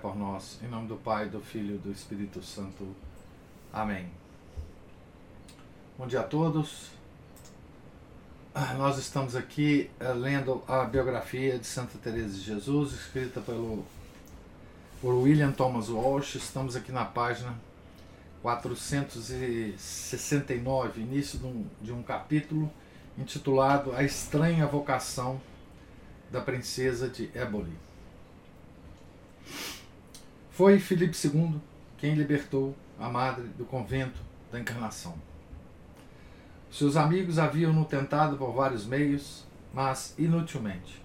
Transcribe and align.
por 0.00 0.16
nós. 0.16 0.58
Em 0.64 0.66
nome 0.66 0.88
do 0.88 0.96
Pai, 0.96 1.28
do 1.28 1.40
Filho 1.40 1.76
e 1.76 1.78
do 1.78 1.92
Espírito 1.92 2.42
Santo. 2.42 2.88
Amém. 3.72 4.10
Bom 5.96 6.08
dia 6.08 6.18
a 6.20 6.24
todos. 6.24 6.90
Nós 8.76 8.98
estamos 8.98 9.36
aqui 9.36 9.88
uh, 10.00 10.12
lendo 10.12 10.60
a 10.66 10.84
biografia 10.84 11.56
de 11.56 11.64
Santa 11.64 11.96
Teresa 11.98 12.34
de 12.34 12.40
Jesus, 12.40 12.94
escrita 12.94 13.40
pelo 13.40 13.84
por 15.00 15.14
William 15.14 15.52
Thomas 15.52 15.88
Walsh. 15.88 16.34
Estamos 16.34 16.74
aqui 16.74 16.90
na 16.90 17.04
página 17.04 17.54
469, 18.42 21.00
início 21.00 21.38
de 21.38 21.46
um, 21.46 21.64
de 21.80 21.92
um 21.92 22.02
capítulo 22.02 22.68
intitulado 23.16 23.94
A 23.94 24.02
Estranha 24.02 24.66
Vocação 24.66 25.40
da 26.28 26.40
Princesa 26.40 27.08
de 27.08 27.30
Éboli. 27.32 27.88
Foi 30.50 30.78
Filipe 30.78 31.16
II 31.26 31.60
quem 31.98 32.14
libertou 32.14 32.74
a 32.98 33.08
madre 33.08 33.44
do 33.56 33.64
convento 33.64 34.20
da 34.52 34.58
Encarnação. 34.58 35.14
Seus 36.70 36.96
amigos 36.96 37.38
haviam-no 37.38 37.84
tentado 37.84 38.36
por 38.36 38.52
vários 38.52 38.86
meios, 38.86 39.44
mas 39.72 40.14
inutilmente. 40.18 41.02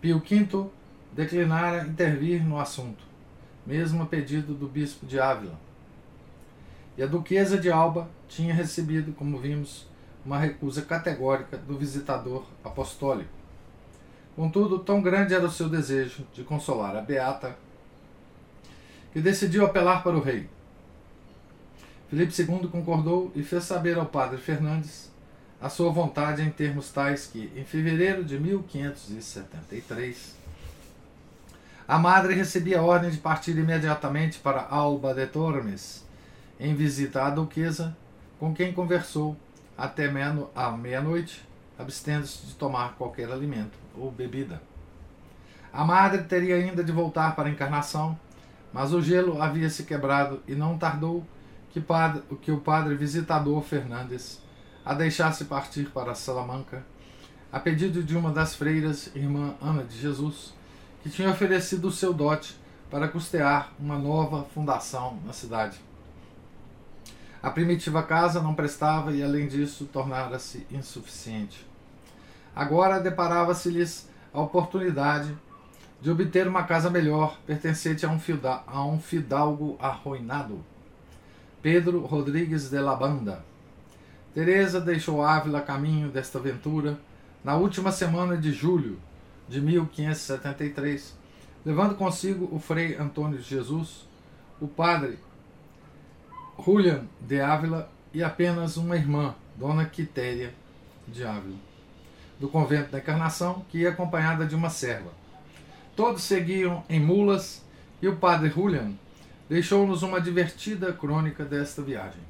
Pio 0.00 0.18
V 0.18 0.70
declinara 1.12 1.86
intervir 1.86 2.44
no 2.44 2.58
assunto, 2.58 3.04
mesmo 3.66 4.02
a 4.02 4.06
pedido 4.06 4.54
do 4.54 4.66
bispo 4.66 5.06
de 5.06 5.20
Ávila. 5.20 5.58
E 6.96 7.02
a 7.02 7.06
duquesa 7.06 7.58
de 7.58 7.70
Alba 7.70 8.08
tinha 8.28 8.54
recebido, 8.54 9.12
como 9.12 9.38
vimos, 9.38 9.86
uma 10.24 10.38
recusa 10.38 10.82
categórica 10.82 11.56
do 11.58 11.76
visitador 11.76 12.44
apostólico. 12.62 13.43
Contudo, 14.36 14.80
tão 14.80 15.00
grande 15.00 15.32
era 15.32 15.46
o 15.46 15.50
seu 15.50 15.68
desejo 15.68 16.26
de 16.32 16.42
consolar 16.42 16.96
a 16.96 17.00
beata 17.00 17.56
que 19.12 19.20
decidiu 19.20 19.64
apelar 19.64 20.02
para 20.02 20.16
o 20.16 20.20
rei. 20.20 20.48
Felipe 22.10 22.34
II 22.36 22.68
concordou 22.68 23.30
e 23.34 23.44
fez 23.44 23.62
saber 23.62 23.96
ao 23.96 24.06
padre 24.06 24.38
Fernandes 24.38 25.12
a 25.60 25.68
sua 25.68 25.92
vontade 25.92 26.42
em 26.42 26.50
termos 26.50 26.90
tais 26.90 27.26
que, 27.26 27.52
em 27.54 27.64
fevereiro 27.64 28.24
de 28.24 28.38
1573, 28.38 30.34
a 31.86 31.98
madre 31.98 32.34
recebia 32.34 32.80
a 32.80 32.82
ordem 32.82 33.10
de 33.10 33.18
partir 33.18 33.56
imediatamente 33.56 34.40
para 34.40 34.66
Alba 34.68 35.14
de 35.14 35.26
Tormes, 35.26 36.04
em 36.58 36.74
visita 36.74 37.22
à 37.22 37.30
duquesa, 37.30 37.96
com 38.40 38.52
quem 38.52 38.72
conversou 38.72 39.36
até 39.78 40.10
meia-noite, 40.10 41.46
abstendo-se 41.78 42.46
de 42.46 42.54
tomar 42.54 42.94
qualquer 42.96 43.30
alimento 43.30 43.83
ou 43.96 44.10
bebida. 44.10 44.62
A 45.72 45.84
madre 45.84 46.22
teria 46.22 46.56
ainda 46.56 46.84
de 46.84 46.92
voltar 46.92 47.34
para 47.34 47.48
a 47.48 47.52
encarnação 47.52 48.18
mas 48.74 48.92
o 48.92 49.00
gelo 49.00 49.40
havia 49.40 49.70
se 49.70 49.84
quebrado 49.84 50.42
e 50.48 50.54
não 50.56 50.76
tardou 50.76 51.24
que, 51.70 51.80
padre, 51.80 52.22
que 52.42 52.50
o 52.50 52.58
padre 52.58 52.96
visitador 52.96 53.62
Fernandes 53.62 54.42
a 54.84 54.92
deixasse 54.92 55.44
partir 55.44 55.90
para 55.90 56.12
Salamanca, 56.12 56.84
a 57.52 57.60
pedido 57.60 58.02
de 58.02 58.16
uma 58.16 58.32
das 58.32 58.56
freiras, 58.56 59.14
irmã 59.14 59.54
Ana 59.62 59.84
de 59.84 59.96
Jesus, 59.96 60.52
que 61.04 61.08
tinha 61.08 61.30
oferecido 61.30 61.86
o 61.86 61.92
seu 61.92 62.12
dote 62.12 62.58
para 62.90 63.06
custear 63.06 63.72
uma 63.78 63.96
nova 63.96 64.42
fundação 64.52 65.20
na 65.24 65.32
cidade. 65.32 65.78
A 67.40 67.50
primitiva 67.50 68.02
casa 68.02 68.42
não 68.42 68.56
prestava 68.56 69.12
e, 69.12 69.22
além 69.22 69.46
disso, 69.46 69.84
tornara-se 69.84 70.66
insuficiente. 70.68 71.64
Agora 72.54 73.00
deparava-se-lhes 73.00 74.08
a 74.32 74.40
oportunidade 74.40 75.36
de 76.00 76.10
obter 76.10 76.46
uma 76.46 76.64
casa 76.64 76.90
melhor, 76.90 77.38
pertencente 77.46 78.04
a 78.04 78.10
um, 78.10 78.20
a 78.66 78.84
um 78.84 79.00
fidalgo 79.00 79.76
arruinado. 79.80 80.64
Pedro 81.62 82.00
Rodrigues 82.04 82.68
de 82.68 82.78
la 82.78 82.94
Banda. 82.94 83.44
Teresa 84.34 84.80
deixou 84.80 85.24
Ávila 85.24 85.60
a 85.60 85.62
caminho 85.62 86.10
desta 86.10 86.38
aventura 86.38 86.98
na 87.42 87.56
última 87.56 87.90
semana 87.92 88.36
de 88.36 88.52
julho 88.52 88.98
de 89.48 89.60
1573, 89.60 91.16
levando 91.64 91.94
consigo 91.94 92.48
o 92.52 92.58
frei 92.58 92.96
Antônio 92.96 93.38
de 93.38 93.44
Jesus, 93.44 94.06
o 94.60 94.68
padre 94.68 95.18
Julian 96.62 97.04
de 97.20 97.40
Ávila 97.40 97.90
e 98.12 98.22
apenas 98.22 98.76
uma 98.76 98.96
irmã, 98.96 99.34
Dona 99.56 99.84
Quitéria 99.86 100.54
de 101.08 101.24
Ávila, 101.24 101.56
do 102.38 102.48
convento 102.48 102.90
da 102.90 102.98
Encarnação, 102.98 103.64
que 103.68 103.78
ia 103.78 103.90
acompanhada 103.90 104.46
de 104.46 104.54
uma 104.54 104.70
serva. 104.70 105.10
Todos 105.94 106.22
seguiam 106.22 106.82
em 106.88 106.98
mulas 106.98 107.62
e 108.02 108.08
o 108.08 108.16
padre 108.16 108.50
Julian 108.50 108.92
deixou-nos 109.48 110.02
uma 110.02 110.20
divertida 110.20 110.92
crônica 110.92 111.44
desta 111.44 111.82
viagem. 111.82 112.20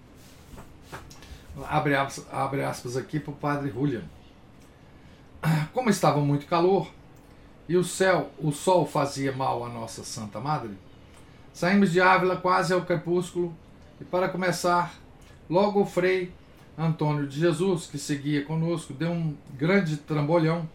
Abre 1.68 1.94
aspas, 1.94 2.26
abre 2.32 2.62
aspas 2.62 2.96
aqui 2.96 3.18
para 3.20 3.32
o 3.32 3.36
padre 3.36 3.70
Julian. 3.70 4.02
Como 5.72 5.88
estava 5.88 6.20
muito 6.20 6.46
calor 6.46 6.90
e 7.68 7.76
o 7.76 7.84
céu, 7.84 8.30
o 8.38 8.52
sol 8.52 8.86
fazia 8.86 9.32
mal 9.32 9.64
à 9.64 9.68
nossa 9.68 10.04
Santa 10.04 10.40
Madre, 10.40 10.76
saímos 11.52 11.92
de 11.92 12.00
Ávila 12.00 12.36
quase 12.36 12.72
ao 12.72 12.82
crepúsculo 12.82 13.54
e 14.00 14.04
para 14.04 14.28
começar, 14.28 14.94
logo 15.48 15.80
o 15.80 15.86
frei 15.86 16.32
Antônio 16.76 17.26
de 17.26 17.38
Jesus, 17.38 17.86
que 17.86 17.98
seguia 17.98 18.44
conosco, 18.44 18.92
deu 18.92 19.10
um 19.10 19.36
grande 19.56 19.96
trambolhão 19.96 20.68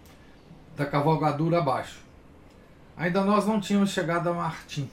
da 0.75 0.85
cavalgadura 0.85 1.59
abaixo 1.59 2.09
Ainda 2.99 3.23
nós 3.23 3.47
não 3.47 3.61
tínhamos 3.61 3.91
chegado 3.91 4.27
a 4.27 4.33
Martim. 4.33 4.89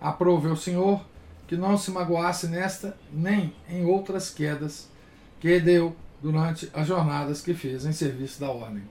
Aprove 0.00 0.48
ao 0.48 0.56
Senhor 0.56 1.00
que 1.46 1.56
não 1.56 1.78
se 1.78 1.92
magoasse 1.92 2.48
nesta 2.48 2.96
nem 3.12 3.54
em 3.70 3.84
outras 3.84 4.28
quedas 4.28 4.90
que 5.38 5.60
deu 5.60 5.94
durante 6.20 6.68
as 6.74 6.88
jornadas 6.88 7.40
que 7.40 7.54
fez 7.54 7.86
em 7.86 7.92
serviço 7.92 8.40
da 8.40 8.50
ordem. 8.50 8.82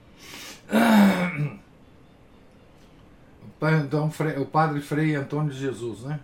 Então, 3.83 4.11
o 4.39 4.45
padre 4.45 4.79
Frei 4.79 5.15
Antônio 5.15 5.51
de 5.51 5.59
Jesus, 5.59 6.01
né? 6.01 6.19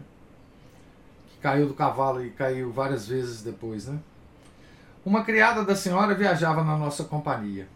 Que 1.32 1.40
caiu 1.40 1.68
do 1.68 1.74
cavalo 1.74 2.24
e 2.24 2.30
caiu 2.30 2.72
várias 2.72 3.08
vezes 3.08 3.42
depois, 3.42 3.88
né? 3.88 4.00
Uma 5.04 5.24
criada 5.24 5.66
da 5.66 5.76
senhora 5.76 6.14
viajava 6.14 6.64
na 6.64 6.78
nossa 6.78 7.04
companhia. 7.06 7.68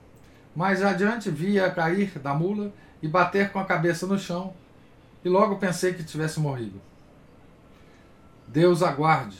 Mais 0.55 0.83
adiante 0.83 1.29
via 1.29 1.71
cair 1.71 2.19
da 2.19 2.33
mula 2.33 2.71
e 3.01 3.07
bater 3.07 3.51
com 3.51 3.59
a 3.59 3.65
cabeça 3.65 4.05
no 4.05 4.17
chão, 4.17 4.53
e 5.23 5.29
logo 5.29 5.57
pensei 5.57 5.93
que 5.93 6.03
tivesse 6.03 6.39
morrido. 6.39 6.79
Deus 8.47 8.83
aguarde, 8.83 9.37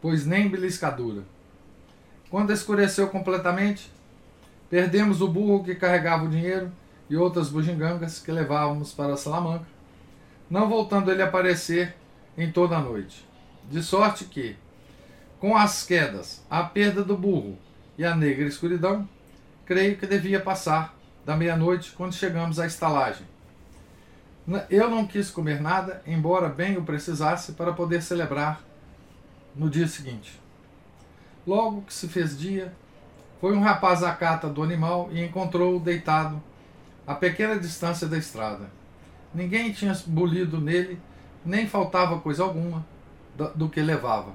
pois 0.00 0.24
nem 0.24 0.48
beliscadura. 0.48 1.22
Quando 2.30 2.52
escureceu 2.52 3.08
completamente, 3.08 3.92
perdemos 4.70 5.20
o 5.20 5.28
burro 5.28 5.64
que 5.64 5.74
carregava 5.74 6.24
o 6.24 6.28
dinheiro 6.28 6.70
e 7.10 7.16
outras 7.16 7.48
bugigangas 7.48 8.20
que 8.20 8.30
levávamos 8.30 8.92
para 8.92 9.16
Salamanca, 9.16 9.66
não 10.48 10.68
voltando 10.68 11.10
ele 11.10 11.22
a 11.22 11.26
aparecer 11.26 11.96
em 12.38 12.50
toda 12.50 12.76
a 12.76 12.80
noite. 12.80 13.26
De 13.68 13.82
sorte 13.82 14.24
que, 14.24 14.56
com 15.38 15.56
as 15.56 15.84
quedas, 15.84 16.44
a 16.48 16.62
perda 16.62 17.02
do 17.04 17.16
burro 17.16 17.58
e 17.98 18.04
a 18.04 18.14
negra 18.14 18.46
escuridão, 18.46 19.08
creio 19.64 19.96
que 19.96 20.06
devia 20.06 20.40
passar 20.40 20.96
da 21.24 21.36
meia-noite 21.36 21.92
quando 21.92 22.14
chegamos 22.14 22.58
à 22.58 22.66
estalagem. 22.66 23.26
Eu 24.70 24.88
não 24.88 25.06
quis 25.06 25.30
comer 25.30 25.60
nada, 25.60 26.02
embora 26.06 26.48
bem 26.48 26.76
o 26.76 26.84
precisasse, 26.84 27.52
para 27.52 27.72
poder 27.72 28.00
celebrar 28.02 28.60
no 29.54 29.68
dia 29.68 29.88
seguinte. 29.88 30.40
Logo 31.46 31.82
que 31.82 31.92
se 31.92 32.06
fez 32.06 32.38
dia, 32.38 32.72
foi 33.40 33.56
um 33.56 33.60
rapaz 33.60 34.02
à 34.02 34.14
cata 34.14 34.48
do 34.48 34.62
animal 34.62 35.08
e 35.10 35.22
encontrou-o 35.22 35.80
deitado 35.80 36.40
a 37.06 37.14
pequena 37.14 37.58
distância 37.58 38.06
da 38.06 38.16
estrada. 38.16 38.70
Ninguém 39.34 39.72
tinha 39.72 39.92
bolido 40.06 40.60
nele, 40.60 41.00
nem 41.44 41.66
faltava 41.66 42.20
coisa 42.20 42.42
alguma 42.42 42.86
do 43.54 43.68
que 43.68 43.80
levava. 43.82 44.32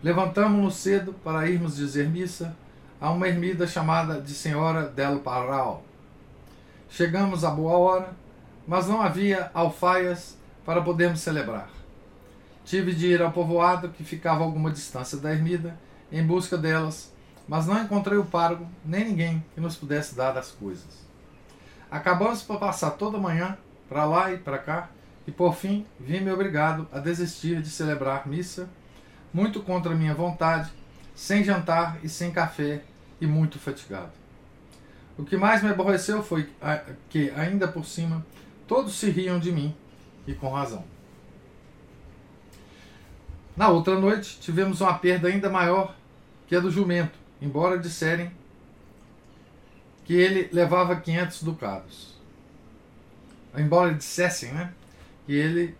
Levantamos-nos 0.00 0.76
cedo 0.76 1.12
para 1.12 1.48
irmos 1.48 1.76
dizer 1.76 2.08
missa 2.08 2.54
a 3.00 3.10
uma 3.10 3.26
ermida 3.26 3.66
chamada 3.66 4.20
de 4.20 4.32
Senhora 4.32 4.84
del 4.88 5.18
Parral. 5.18 5.82
Chegamos 6.88 7.42
a 7.42 7.50
boa 7.50 7.76
hora, 7.76 8.10
mas 8.64 8.86
não 8.86 9.02
havia 9.02 9.50
alfaias 9.52 10.38
para 10.64 10.80
podermos 10.82 11.20
celebrar. 11.20 11.68
Tive 12.64 12.94
de 12.94 13.08
ir 13.08 13.20
ao 13.20 13.32
povoado, 13.32 13.88
que 13.88 14.04
ficava 14.04 14.42
a 14.42 14.44
alguma 14.44 14.70
distância 14.70 15.18
da 15.18 15.32
ermida, 15.32 15.76
em 16.12 16.24
busca 16.24 16.56
delas, 16.56 17.12
mas 17.48 17.66
não 17.66 17.82
encontrei 17.82 18.18
o 18.18 18.24
pároco 18.24 18.68
nem 18.84 19.04
ninguém 19.04 19.44
que 19.52 19.60
nos 19.60 19.74
pudesse 19.74 20.14
dar 20.14 20.38
as 20.38 20.52
coisas. 20.52 21.08
Acabamos 21.90 22.42
por 22.42 22.60
passar 22.60 22.90
toda 22.92 23.16
a 23.16 23.20
manhã, 23.20 23.58
para 23.88 24.04
lá 24.04 24.32
e 24.32 24.38
para 24.38 24.58
cá, 24.58 24.90
e 25.26 25.32
por 25.32 25.56
fim 25.56 25.84
vi-me 25.98 26.30
obrigado 26.30 26.86
a 26.92 27.00
desistir 27.00 27.60
de 27.60 27.68
celebrar 27.68 28.28
missa, 28.28 28.68
muito 29.32 29.62
contra 29.62 29.94
minha 29.94 30.14
vontade, 30.14 30.70
sem 31.14 31.42
jantar 31.42 31.98
e 32.02 32.08
sem 32.08 32.30
café, 32.30 32.82
e 33.20 33.26
muito 33.26 33.58
fatigado. 33.58 34.12
O 35.16 35.24
que 35.24 35.36
mais 35.36 35.62
me 35.62 35.70
aborreceu 35.70 36.22
foi 36.22 36.48
que, 37.10 37.30
ainda 37.30 37.66
por 37.66 37.84
cima, 37.84 38.24
todos 38.66 38.94
se 38.94 39.10
riam 39.10 39.38
de 39.38 39.50
mim, 39.50 39.74
e 40.26 40.34
com 40.34 40.48
razão. 40.48 40.84
Na 43.56 43.68
outra 43.68 43.98
noite, 43.98 44.38
tivemos 44.38 44.80
uma 44.80 44.96
perda 44.96 45.26
ainda 45.26 45.50
maior 45.50 45.96
que 46.46 46.54
a 46.54 46.60
do 46.60 46.70
jumento, 46.70 47.18
embora 47.42 47.78
disserem 47.78 48.30
que 50.04 50.14
ele 50.14 50.48
levava 50.52 50.94
500 50.96 51.42
ducados. 51.42 52.14
Embora 53.56 53.92
dissessem, 53.92 54.52
né, 54.52 54.72
que 55.26 55.34
ele 55.34 55.76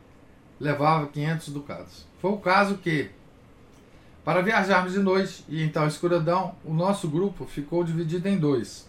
levava 0.59 1.07
500 1.07 1.49
ducados. 1.51 2.07
Foi 2.21 2.33
o 2.33 2.39
caso 2.39 2.79
que, 2.79 3.11
para 4.29 4.43
viajarmos 4.43 4.93
de 4.93 4.99
noite 4.99 5.43
e 5.49 5.63
em 5.63 5.71
tal 5.71 5.87
escuridão, 5.87 6.55
o 6.63 6.75
nosso 6.75 7.09
grupo 7.09 7.47
ficou 7.47 7.83
dividido 7.83 8.29
em 8.29 8.37
dois. 8.37 8.87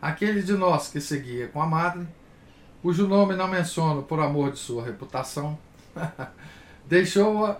Aquele 0.00 0.40
de 0.40 0.54
nós 0.54 0.88
que 0.88 1.02
seguia 1.02 1.48
com 1.48 1.60
a 1.60 1.66
madre, 1.66 2.08
cujo 2.80 3.06
nome 3.06 3.36
não 3.36 3.46
menciono 3.46 4.02
por 4.02 4.18
amor 4.20 4.52
de 4.52 4.58
sua 4.58 4.82
reputação, 4.82 5.58
deixou-a 6.88 7.58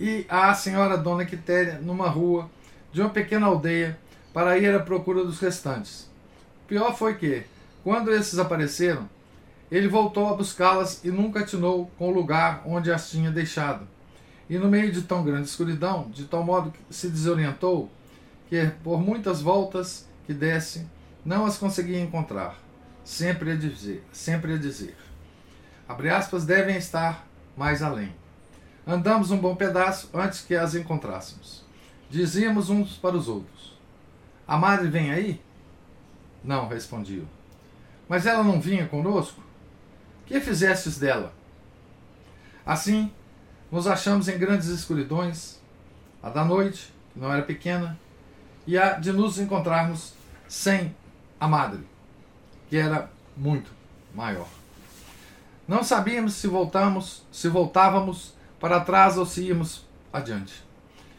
e 0.00 0.26
a 0.28 0.52
senhora 0.54 0.98
Dona 0.98 1.24
Quitéria 1.24 1.78
numa 1.80 2.08
rua 2.08 2.50
de 2.92 3.00
uma 3.00 3.10
pequena 3.10 3.46
aldeia 3.46 3.96
para 4.34 4.58
ir 4.58 4.74
à 4.74 4.80
procura 4.80 5.24
dos 5.24 5.38
restantes. 5.38 6.10
O 6.64 6.66
pior 6.66 6.98
foi 6.98 7.14
que, 7.14 7.44
quando 7.84 8.12
esses 8.12 8.40
apareceram, 8.40 9.08
ele 9.70 9.86
voltou 9.86 10.28
a 10.28 10.34
buscá-las 10.34 11.04
e 11.04 11.12
nunca 11.12 11.38
atinou 11.38 11.88
com 11.96 12.08
o 12.08 12.12
lugar 12.12 12.60
onde 12.66 12.90
as 12.90 13.08
tinha 13.08 13.30
deixado. 13.30 13.86
E 14.52 14.58
no 14.58 14.68
meio 14.68 14.92
de 14.92 15.00
tão 15.00 15.24
grande 15.24 15.48
escuridão, 15.48 16.10
de 16.10 16.26
tal 16.26 16.44
modo 16.44 16.70
que 16.70 16.94
se 16.94 17.08
desorientou, 17.08 17.90
que 18.50 18.70
por 18.84 19.00
muitas 19.00 19.40
voltas 19.40 20.06
que 20.26 20.34
desse, 20.34 20.86
não 21.24 21.46
as 21.46 21.56
conseguia 21.56 21.98
encontrar. 21.98 22.58
Sempre 23.02 23.52
a 23.52 23.56
dizer, 23.56 24.04
sempre 24.12 24.52
a 24.52 24.58
dizer. 24.58 24.94
Abre 25.88 26.10
aspas, 26.10 26.44
devem 26.44 26.76
estar 26.76 27.26
mais 27.56 27.82
além. 27.82 28.14
Andamos 28.86 29.30
um 29.30 29.38
bom 29.38 29.56
pedaço 29.56 30.10
antes 30.12 30.42
que 30.42 30.54
as 30.54 30.74
encontrássemos. 30.74 31.64
Dizíamos 32.10 32.68
uns 32.68 32.98
para 32.98 33.16
os 33.16 33.28
outros: 33.28 33.80
A 34.46 34.58
madre 34.58 34.88
vem 34.88 35.10
aí? 35.12 35.40
Não, 36.44 36.68
respondiam. 36.68 37.24
Mas 38.06 38.26
ela 38.26 38.44
não 38.44 38.60
vinha 38.60 38.86
conosco? 38.86 39.42
Que 40.26 40.42
fizestes 40.42 40.98
dela? 40.98 41.32
Assim, 42.66 43.10
nos 43.72 43.86
achamos 43.86 44.28
em 44.28 44.38
grandes 44.38 44.68
escuridões, 44.68 45.58
a 46.22 46.28
da 46.28 46.44
noite, 46.44 46.92
que 47.14 47.18
não 47.18 47.32
era 47.32 47.40
pequena, 47.40 47.98
e 48.66 48.76
a 48.76 48.92
de 48.98 49.10
nos 49.10 49.38
encontrarmos 49.38 50.12
sem 50.46 50.94
a 51.40 51.48
madre, 51.48 51.80
que 52.68 52.76
era 52.76 53.10
muito 53.34 53.70
maior. 54.14 54.46
Não 55.66 55.82
sabíamos 55.82 56.34
se 56.34 56.46
voltamos, 56.46 57.22
se 57.32 57.48
voltávamos 57.48 58.34
para 58.60 58.78
trás 58.78 59.16
ou 59.16 59.24
se 59.24 59.44
íamos 59.44 59.86
adiante. 60.12 60.62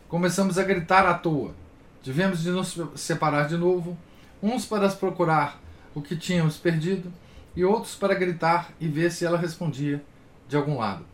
Começamos 0.07 0.59
a 0.59 0.63
gritar 0.63 1.07
à 1.07 1.15
toa. 1.15 1.55
Tivemos 2.03 2.43
de 2.43 2.51
nos 2.51 2.77
separar 2.95 3.47
de 3.47 3.57
novo, 3.57 3.97
uns 4.43 4.63
para 4.63 4.87
procurar 4.89 5.59
o 5.95 6.03
que 6.03 6.15
tínhamos 6.15 6.57
perdido 6.57 7.11
e 7.55 7.65
outros 7.65 7.95
para 7.95 8.13
gritar 8.13 8.69
e 8.79 8.87
ver 8.87 9.11
se 9.11 9.25
ela 9.25 9.39
respondia 9.39 10.03
de 10.47 10.55
algum 10.55 10.77
lado. 10.77 11.12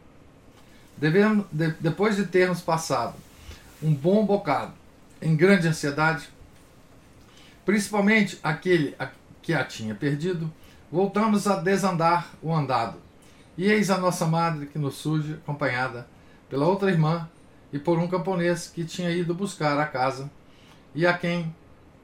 Devemos, 1.00 1.46
de, 1.52 1.72
depois 1.80 2.16
de 2.16 2.26
termos 2.26 2.62
passado 2.62 3.16
um 3.82 3.94
bom 3.94 4.26
bocado 4.26 4.74
em 5.22 5.36
grande 5.36 5.68
ansiedade, 5.68 6.30
principalmente 7.66 8.38
aquele 8.44 8.96
que 9.42 9.54
a 9.54 9.64
tinha 9.64 9.96
perdido, 9.96 10.52
voltamos 10.92 11.48
a 11.48 11.56
desandar 11.56 12.30
o 12.42 12.54
andado. 12.54 12.98
E 13.58 13.66
eis 13.66 13.90
a 13.90 13.98
nossa 13.98 14.26
madre 14.26 14.66
que 14.66 14.78
nos 14.80 14.96
surge, 14.96 15.34
acompanhada 15.34 16.08
pela 16.50 16.66
outra 16.66 16.90
irmã 16.90 17.30
e 17.72 17.80
por 17.80 17.98
um 18.00 18.08
camponês 18.08 18.68
que 18.68 18.84
tinha 18.84 19.12
ido 19.12 19.34
buscar 19.34 19.78
a 19.80 19.86
casa 19.86 20.30
e 20.96 21.06
a 21.06 21.18
quem 21.18 21.54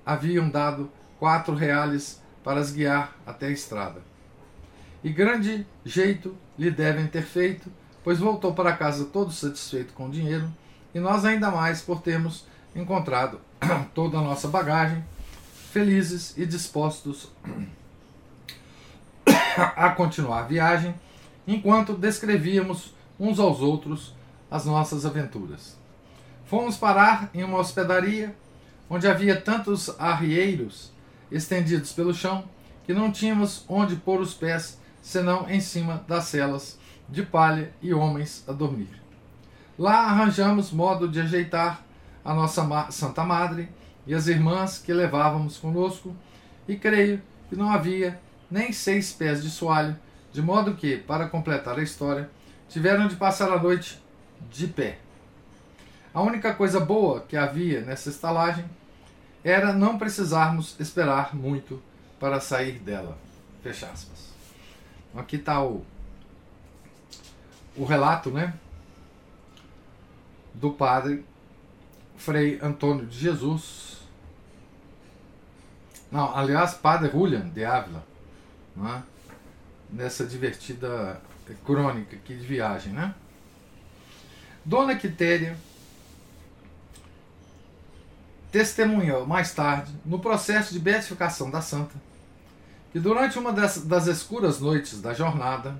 haviam 0.05 0.49
dado 0.49 0.89
quatro 1.19 1.55
reais 1.55 2.21
para 2.43 2.59
as 2.59 2.71
guiar 2.71 3.15
até 3.25 3.47
a 3.47 3.51
estrada. 3.51 4.01
E 5.03 5.09
grande 5.11 5.65
jeito 5.83 6.35
lhe 6.57 6.69
devem 6.69 7.07
ter 7.07 7.23
feito, 7.23 7.71
pois 8.05 8.19
voltou 8.19 8.53
para 8.53 8.77
casa 8.77 9.05
todo 9.05 9.33
satisfeito 9.33 9.91
com 9.93 10.05
o 10.05 10.11
dinheiro, 10.11 10.47
e 10.93 10.99
nós 10.99 11.25
ainda 11.25 11.49
mais 11.49 11.81
por 11.81 12.01
termos 12.01 12.45
encontrado 12.75 13.41
toda 13.95 14.19
a 14.19 14.21
nossa 14.21 14.47
bagagem, 14.47 15.03
felizes 15.71 16.37
e 16.37 16.45
dispostos 16.45 17.31
a 19.75 19.89
continuar 19.89 20.41
a 20.41 20.47
viagem, 20.47 20.93
enquanto 21.47 21.95
descrevíamos 21.95 22.93
uns 23.19 23.39
aos 23.39 23.59
outros 23.59 24.13
as 24.51 24.65
nossas 24.65 25.03
aventuras. 25.03 25.75
Fomos 26.45 26.77
parar 26.77 27.31
em 27.33 27.43
uma 27.43 27.57
hospedaria 27.57 28.35
onde 28.87 29.07
havia 29.07 29.41
tantos 29.41 29.89
arrieiros 29.99 30.93
estendidos 31.31 31.91
pelo 31.91 32.13
chão 32.13 32.43
que 32.85 32.93
não 32.93 33.11
tínhamos 33.11 33.65
onde 33.67 33.95
pôr 33.95 34.21
os 34.21 34.35
pés 34.35 34.77
senão 35.01 35.49
em 35.49 35.59
cima 35.59 36.05
das 36.07 36.25
celas 36.25 36.77
de 37.07 37.23
palha 37.23 37.71
e 37.81 37.93
homens 37.93 38.43
a 38.47 38.51
dormir. 38.51 39.01
Lá 39.77 40.05
arranjamos 40.05 40.71
modo 40.71 41.07
de 41.07 41.19
ajeitar 41.19 41.83
a 42.23 42.33
nossa 42.33 42.91
Santa 42.91 43.23
Madre 43.23 43.69
e 44.07 44.13
as 44.13 44.27
irmãs 44.27 44.77
que 44.77 44.93
levávamos 44.93 45.57
conosco, 45.57 46.15
e 46.67 46.75
creio 46.75 47.21
que 47.49 47.55
não 47.55 47.69
havia 47.69 48.19
nem 48.49 48.71
seis 48.71 49.11
pés 49.11 49.43
de 49.43 49.49
soalho, 49.49 49.95
de 50.31 50.41
modo 50.41 50.75
que, 50.75 50.97
para 50.97 51.27
completar 51.27 51.77
a 51.77 51.83
história, 51.83 52.29
tiveram 52.69 53.07
de 53.07 53.15
passar 53.15 53.51
a 53.51 53.61
noite 53.61 54.01
de 54.49 54.67
pé. 54.67 54.99
A 56.13 56.21
única 56.21 56.53
coisa 56.53 56.79
boa 56.79 57.21
que 57.21 57.35
havia 57.35 57.81
nessa 57.81 58.09
estalagem 58.09 58.65
era 59.43 59.73
não 59.73 59.97
precisarmos 59.97 60.75
esperar 60.79 61.35
muito 61.35 61.81
para 62.19 62.39
sair 62.39 62.79
dela. 62.79 63.17
Fecha 63.61 63.87
aspas. 63.87 64.33
Aqui 65.15 65.35
está 65.35 65.63
o, 65.63 65.85
o 67.77 67.85
relato 67.85 68.29
né, 68.29 68.53
do 70.53 70.71
padre 70.71 71.25
Frei 72.17 72.59
Antônio 72.61 73.05
de 73.05 73.17
Jesus. 73.17 73.99
Não, 76.11 76.35
aliás, 76.35 76.73
padre 76.73 77.09
Julian 77.11 77.49
de 77.49 77.65
Ávila. 77.65 78.03
Né, 78.75 79.03
nessa 79.89 80.25
divertida 80.25 81.21
crônica 81.65 82.15
aqui 82.15 82.35
de 82.35 82.45
viagem, 82.45 82.91
né? 82.91 83.13
Dona 84.63 84.95
Quitéria 84.95 85.55
testemunhou 88.51 89.27
mais 89.27 89.53
tarde, 89.53 89.93
no 90.05 90.17
processo 90.17 90.73
de 90.73 90.79
beatificação 90.79 91.51
da 91.51 91.61
santa, 91.61 91.93
que 92.91 92.99
durante 92.99 93.37
uma 93.37 93.51
das, 93.51 93.85
das 93.85 94.07
escuras 94.07 94.59
noites 94.59 95.01
da 95.01 95.13
jornada, 95.13 95.75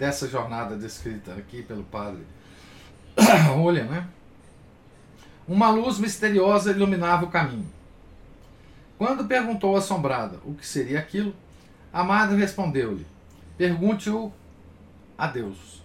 dessa 0.00 0.26
jornada 0.26 0.76
descrita 0.76 1.34
aqui 1.34 1.62
pelo 1.62 1.84
padre 1.84 2.24
Olha, 3.54 3.84
né? 3.84 4.08
Uma 5.46 5.68
luz 5.68 5.98
misteriosa 5.98 6.70
iluminava 6.70 7.26
o 7.26 7.30
caminho. 7.30 7.70
Quando 8.96 9.26
perguntou 9.26 9.76
assombrada 9.76 10.38
o 10.44 10.54
que 10.54 10.66
seria 10.66 10.98
aquilo, 10.98 11.34
a 11.92 12.02
madre 12.02 12.38
respondeu-lhe: 12.38 13.06
Pergunte-o 13.58 14.32
a 15.18 15.26
Deus 15.26 15.82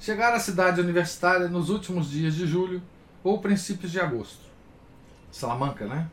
chegar 0.00 0.34
à 0.34 0.40
cidade 0.40 0.80
universitária 0.80 1.48
nos 1.48 1.70
últimos 1.70 2.10
dias 2.10 2.34
de 2.34 2.46
julho 2.46 2.82
ou 3.22 3.40
princípios 3.40 3.90
de 3.90 4.00
agosto. 4.00 4.44
Salamanca, 5.30 5.86
né? 5.86 6.08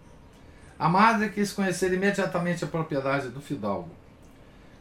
A 0.80 0.88
madre 0.88 1.30
quis 1.30 1.51
conhecer 1.51 1.91
imediatamente 1.91 2.63
a 2.63 2.68
propriedade 2.68 3.30
do 3.30 3.41
fidalgo. 3.41 4.00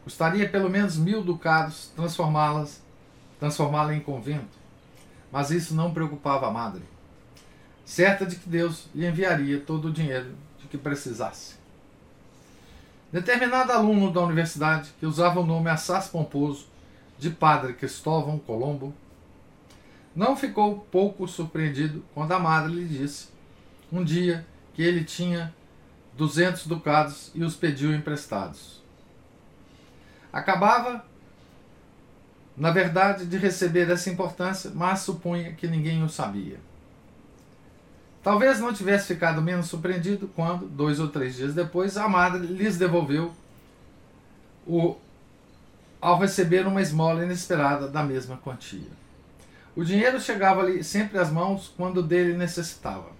Custaria 0.04 0.48
pelo 0.48 0.70
menos 0.70 0.96
mil 0.96 1.22
ducados 1.22 1.90
transformá-las, 1.94 2.82
transformá-la 3.38 3.94
em 3.94 4.00
convento, 4.00 4.58
mas 5.30 5.50
isso 5.50 5.74
não 5.74 5.92
preocupava 5.92 6.48
a 6.48 6.50
madre, 6.50 6.82
certa 7.84 8.24
de 8.24 8.36
que 8.36 8.48
Deus 8.48 8.86
lhe 8.94 9.06
enviaria 9.06 9.60
todo 9.60 9.88
o 9.88 9.92
dinheiro 9.92 10.34
de 10.58 10.66
que 10.66 10.78
precisasse. 10.78 11.56
Determinado 13.12 13.72
aluno 13.72 14.12
da 14.12 14.20
universidade, 14.20 14.90
que 14.98 15.06
usava 15.06 15.40
o 15.40 15.46
nome 15.46 15.68
assaz 15.68 16.06
pomposo 16.08 16.66
de 17.18 17.28
Padre 17.30 17.74
Cristóvão 17.74 18.38
Colombo, 18.38 18.94
não 20.14 20.36
ficou 20.36 20.80
pouco 20.90 21.26
surpreendido 21.28 22.04
quando 22.14 22.32
a 22.32 22.38
madre 22.38 22.72
lhe 22.72 22.84
disse, 22.86 23.28
um 23.92 24.04
dia, 24.04 24.46
que 24.74 24.82
ele 24.82 25.04
tinha 25.04 25.54
duzentos 26.16 26.66
ducados 26.66 27.30
e 27.34 27.42
os 27.42 27.56
pediu 27.56 27.94
emprestados. 27.94 28.79
Acabava, 30.32 31.04
na 32.56 32.70
verdade, 32.70 33.26
de 33.26 33.36
receber 33.36 33.90
essa 33.90 34.10
importância, 34.10 34.70
mas 34.74 35.00
supunha 35.00 35.52
que 35.52 35.66
ninguém 35.66 36.02
o 36.02 36.08
sabia. 36.08 36.58
Talvez 38.22 38.60
não 38.60 38.72
tivesse 38.72 39.06
ficado 39.08 39.40
menos 39.40 39.66
surpreendido 39.66 40.28
quando, 40.36 40.66
dois 40.66 41.00
ou 41.00 41.08
três 41.08 41.36
dias 41.36 41.54
depois, 41.54 41.96
a 41.96 42.08
madre 42.08 42.46
lhes 42.46 42.76
devolveu 42.76 43.32
o, 44.66 44.96
ao 46.00 46.18
receber 46.18 46.66
uma 46.66 46.82
esmola 46.82 47.24
inesperada 47.24 47.88
da 47.88 48.02
mesma 48.02 48.36
quantia. 48.36 48.90
O 49.74 49.82
dinheiro 49.82 50.20
chegava-lhe 50.20 50.84
sempre 50.84 51.18
às 51.18 51.30
mãos 51.30 51.72
quando 51.76 52.02
dele 52.02 52.36
necessitava. 52.36 53.10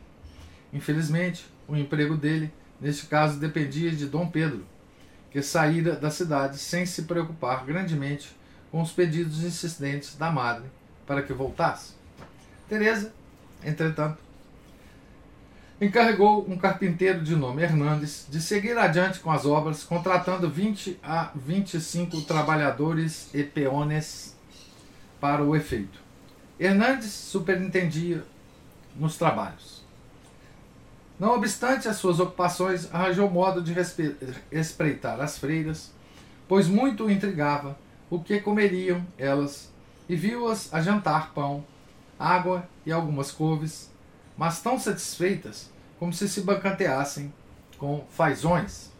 Infelizmente, 0.72 1.46
o 1.66 1.76
emprego 1.76 2.16
dele, 2.16 2.52
neste 2.80 3.06
caso, 3.06 3.38
dependia 3.38 3.90
de 3.90 4.06
Dom 4.06 4.28
Pedro, 4.28 4.66
que 5.30 5.42
saíra 5.42 5.94
da 5.96 6.10
cidade 6.10 6.58
sem 6.58 6.84
se 6.84 7.02
preocupar 7.02 7.64
grandemente 7.64 8.36
com 8.70 8.82
os 8.82 8.92
pedidos 8.92 9.42
insistentes 9.42 10.16
da 10.16 10.30
madre 10.30 10.64
para 11.06 11.22
que 11.22 11.32
voltasse. 11.32 11.94
Teresa, 12.68 13.12
entretanto, 13.64 14.18
encarregou 15.80 16.46
um 16.48 16.56
carpinteiro 16.56 17.22
de 17.22 17.34
nome 17.34 17.62
Hernandes 17.62 18.26
de 18.28 18.40
seguir 18.40 18.76
adiante 18.76 19.20
com 19.20 19.30
as 19.30 19.46
obras, 19.46 19.82
contratando 19.82 20.48
20 20.48 20.98
a 21.02 21.30
25 21.34 22.20
trabalhadores 22.22 23.28
e 23.34 23.42
peones 23.42 24.36
para 25.20 25.42
o 25.42 25.56
efeito. 25.56 25.98
Hernandes 26.58 27.10
superintendia 27.10 28.22
nos 28.94 29.16
trabalhos. 29.16 29.79
Não 31.20 31.34
obstante 31.34 31.86
as 31.86 31.98
suas 31.98 32.18
ocupações, 32.18 32.88
arranjou 32.94 33.30
modo 33.30 33.60
de 33.60 33.74
espreitar 34.50 35.20
as 35.20 35.36
freiras, 35.38 35.92
pois 36.48 36.66
muito 36.66 37.04
o 37.04 37.10
intrigava 37.10 37.76
o 38.08 38.20
que 38.20 38.40
comeriam 38.40 39.06
elas, 39.18 39.70
e 40.08 40.16
viu-as 40.16 40.72
a 40.72 40.80
jantar 40.80 41.34
pão, 41.34 41.62
água 42.18 42.66
e 42.86 42.90
algumas 42.90 43.30
couves, 43.30 43.90
mas 44.34 44.62
tão 44.62 44.80
satisfeitas 44.80 45.70
como 45.98 46.10
se 46.10 46.26
se 46.26 46.40
bancanteassem 46.40 47.30
com 47.76 48.02
fazões. 48.08 48.90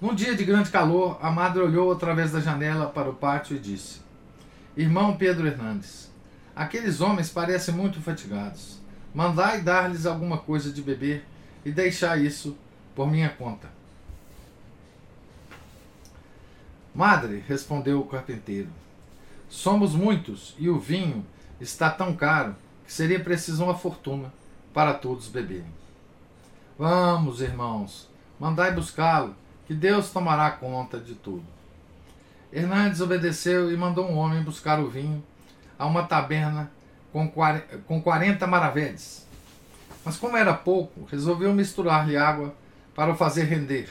Num 0.00 0.16
dia 0.16 0.34
de 0.34 0.44
grande 0.44 0.68
calor, 0.68 1.16
a 1.22 1.30
madre 1.30 1.62
olhou 1.62 1.92
através 1.92 2.32
da 2.32 2.40
janela 2.40 2.86
para 2.86 3.08
o 3.08 3.14
pátio 3.14 3.56
e 3.56 3.60
disse: 3.60 4.00
Irmão 4.76 5.16
Pedro 5.16 5.46
Hernandes, 5.46 6.10
aqueles 6.56 7.00
homens 7.00 7.30
parecem 7.30 7.72
muito 7.72 8.00
fatigados. 8.00 8.82
Mandai 9.14 9.60
dar-lhes 9.60 10.06
alguma 10.06 10.38
coisa 10.38 10.72
de 10.72 10.82
beber 10.82 11.24
e 11.64 11.70
deixar 11.70 12.20
isso 12.20 12.56
por 12.94 13.08
minha 13.08 13.30
conta. 13.30 13.68
Madre, 16.92 17.42
respondeu 17.46 18.00
o 18.00 18.06
carpinteiro, 18.06 18.68
somos 19.48 19.94
muitos 19.94 20.54
e 20.58 20.68
o 20.68 20.78
vinho 20.78 21.24
está 21.60 21.90
tão 21.90 22.14
caro 22.14 22.54
que 22.84 22.92
seria 22.92 23.18
preciso 23.18 23.64
uma 23.64 23.74
fortuna 23.76 24.32
para 24.72 24.94
todos 24.94 25.28
beberem. 25.28 25.72
Vamos, 26.78 27.40
irmãos, 27.40 28.08
mandai 28.38 28.72
buscá-lo, 28.72 29.34
que 29.66 29.74
Deus 29.74 30.10
tomará 30.10 30.50
conta 30.50 30.98
de 30.98 31.14
tudo. 31.14 31.44
Hernandes 32.52 33.00
obedeceu 33.00 33.72
e 33.72 33.76
mandou 33.76 34.08
um 34.08 34.16
homem 34.16 34.42
buscar 34.42 34.78
o 34.78 34.88
vinho 34.88 35.22
a 35.78 35.86
uma 35.86 36.04
taberna 36.04 36.70
com 37.86 38.02
quarenta 38.02 38.46
maravedes. 38.46 39.24
Mas 40.04 40.16
como 40.16 40.36
era 40.36 40.52
pouco, 40.52 41.04
resolveu 41.04 41.54
misturar-lhe 41.54 42.16
água 42.16 42.54
para 42.94 43.12
o 43.12 43.16
fazer 43.16 43.44
render. 43.44 43.88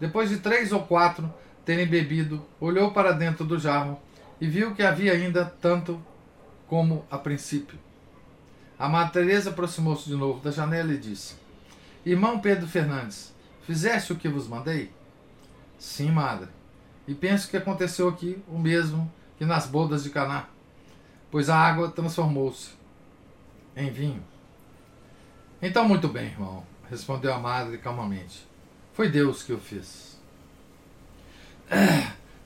Depois 0.00 0.30
de 0.30 0.38
três 0.38 0.72
ou 0.72 0.82
quatro 0.82 1.32
terem 1.64 1.86
bebido, 1.86 2.44
olhou 2.60 2.92
para 2.92 3.12
dentro 3.12 3.44
do 3.44 3.58
jarro 3.58 4.00
e 4.40 4.46
viu 4.46 4.74
que 4.74 4.82
havia 4.82 5.12
ainda 5.12 5.44
tanto 5.44 6.00
como 6.68 7.04
a 7.10 7.18
princípio. 7.18 7.78
A 8.78 8.88
Madre 8.88 9.12
Teresa 9.12 9.50
aproximou-se 9.50 10.08
de 10.08 10.16
novo 10.16 10.40
da 10.40 10.50
janela 10.50 10.92
e 10.92 10.98
disse: 10.98 11.34
Irmão 12.06 12.40
Pedro 12.40 12.66
Fernandes, 12.66 13.34
fizeste 13.62 14.12
o 14.12 14.16
que 14.16 14.28
vos 14.28 14.48
mandei? 14.48 14.90
Sim, 15.78 16.10
madre. 16.10 16.48
E 17.06 17.14
penso 17.14 17.48
que 17.48 17.56
aconteceu 17.56 18.08
aqui 18.08 18.42
o 18.48 18.58
mesmo 18.58 19.12
que 19.36 19.44
nas 19.44 19.66
bodas 19.66 20.02
de 20.02 20.10
Caná, 20.10 20.46
pois 21.34 21.50
a 21.50 21.58
água 21.58 21.90
transformou-se 21.90 22.70
em 23.74 23.90
vinho. 23.90 24.22
Então, 25.60 25.84
muito 25.84 26.06
bem, 26.06 26.26
irmão, 26.26 26.64
respondeu 26.88 27.34
a 27.34 27.40
madre 27.40 27.76
calmamente. 27.76 28.46
Foi 28.92 29.10
Deus 29.10 29.42
que 29.42 29.52
o 29.52 29.58
fez. 29.58 30.16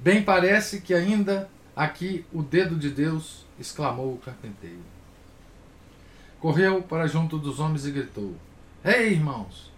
Bem 0.00 0.22
parece 0.22 0.80
que 0.80 0.94
ainda 0.94 1.50
aqui 1.76 2.24
o 2.32 2.42
dedo 2.42 2.76
de 2.76 2.88
Deus, 2.88 3.44
exclamou 3.60 4.14
o 4.14 4.18
carpinteiro. 4.18 4.80
Correu 6.40 6.80
para 6.80 7.06
junto 7.06 7.36
dos 7.36 7.60
homens 7.60 7.84
e 7.84 7.90
gritou: 7.90 8.34
Ei, 8.82 9.12
irmãos, 9.12 9.70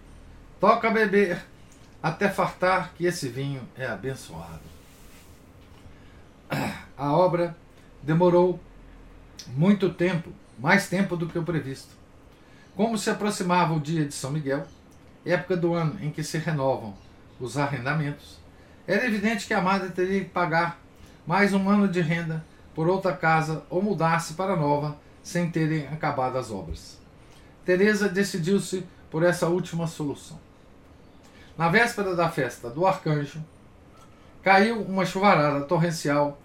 toca 0.57 0.89
beber 0.89 1.43
até 2.01 2.29
fartar 2.29 2.93
que 2.93 3.05
esse 3.05 3.27
vinho 3.27 3.67
é 3.75 3.85
abençoado. 3.85 4.61
A 6.97 7.11
obra 7.11 7.57
demorou 8.01 8.57
muito 9.47 9.93
tempo, 9.93 10.31
mais 10.57 10.87
tempo 10.87 11.15
do 11.15 11.27
que 11.27 11.37
o 11.37 11.43
previsto. 11.43 11.95
Como 12.75 12.97
se 12.97 13.09
aproximava 13.09 13.73
o 13.73 13.79
dia 13.79 14.05
de 14.05 14.13
São 14.13 14.31
Miguel, 14.31 14.65
época 15.25 15.57
do 15.57 15.73
ano 15.73 15.97
em 16.01 16.09
que 16.09 16.23
se 16.23 16.37
renovam 16.37 16.93
os 17.39 17.57
arrendamentos, 17.57 18.39
era 18.87 19.05
evidente 19.05 19.45
que 19.45 19.53
a 19.53 19.61
madre 19.61 19.89
teria 19.89 20.21
que 20.21 20.29
pagar 20.29 20.79
mais 21.25 21.53
um 21.53 21.69
ano 21.69 21.87
de 21.87 22.01
renda 22.01 22.43
por 22.73 22.87
outra 22.87 23.13
casa 23.13 23.63
ou 23.69 23.81
mudar-se 23.81 24.33
para 24.33 24.55
nova 24.55 24.97
sem 25.21 25.49
terem 25.51 25.87
acabado 25.87 26.37
as 26.37 26.49
obras. 26.49 26.99
Teresa 27.63 28.09
decidiu-se 28.09 28.85
por 29.09 29.23
essa 29.23 29.47
última 29.47 29.85
solução. 29.85 30.39
Na 31.57 31.69
véspera 31.69 32.15
da 32.15 32.29
festa 32.29 32.69
do 32.69 32.87
arcanjo, 32.87 33.43
caiu 34.41 34.81
uma 34.81 35.05
chuvarada 35.05 35.61
torrencial 35.65 36.39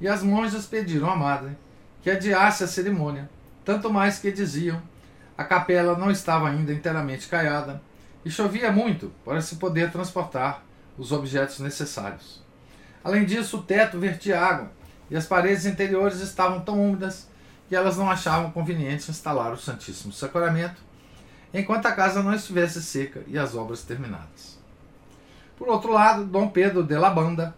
e 0.00 0.06
as 0.06 0.22
monjas 0.22 0.66
pediram 0.66 1.10
à 1.10 1.16
madre 1.16 1.56
que 2.02 2.10
adiasse 2.10 2.64
a 2.64 2.66
cerimônia, 2.66 3.28
tanto 3.64 3.92
mais 3.92 4.18
que 4.18 4.32
diziam 4.32 4.80
a 5.40 5.44
capela 5.44 5.96
não 5.96 6.10
estava 6.10 6.50
ainda 6.50 6.70
inteiramente 6.70 7.26
caiada 7.26 7.80
e 8.22 8.30
chovia 8.30 8.70
muito 8.70 9.10
para 9.24 9.40
se 9.40 9.56
poder 9.56 9.90
transportar 9.90 10.62
os 10.98 11.12
objetos 11.12 11.60
necessários. 11.60 12.42
Além 13.02 13.24
disso, 13.24 13.56
o 13.56 13.62
teto 13.62 13.98
vertia 13.98 14.38
água 14.38 14.70
e 15.10 15.16
as 15.16 15.24
paredes 15.24 15.64
interiores 15.64 16.20
estavam 16.20 16.60
tão 16.60 16.78
úmidas 16.78 17.26
que 17.70 17.74
elas 17.74 17.96
não 17.96 18.10
achavam 18.10 18.50
conveniente 18.50 19.10
instalar 19.10 19.50
o 19.54 19.56
Santíssimo 19.56 20.12
Sacramento 20.12 20.82
enquanto 21.54 21.86
a 21.86 21.92
casa 21.92 22.22
não 22.22 22.34
estivesse 22.34 22.82
seca 22.82 23.22
e 23.26 23.38
as 23.38 23.54
obras 23.54 23.82
terminadas. 23.82 24.58
Por 25.56 25.70
outro 25.70 25.90
lado, 25.90 26.24
Dom 26.24 26.48
Pedro 26.50 26.82
de 26.82 26.98
la 26.98 27.08
Banda 27.08 27.56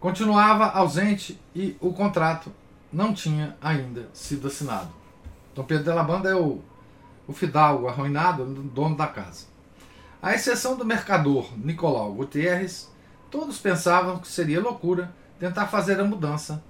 continuava 0.00 0.64
ausente 0.70 1.38
e 1.54 1.76
o 1.78 1.92
contrato 1.92 2.50
não 2.92 3.12
tinha 3.12 3.56
ainda 3.60 4.08
sido 4.12 4.48
assinado. 4.48 4.90
Dom 5.54 5.62
Pedro 5.62 5.84
de 5.84 5.92
la 5.92 6.02
Banda 6.02 6.30
é 6.30 6.34
o, 6.34 6.60
o 7.28 7.32
fidalgo 7.32 7.86
arruinado, 7.86 8.44
dono 8.44 8.96
da 8.96 9.06
casa. 9.06 9.46
À 10.22 10.34
exceção 10.34 10.76
do 10.76 10.84
mercador 10.84 11.50
Nicolau 11.56 12.12
Gutierrez, 12.14 12.90
todos 13.30 13.58
pensavam 13.58 14.18
que 14.18 14.28
seria 14.28 14.60
loucura 14.60 15.12
tentar 15.38 15.66
fazer 15.66 16.00
a 16.00 16.04
mudança 16.04 16.62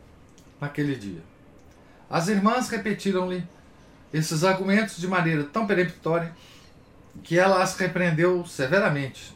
naquele 0.60 0.94
dia. 0.94 1.22
As 2.08 2.28
irmãs 2.28 2.68
repetiram-lhe 2.68 3.46
esses 4.12 4.42
argumentos 4.44 4.96
de 4.96 5.06
maneira 5.06 5.44
tão 5.44 5.66
peremptória 5.66 6.34
que 7.22 7.38
ela 7.38 7.62
as 7.62 7.76
repreendeu 7.76 8.44
severamente. 8.44 9.34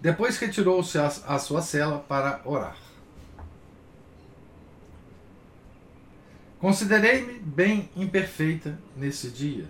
Depois 0.00 0.38
retirou-se 0.38 0.98
à 0.98 1.38
sua 1.38 1.62
cela 1.62 1.98
para 1.98 2.40
orar. 2.44 2.76
Considerei-me 6.58 7.38
bem 7.38 7.90
imperfeita 7.96 8.78
nesse 8.96 9.30
dia. 9.30 9.68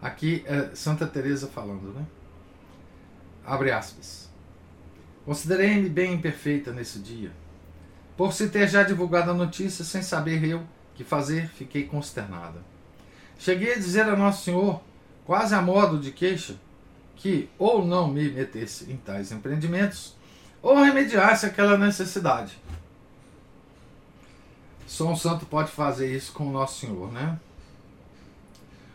Aqui 0.00 0.44
é 0.46 0.74
Santa 0.74 1.06
Teresa 1.06 1.48
falando, 1.48 1.92
né? 1.92 2.06
Abre 3.44 3.72
aspas. 3.72 4.30
Considerei-me 5.24 5.88
bem 5.88 6.14
imperfeita 6.14 6.72
nesse 6.72 7.00
dia. 7.00 7.32
Por 8.16 8.32
se 8.32 8.48
ter 8.48 8.68
já 8.68 8.82
divulgado 8.82 9.30
a 9.30 9.34
notícia 9.34 9.84
sem 9.84 10.00
saber 10.00 10.44
eu 10.44 10.62
que 10.94 11.04
fazer, 11.04 11.48
fiquei 11.48 11.84
consternada. 11.84 12.64
Cheguei 13.38 13.74
a 13.74 13.76
dizer 13.76 14.02
a 14.02 14.16
Nosso 14.16 14.44
Senhor, 14.44 14.80
quase 15.24 15.54
a 15.54 15.60
modo 15.60 15.98
de 15.98 16.10
queixa, 16.12 16.56
que 17.16 17.48
ou 17.58 17.84
não 17.84 18.08
me 18.08 18.30
metesse 18.30 18.90
em 18.90 18.96
tais 18.96 19.32
empreendimentos, 19.32 20.14
ou 20.62 20.76
remediasse 20.76 21.46
aquela 21.46 21.76
necessidade. 21.76 22.58
Só 24.86 25.08
um 25.08 25.16
santo 25.16 25.46
pode 25.46 25.70
fazer 25.70 26.14
isso 26.14 26.32
com 26.32 26.46
o 26.46 26.52
Nosso 26.52 26.80
Senhor, 26.80 27.12
né? 27.12 27.38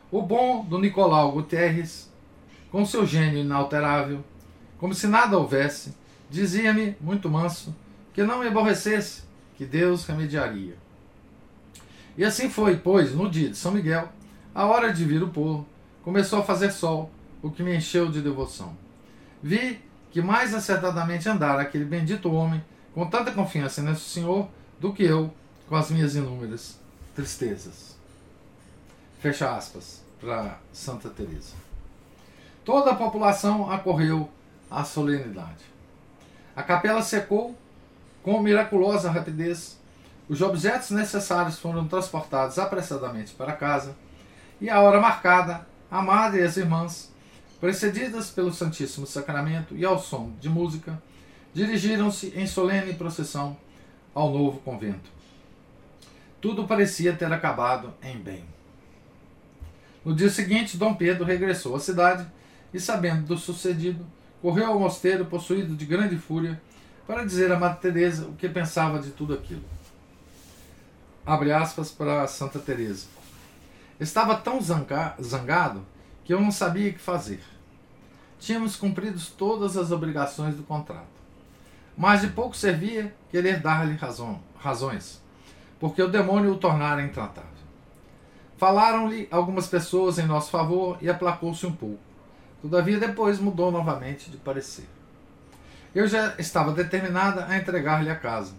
O 0.10 0.22
bom 0.22 0.64
do 0.64 0.80
Nicolau 0.80 1.32
Guterres, 1.32 2.10
com 2.72 2.86
seu 2.86 3.06
gênio 3.06 3.40
inalterável, 3.40 4.24
como 4.78 4.94
se 4.94 5.08
nada 5.08 5.38
houvesse, 5.38 5.94
dizia-me, 6.30 6.96
muito 7.02 7.30
manso, 7.30 7.76
que 8.14 8.24
não 8.24 8.40
me 8.40 8.48
aborrecesse, 8.48 9.24
que 9.58 9.66
Deus 9.66 10.06
remediaria. 10.06 10.76
E 12.18 12.24
assim 12.24 12.50
foi, 12.50 12.78
pois, 12.78 13.14
no 13.14 13.30
dia 13.30 13.50
de 13.50 13.58
São 13.58 13.72
Miguel, 13.72 14.10
a 14.54 14.66
hora 14.66 14.92
de 14.92 15.06
vir 15.06 15.24
o 15.24 15.30
pôr, 15.30 15.66
começou 16.04 16.40
a 16.40 16.44
fazer 16.44 16.72
sol, 16.72 17.12
o 17.42 17.50
que 17.50 17.64
me 17.64 17.76
encheu 17.76 18.10
de 18.12 18.22
devoção. 18.22 18.76
Vi 19.42 19.82
que 20.12 20.22
mais 20.22 20.54
acertadamente 20.54 21.28
andara 21.28 21.62
aquele 21.62 21.86
bendito 21.86 22.32
homem 22.32 22.64
com 22.94 23.06
tanta 23.06 23.32
confiança 23.32 23.82
nesse 23.82 24.02
Senhor 24.02 24.48
do 24.80 24.94
que 24.94 25.04
eu 25.04 25.34
com 25.68 25.76
as 25.76 25.90
minhas 25.90 26.16
inúmeras 26.16 26.80
tristezas. 27.16 27.96
Fecha 29.20 29.56
aspas 29.56 30.04
para 30.20 30.58
Santa 30.74 31.10
Teresa. 31.10 31.56
Toda 32.66 32.92
a 32.92 32.96
população 32.96 33.72
acorreu 33.72 34.30
à 34.70 34.84
solenidade. 34.84 35.64
A 36.56 36.62
capela 36.62 37.02
secou 37.02 37.56
com 38.22 38.42
miraculosa 38.42 39.10
rapidez. 39.10 39.80
Os 40.30 40.42
objetos 40.42 40.92
necessários 40.92 41.58
foram 41.58 41.88
transportados 41.88 42.60
apressadamente 42.60 43.34
para 43.34 43.54
casa 43.54 43.96
e 44.60 44.70
a 44.70 44.80
hora 44.80 45.02
marcada, 45.02 45.68
a 45.90 46.02
madre 46.02 46.42
e 46.42 46.44
as 46.44 46.56
irmãs, 46.56 47.11
precedidas 47.62 48.32
pelo 48.32 48.52
Santíssimo 48.52 49.06
Sacramento 49.06 49.78
e 49.78 49.86
ao 49.86 50.00
som 50.00 50.34
de 50.42 50.50
música, 50.50 51.02
dirigiram-se 51.54 52.34
em 52.36 52.48
solene 52.48 52.96
procissão 52.96 53.56
ao 54.16 54.34
novo 54.34 54.60
convento. 54.62 55.12
Tudo 56.42 56.68
parecia 56.68 57.14
ter 57.14 57.32
acabado 57.32 57.94
em 58.02 58.18
bem. 58.18 58.44
No 60.04 60.16
dia 60.16 60.30
seguinte, 60.32 60.76
Dom 60.76 60.96
Pedro 60.96 61.24
regressou 61.24 61.76
à 61.76 61.80
cidade 61.80 62.26
e, 62.74 62.80
sabendo 62.80 63.28
do 63.28 63.38
sucedido, 63.38 64.04
correu 64.42 64.66
ao 64.66 64.80
mosteiro 64.80 65.26
possuído 65.26 65.76
de 65.76 65.86
grande 65.86 66.18
fúria 66.18 66.60
para 67.06 67.24
dizer 67.24 67.52
a 67.52 67.60
Madre 67.60 67.80
Teresa 67.80 68.26
o 68.26 68.34
que 68.34 68.50
pensava 68.50 68.98
de 68.98 69.12
tudo 69.12 69.36
aquilo. 69.36 69.64
Abre 71.24 71.52
aspas 71.52 71.92
para 71.92 72.26
Santa 72.26 72.58
Teresa. 72.58 73.06
Estava 74.00 74.36
tão 74.36 74.60
zanga 74.60 75.16
zangado 75.22 75.86
que 76.24 76.34
eu 76.34 76.40
não 76.40 76.52
sabia 76.52 76.90
o 76.90 76.94
que 76.94 77.00
fazer. 77.00 77.42
Tínhamos 78.40 78.76
cumprido 78.76 79.20
todas 79.38 79.78
as 79.78 79.92
obrigações 79.92 80.56
do 80.56 80.64
contrato. 80.64 81.06
Mas 81.98 82.22
de 82.22 82.28
pouco 82.28 82.56
servia 82.56 83.14
querer 83.30 83.60
dar-lhe 83.60 83.98
razões, 84.58 85.22
porque 85.80 86.02
o 86.02 86.08
demônio 86.08 86.54
o 86.54 86.58
tornara 86.58 87.04
intratável. 87.04 87.50
Falaram-lhe 88.58 89.28
algumas 89.32 89.68
pessoas 89.68 90.18
em 90.20 90.26
nosso 90.26 90.52
favor 90.52 90.98
e 91.02 91.10
aplacou-se 91.10 91.66
um 91.66 91.72
pouco. 91.72 92.00
Todavia, 92.62 93.00
depois 93.00 93.40
mudou 93.40 93.72
novamente 93.72 94.30
de 94.30 94.38
parecer. 94.38 94.88
Eu 95.94 96.08
já 96.08 96.36
estava 96.38 96.72
determinada 96.72 97.46
a 97.48 97.58
entregar-lhe 97.58 98.10
a 98.10 98.16
casa. 98.16 98.54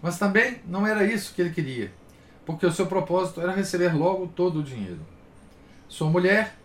Mas 0.00 0.18
também 0.18 0.60
não 0.66 0.86
era 0.86 1.04
isso 1.04 1.34
que 1.34 1.42
ele 1.42 1.50
queria 1.50 1.92
porque 2.44 2.66
o 2.66 2.72
seu 2.72 2.86
propósito 2.86 3.40
era 3.40 3.52
receber 3.52 3.94
logo 3.94 4.26
todo 4.26 4.60
o 4.60 4.62
dinheiro. 4.62 5.00
Sua 5.88 6.08
mulher, 6.08 6.56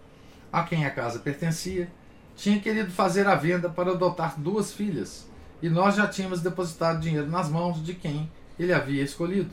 a 0.59 0.63
quem 0.63 0.85
a 0.85 0.91
casa 0.91 1.19
pertencia, 1.19 1.89
tinha 2.35 2.59
querido 2.59 2.91
fazer 2.91 3.27
a 3.27 3.35
venda 3.35 3.69
para 3.69 3.91
adotar 3.91 4.39
duas 4.39 4.71
filhas, 4.71 5.27
e 5.61 5.69
nós 5.69 5.95
já 5.95 6.07
tínhamos 6.07 6.41
depositado 6.41 6.99
dinheiro 6.99 7.27
nas 7.27 7.49
mãos 7.49 7.83
de 7.83 7.93
quem 7.95 8.31
ele 8.59 8.73
havia 8.73 9.03
escolhido. 9.03 9.51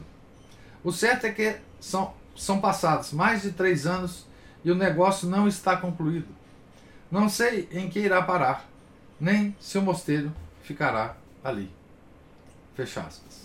O 0.82 0.92
certo 0.92 1.24
é 1.24 1.30
que 1.32 1.56
são, 1.80 2.12
são 2.36 2.60
passados 2.60 3.12
mais 3.12 3.42
de 3.42 3.52
três 3.52 3.86
anos 3.86 4.26
e 4.64 4.70
o 4.70 4.74
negócio 4.74 5.28
não 5.28 5.46
está 5.46 5.76
concluído. 5.76 6.28
Não 7.10 7.28
sei 7.28 7.68
em 7.70 7.88
que 7.88 8.00
irá 8.00 8.22
parar, 8.22 8.68
nem 9.20 9.54
se 9.60 9.78
o 9.78 9.82
mosteiro 9.82 10.32
ficará 10.62 11.16
ali. 11.42 11.70
Fecha 12.74 13.00
aspas. 13.00 13.44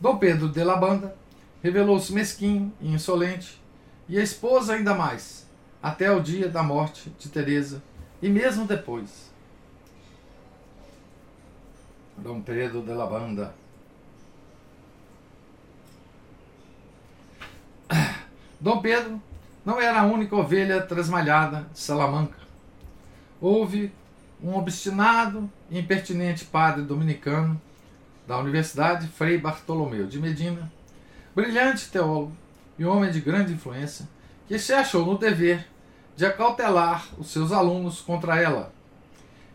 Dom 0.00 0.16
Pedro 0.18 0.48
de 0.48 0.62
la 0.62 0.76
Banda 0.76 1.16
revelou-se 1.62 2.12
mesquinho 2.12 2.72
e 2.80 2.92
insolente, 2.92 3.60
e 4.08 4.18
a 4.18 4.22
esposa 4.22 4.74
ainda 4.74 4.94
mais, 4.94 5.47
até 5.82 6.10
o 6.10 6.20
dia 6.20 6.48
da 6.48 6.62
morte 6.62 7.10
de 7.18 7.28
Teresa 7.28 7.82
e 8.20 8.28
mesmo 8.28 8.66
depois. 8.66 9.28
Dom 12.16 12.40
Pedro 12.40 12.82
de 12.82 12.92
la 12.92 13.06
Banda. 13.06 13.54
Dom 18.60 18.80
Pedro 18.80 19.22
não 19.64 19.80
era 19.80 20.00
a 20.00 20.06
única 20.06 20.34
ovelha 20.34 20.82
trasmalhada 20.82 21.66
de 21.72 21.78
Salamanca. 21.78 22.38
Houve 23.40 23.92
um 24.42 24.56
obstinado 24.56 25.50
e 25.70 25.78
impertinente 25.78 26.44
padre 26.44 26.82
dominicano 26.82 27.60
da 28.26 28.38
Universidade 28.38 29.06
Frei 29.08 29.38
Bartolomeu 29.38 30.06
de 30.06 30.18
Medina, 30.18 30.70
brilhante 31.34 31.88
teólogo 31.90 32.36
e 32.78 32.84
homem 32.84 33.10
de 33.10 33.20
grande 33.20 33.52
influência, 33.52 34.08
que 34.48 34.58
se 34.58 34.72
achou 34.72 35.04
no 35.04 35.18
dever 35.18 35.68
de 36.16 36.24
acautelar 36.24 37.06
os 37.18 37.30
seus 37.30 37.52
alunos 37.52 38.00
contra 38.00 38.40
ela, 38.40 38.72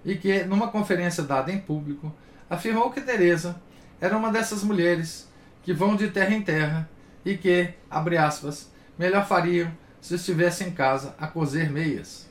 e 0.05 0.15
que, 0.15 0.43
numa 0.43 0.67
conferência 0.67 1.23
dada 1.23 1.51
em 1.51 1.59
público, 1.59 2.13
afirmou 2.47 2.91
que 2.91 3.01
Teresa 3.01 3.59
era 3.99 4.15
uma 4.15 4.31
dessas 4.31 4.63
mulheres 4.63 5.27
que 5.63 5.73
vão 5.73 5.95
de 5.95 6.09
terra 6.09 6.35
em 6.35 6.41
terra 6.41 6.89
e 7.25 7.35
que, 7.35 7.73
abre 7.89 8.17
aspas, 8.17 8.69
melhor 8.97 9.25
fariam 9.25 9.71
se 9.99 10.15
estivesse 10.15 10.63
em 10.63 10.71
casa 10.71 11.15
a 11.17 11.25
coser 11.25 11.71
meias. 11.71 12.27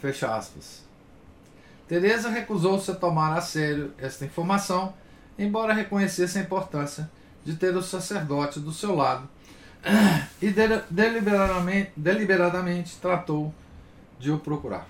Fecha 0.00 0.34
aspas. 0.34 0.84
Teresa 1.88 2.28
recusou-se 2.28 2.90
a 2.90 2.94
tomar 2.94 3.36
a 3.36 3.40
sério 3.40 3.94
esta 3.96 4.24
informação, 4.24 4.92
embora 5.38 5.72
reconhecesse 5.72 6.38
a 6.38 6.42
importância 6.42 7.10
de 7.44 7.56
ter 7.56 7.74
o 7.74 7.82
sacerdote 7.82 8.60
do 8.60 8.72
seu 8.72 8.94
lado 8.94 9.28
e 10.40 10.52
deliberadamente, 10.90 11.92
deliberadamente 11.96 12.96
tratou 12.96 13.54
de 14.18 14.30
o 14.30 14.38
procurar. 14.38 14.86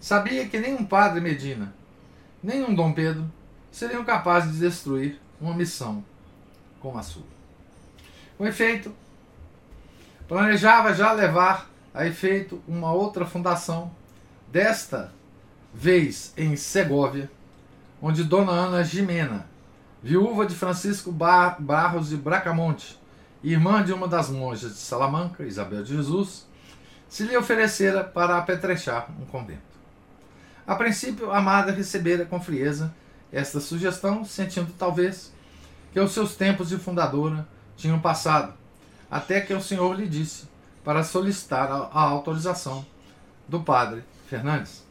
Sabia 0.00 0.48
que 0.48 0.58
nem 0.58 0.74
um 0.74 0.84
padre 0.84 1.20
Medina, 1.20 1.74
nem 2.42 2.64
um 2.64 2.74
Dom 2.74 2.92
Pedro 2.92 3.30
seriam 3.70 4.04
capazes 4.04 4.52
de 4.54 4.60
destruir 4.60 5.20
uma 5.40 5.54
missão 5.54 6.04
como 6.80 6.98
a 6.98 7.02
sua. 7.02 7.26
Com 8.36 8.46
efeito, 8.46 8.94
planejava 10.28 10.94
já 10.94 11.12
levar 11.12 11.68
a 11.92 12.06
efeito 12.06 12.62
uma 12.68 12.92
outra 12.92 13.26
fundação, 13.26 13.90
desta 14.52 15.12
vez 15.74 16.32
em 16.36 16.54
Segóvia, 16.56 17.30
onde 18.00 18.22
Dona 18.24 18.52
Ana 18.52 18.84
Gimena 18.84 19.46
viúva 20.02 20.46
de 20.46 20.54
Francisco 20.54 21.10
Barros 21.12 22.10
de 22.10 22.16
Bracamonte, 22.16 22.98
irmã 23.42 23.84
de 23.84 23.92
uma 23.92 24.08
das 24.08 24.28
monjas 24.28 24.72
de 24.72 24.78
Salamanca, 24.78 25.44
Isabel 25.44 25.82
de 25.82 25.94
Jesus, 25.94 26.46
se 27.08 27.24
lhe 27.24 27.36
oferecera 27.36 28.04
para 28.04 28.36
apetrechar 28.36 29.08
um 29.20 29.24
convento. 29.24 29.62
A 30.66 30.74
princípio, 30.74 31.30
a 31.32 31.40
madre 31.40 31.74
recebera 31.74 32.26
com 32.26 32.40
frieza 32.40 32.94
esta 33.32 33.60
sugestão, 33.60 34.24
sentindo 34.24 34.72
talvez 34.78 35.32
que 35.92 36.00
os 36.00 36.12
seus 36.12 36.36
tempos 36.36 36.68
de 36.68 36.76
fundadora 36.76 37.46
tinham 37.76 38.00
passado, 38.00 38.52
até 39.10 39.40
que 39.40 39.54
o 39.54 39.62
senhor 39.62 39.94
lhe 39.98 40.06
disse 40.06 40.46
para 40.84 41.02
solicitar 41.02 41.70
a 41.70 42.00
autorização 42.00 42.84
do 43.46 43.60
padre 43.60 44.04
Fernandes. 44.28 44.84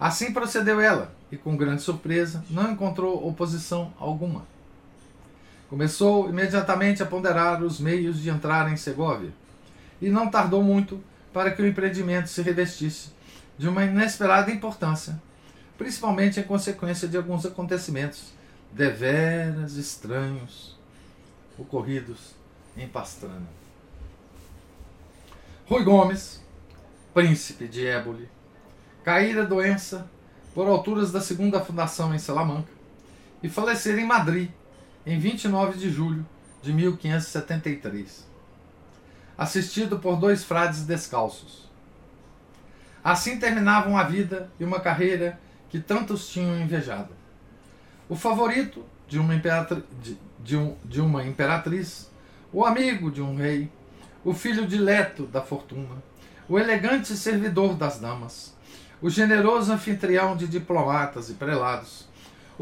Assim 0.00 0.32
procedeu 0.32 0.80
ela, 0.80 1.14
e, 1.30 1.36
com 1.36 1.56
grande 1.56 1.82
surpresa, 1.82 2.44
não 2.50 2.72
encontrou 2.72 3.26
oposição 3.26 3.92
alguma. 3.98 4.46
Começou 5.72 6.28
imediatamente 6.28 7.02
a 7.02 7.06
ponderar 7.06 7.62
os 7.62 7.80
meios 7.80 8.20
de 8.20 8.28
entrar 8.28 8.70
em 8.70 8.76
Segóvia, 8.76 9.32
e 10.02 10.10
não 10.10 10.30
tardou 10.30 10.62
muito 10.62 11.02
para 11.32 11.50
que 11.50 11.62
o 11.62 11.66
empreendimento 11.66 12.28
se 12.28 12.42
revestisse 12.42 13.08
de 13.56 13.66
uma 13.66 13.82
inesperada 13.82 14.50
importância, 14.50 15.18
principalmente 15.78 16.38
em 16.38 16.42
consequência 16.42 17.08
de 17.08 17.16
alguns 17.16 17.46
acontecimentos 17.46 18.34
deveras 18.70 19.76
estranhos 19.76 20.78
ocorridos 21.58 22.34
em 22.76 22.86
Pastrana. 22.86 23.48
Rui 25.66 25.84
Gomes, 25.84 26.44
príncipe 27.14 27.66
de 27.66 27.86
Éboli, 27.86 28.28
caíra 29.02 29.46
doença 29.46 30.06
por 30.54 30.68
alturas 30.68 31.10
da 31.10 31.22
segunda 31.22 31.64
fundação 31.64 32.14
em 32.14 32.18
Salamanca, 32.18 32.68
e 33.42 33.48
falecer 33.48 33.98
em 33.98 34.04
Madrid 34.04 34.50
em 35.04 35.18
29 35.18 35.78
de 35.78 35.90
julho 35.90 36.24
de 36.62 36.72
1573, 36.72 38.26
assistido 39.36 39.98
por 39.98 40.16
dois 40.16 40.44
frades 40.44 40.84
descalços. 40.84 41.70
Assim 43.02 43.38
terminavam 43.38 43.96
a 43.96 44.04
vida 44.04 44.50
e 44.60 44.64
uma 44.64 44.78
carreira 44.78 45.40
que 45.68 45.80
tantos 45.80 46.28
tinham 46.28 46.60
invejado. 46.60 47.12
O 48.08 48.14
favorito 48.14 48.84
de 49.08 49.18
uma, 49.18 49.34
imperatri 49.34 49.82
de, 50.00 50.16
de, 50.38 50.56
um, 50.56 50.76
de 50.84 51.00
uma 51.00 51.24
imperatriz, 51.24 52.10
o 52.52 52.64
amigo 52.64 53.10
de 53.10 53.20
um 53.20 53.34
rei, 53.34 53.70
o 54.24 54.32
filho 54.32 54.66
dileto 54.66 55.26
da 55.26 55.42
fortuna, 55.42 56.02
o 56.48 56.58
elegante 56.58 57.16
servidor 57.16 57.74
das 57.74 57.98
damas, 57.98 58.54
o 59.00 59.10
generoso 59.10 59.72
anfitrião 59.72 60.36
de 60.36 60.46
diplomatas 60.46 61.28
e 61.28 61.34
prelados, 61.34 62.06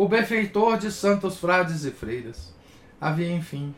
o 0.01 0.09
benfeitor 0.09 0.79
de 0.79 0.91
santos 0.91 1.37
frades 1.37 1.85
e 1.85 1.91
freiras, 1.91 2.55
havia, 2.99 3.31
enfim, 3.31 3.75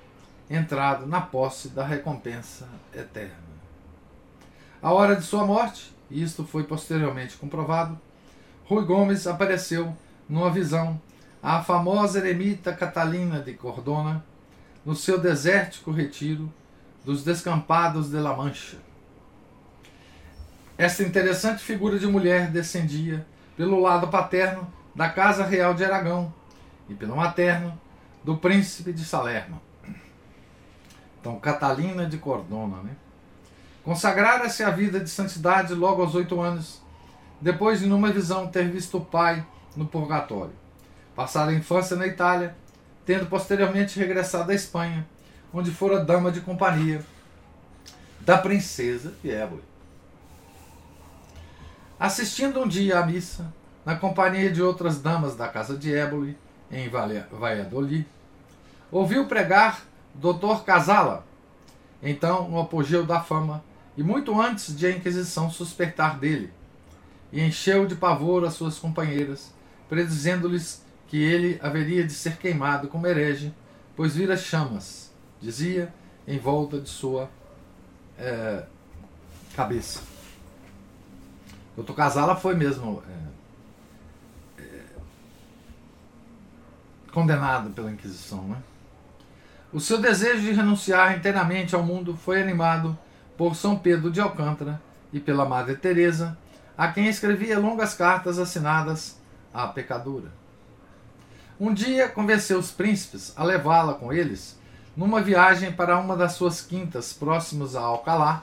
entrado 0.48 1.04
na 1.04 1.20
posse 1.20 1.70
da 1.70 1.84
recompensa 1.84 2.68
eterna. 2.94 3.42
A 4.80 4.92
hora 4.92 5.16
de 5.16 5.24
sua 5.24 5.44
morte, 5.44 5.92
e 6.08 6.22
isto 6.22 6.44
foi 6.44 6.62
posteriormente 6.62 7.36
comprovado, 7.36 8.00
Rui 8.66 8.84
Gomes 8.84 9.26
apareceu 9.26 9.96
numa 10.28 10.48
visão 10.48 11.02
à 11.42 11.60
famosa 11.60 12.20
eremita 12.20 12.72
Catalina 12.72 13.40
de 13.40 13.54
Cordona, 13.54 14.24
no 14.86 14.94
seu 14.94 15.18
desértico 15.18 15.90
retiro 15.90 16.48
dos 17.04 17.24
descampados 17.24 18.12
de 18.12 18.20
La 18.20 18.32
Mancha. 18.32 18.78
Esta 20.78 21.02
interessante 21.02 21.64
figura 21.64 21.98
de 21.98 22.06
mulher 22.06 22.48
descendia 22.48 23.26
pelo 23.56 23.80
lado 23.80 24.06
paterno 24.06 24.72
da 24.94 25.08
Casa 25.08 25.44
Real 25.44 25.74
de 25.74 25.84
Aragão 25.84 26.32
e 26.88 26.94
pelo 26.94 27.16
materno 27.16 27.78
do 28.22 28.36
príncipe 28.36 28.92
de 28.92 29.04
Salerno. 29.04 29.60
Então, 31.20 31.38
Catalina 31.38 32.06
de 32.06 32.18
Cordona, 32.18 32.82
né? 32.82 32.96
Consagrara-se 33.84 34.62
à 34.62 34.70
vida 34.70 35.00
de 35.00 35.10
santidade 35.10 35.74
logo 35.74 36.02
aos 36.02 36.14
oito 36.14 36.40
anos, 36.40 36.80
depois 37.40 37.80
de 37.80 37.86
numa 37.86 38.10
visão 38.12 38.46
ter 38.46 38.68
visto 38.68 38.98
o 38.98 39.04
pai 39.04 39.44
no 39.76 39.86
purgatório. 39.86 40.52
Passada 41.16 41.50
a 41.50 41.54
infância 41.54 41.96
na 41.96 42.06
Itália, 42.06 42.56
tendo 43.04 43.26
posteriormente 43.26 43.98
regressado 43.98 44.52
à 44.52 44.54
Espanha, 44.54 45.06
onde 45.52 45.70
fora 45.70 46.04
dama 46.04 46.30
de 46.30 46.40
companhia 46.40 47.04
da 48.20 48.38
princesa 48.38 49.12
de 49.22 49.30
Éboli. 49.30 49.62
Assistindo 51.98 52.60
um 52.60 52.68
dia 52.68 52.98
à 52.98 53.06
missa, 53.06 53.52
na 53.84 53.96
companhia 53.96 54.50
de 54.50 54.62
outras 54.62 55.00
damas 55.00 55.36
da 55.36 55.48
casa 55.48 55.76
de 55.76 55.94
Éboli, 55.94 56.36
em 56.70 56.88
Valladolid, 56.88 58.06
ouviu 58.90 59.26
pregar 59.26 59.82
Dr. 60.14 60.62
Casala, 60.64 61.26
então 62.02 62.48
no 62.48 62.60
apogeu 62.60 63.04
da 63.04 63.20
fama, 63.20 63.62
e 63.96 64.02
muito 64.02 64.40
antes 64.40 64.76
de 64.76 64.86
a 64.86 64.90
Inquisição 64.90 65.50
suspeitar 65.50 66.18
dele, 66.18 66.52
e 67.32 67.40
encheu 67.40 67.86
de 67.86 67.94
pavor 67.94 68.44
as 68.44 68.54
suas 68.54 68.78
companheiras, 68.78 69.52
predizendo-lhes 69.88 70.82
que 71.08 71.22
ele 71.22 71.58
haveria 71.62 72.04
de 72.04 72.12
ser 72.12 72.36
queimado 72.36 72.88
como 72.88 73.06
herege, 73.06 73.52
pois 73.94 74.14
vira 74.14 74.36
chamas, 74.36 75.12
dizia, 75.40 75.92
em 76.26 76.38
volta 76.38 76.80
de 76.80 76.88
sua 76.88 77.28
é, 78.18 78.64
cabeça. 79.54 80.00
Dr. 81.76 81.92
Casala 81.92 82.36
foi 82.36 82.54
mesmo 82.54 83.02
é, 83.08 83.31
condenado 87.12 87.70
pela 87.70 87.90
Inquisição. 87.90 88.42
Né? 88.44 88.56
O 89.72 89.80
seu 89.80 89.98
desejo 89.98 90.42
de 90.42 90.52
renunciar 90.52 91.16
inteiramente 91.16 91.74
ao 91.74 91.82
mundo 91.82 92.16
foi 92.16 92.42
animado 92.42 92.98
por 93.36 93.54
São 93.54 93.76
Pedro 93.78 94.10
de 94.10 94.20
Alcântara 94.20 94.80
e 95.12 95.20
pela 95.20 95.44
Madre 95.44 95.76
Teresa, 95.76 96.36
a 96.76 96.88
quem 96.88 97.06
escrevia 97.06 97.58
longas 97.58 97.94
cartas 97.94 98.38
assinadas 98.38 99.20
à 99.52 99.66
pecadora. 99.68 100.32
Um 101.60 101.72
dia 101.72 102.08
convenceu 102.08 102.58
os 102.58 102.70
príncipes 102.70 103.32
a 103.36 103.44
levá-la 103.44 103.94
com 103.94 104.12
eles 104.12 104.58
numa 104.96 105.22
viagem 105.22 105.72
para 105.72 105.98
uma 105.98 106.16
das 106.16 106.32
suas 106.32 106.60
quintas 106.60 107.12
próximas 107.12 107.76
a 107.76 107.80
Alcalá, 107.80 108.42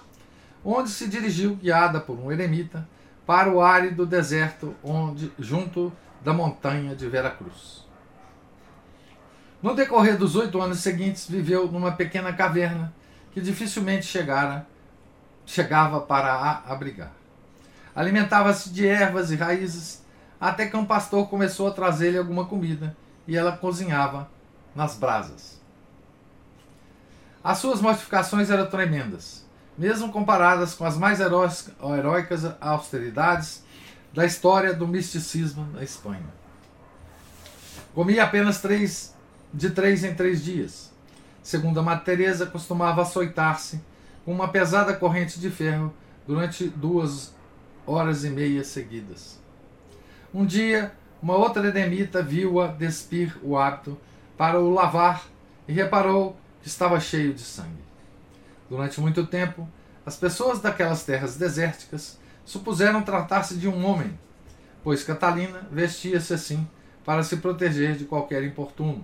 onde 0.63 0.89
se 0.89 1.07
dirigiu 1.07 1.55
guiada 1.55 1.99
por 1.99 2.17
um 2.17 2.31
eremita 2.31 2.87
para 3.25 3.51
o 3.51 3.61
árido 3.61 4.05
deserto 4.05 4.75
onde 4.83 5.31
junto 5.37 5.93
da 6.23 6.33
montanha 6.33 6.95
de 6.95 7.07
Veracruz. 7.07 7.88
No 9.61 9.75
decorrer 9.75 10.17
dos 10.17 10.35
oito 10.35 10.61
anos 10.61 10.79
seguintes, 10.79 11.29
viveu 11.29 11.69
numa 11.69 11.91
pequena 11.91 12.31
caverna 12.31 12.93
que 13.33 13.41
dificilmente 13.41 14.05
chegara, 14.05 14.65
chegava 15.45 15.99
para 15.99 16.33
a 16.33 16.71
abrigar. 16.71 17.11
Alimentava-se 17.95 18.69
de 18.69 18.87
ervas 18.87 19.31
e 19.31 19.35
raízes, 19.35 20.03
até 20.39 20.67
que 20.67 20.77
um 20.77 20.85
pastor 20.85 21.27
começou 21.27 21.67
a 21.67 21.71
trazer-lhe 21.71 22.17
alguma 22.17 22.45
comida 22.45 22.95
e 23.27 23.35
ela 23.35 23.57
cozinhava 23.57 24.29
nas 24.73 24.95
brasas. 24.95 25.59
As 27.43 27.57
suas 27.57 27.81
mortificações 27.81 28.49
eram 28.49 28.67
tremendas, 28.67 29.45
mesmo 29.77 30.11
comparadas 30.11 30.73
com 30.73 30.85
as 30.85 30.97
mais 30.97 31.19
heróicas 31.19 32.45
austeridades 32.61 33.63
da 34.13 34.25
história 34.25 34.73
do 34.73 34.87
misticismo 34.87 35.67
na 35.73 35.83
Espanha. 35.83 36.25
Comia 37.93 38.23
apenas 38.23 38.61
três, 38.61 39.15
de 39.53 39.69
três 39.71 40.03
em 40.03 40.13
três 40.13 40.43
dias. 40.43 40.91
Segundo 41.41 41.79
a 41.79 41.83
Madre 41.83 42.05
Teresa, 42.05 42.45
costumava 42.45 43.01
açoitar-se 43.01 43.81
com 44.25 44.31
uma 44.31 44.49
pesada 44.49 44.93
corrente 44.93 45.39
de 45.39 45.49
ferro 45.49 45.93
durante 46.27 46.67
duas 46.67 47.33
horas 47.85 48.23
e 48.23 48.29
meia 48.29 48.63
seguidas. 48.63 49.39
Um 50.33 50.45
dia, 50.45 50.91
uma 51.21 51.35
outra 51.35 51.67
eremita 51.67 52.21
viu-a 52.21 52.67
despir 52.67 53.35
o 53.41 53.57
hábito 53.57 53.97
para 54.37 54.59
o 54.59 54.71
lavar 54.71 55.25
e 55.67 55.73
reparou 55.73 56.37
que 56.61 56.67
estava 56.67 56.99
cheio 56.99 57.33
de 57.33 57.41
sangue. 57.41 57.83
Durante 58.69 59.01
muito 59.01 59.25
tempo, 59.25 59.67
as 60.05 60.15
pessoas 60.15 60.59
daquelas 60.59 61.03
terras 61.03 61.35
desérticas 61.35 62.19
supuseram 62.45 63.01
tratar-se 63.01 63.55
de 63.55 63.67
um 63.67 63.85
homem, 63.85 64.17
pois 64.83 65.03
Catalina 65.03 65.67
vestia-se 65.71 66.33
assim 66.33 66.67
para 67.03 67.23
se 67.23 67.37
proteger 67.37 67.95
de 67.95 68.05
qualquer 68.05 68.43
importuno. 68.43 69.03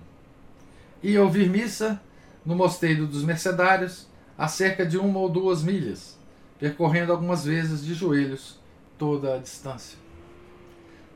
Ia 1.06 1.22
ouvir 1.22 1.48
missa 1.48 2.02
no 2.44 2.56
mosteiro 2.56 3.06
dos 3.06 3.22
Mercedários, 3.22 4.08
a 4.36 4.48
cerca 4.48 4.84
de 4.84 4.98
uma 4.98 5.20
ou 5.20 5.28
duas 5.28 5.62
milhas, 5.62 6.18
percorrendo 6.58 7.12
algumas 7.12 7.44
vezes 7.44 7.84
de 7.84 7.94
joelhos 7.94 8.58
toda 8.98 9.36
a 9.36 9.38
distância. 9.38 9.96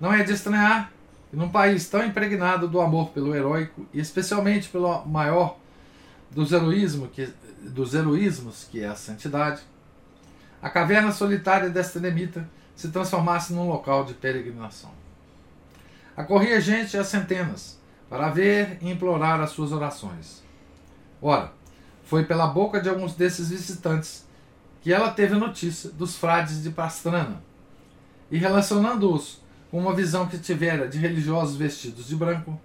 Não 0.01 0.13
é 0.13 0.23
de 0.23 0.33
estranhar 0.33 0.93
que 1.29 1.35
num 1.35 1.49
país 1.49 1.89
tão 1.89 2.05
impregnado 2.05 2.69
do 2.69 2.81
amor 2.81 3.11
pelo 3.11 3.35
heróico 3.35 3.85
e 3.93 3.99
especialmente 3.99 4.69
pelo 4.69 5.05
maior 5.07 5.59
dos, 6.31 6.53
heroísmo 6.53 7.09
que, 7.09 7.29
dos 7.61 7.93
heroísmos 7.93 8.69
que 8.71 8.85
é 8.85 8.87
a 8.87 8.95
santidade, 8.95 9.61
a 10.63 10.71
caverna 10.71 11.11
solitária 11.11 11.69
desta 11.69 11.99
eremita 11.99 12.49
se 12.77 12.93
transformasse 12.93 13.53
num 13.53 13.67
local 13.67 14.05
de 14.05 14.15
peregrinação. 14.15 14.93
Acorria 16.17 16.61
gente 16.61 16.97
a 16.97 17.03
centenas 17.03 17.80
para 18.11 18.29
ver 18.29 18.77
e 18.83 18.91
implorar 18.91 19.41
as 19.41 19.51
suas 19.51 19.71
orações. 19.71 20.43
Ora, 21.23 21.53
foi 22.03 22.25
pela 22.25 22.49
boca 22.49 22.81
de 22.81 22.89
alguns 22.89 23.15
desses 23.15 23.51
visitantes 23.51 24.27
que 24.83 24.93
ela 24.93 25.13
teve 25.13 25.37
notícia 25.37 25.91
dos 25.91 26.17
frades 26.17 26.61
de 26.61 26.71
Pastrana, 26.71 27.41
e 28.31 28.37
relacionando-os 28.37 29.41
com 29.71 29.79
uma 29.79 29.95
visão 29.95 30.27
que 30.27 30.39
tivera 30.39 30.89
de 30.89 30.99
religiosos 30.99 31.55
vestidos 31.57 32.09
de 32.09 32.17
branco, 32.17 32.61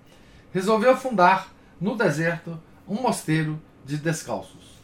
resolveu 0.52 0.98
fundar 0.98 1.54
no 1.80 1.96
deserto 1.96 2.60
um 2.88 2.96
mosteiro 2.96 3.62
de 3.86 3.98
descalços. 3.98 4.76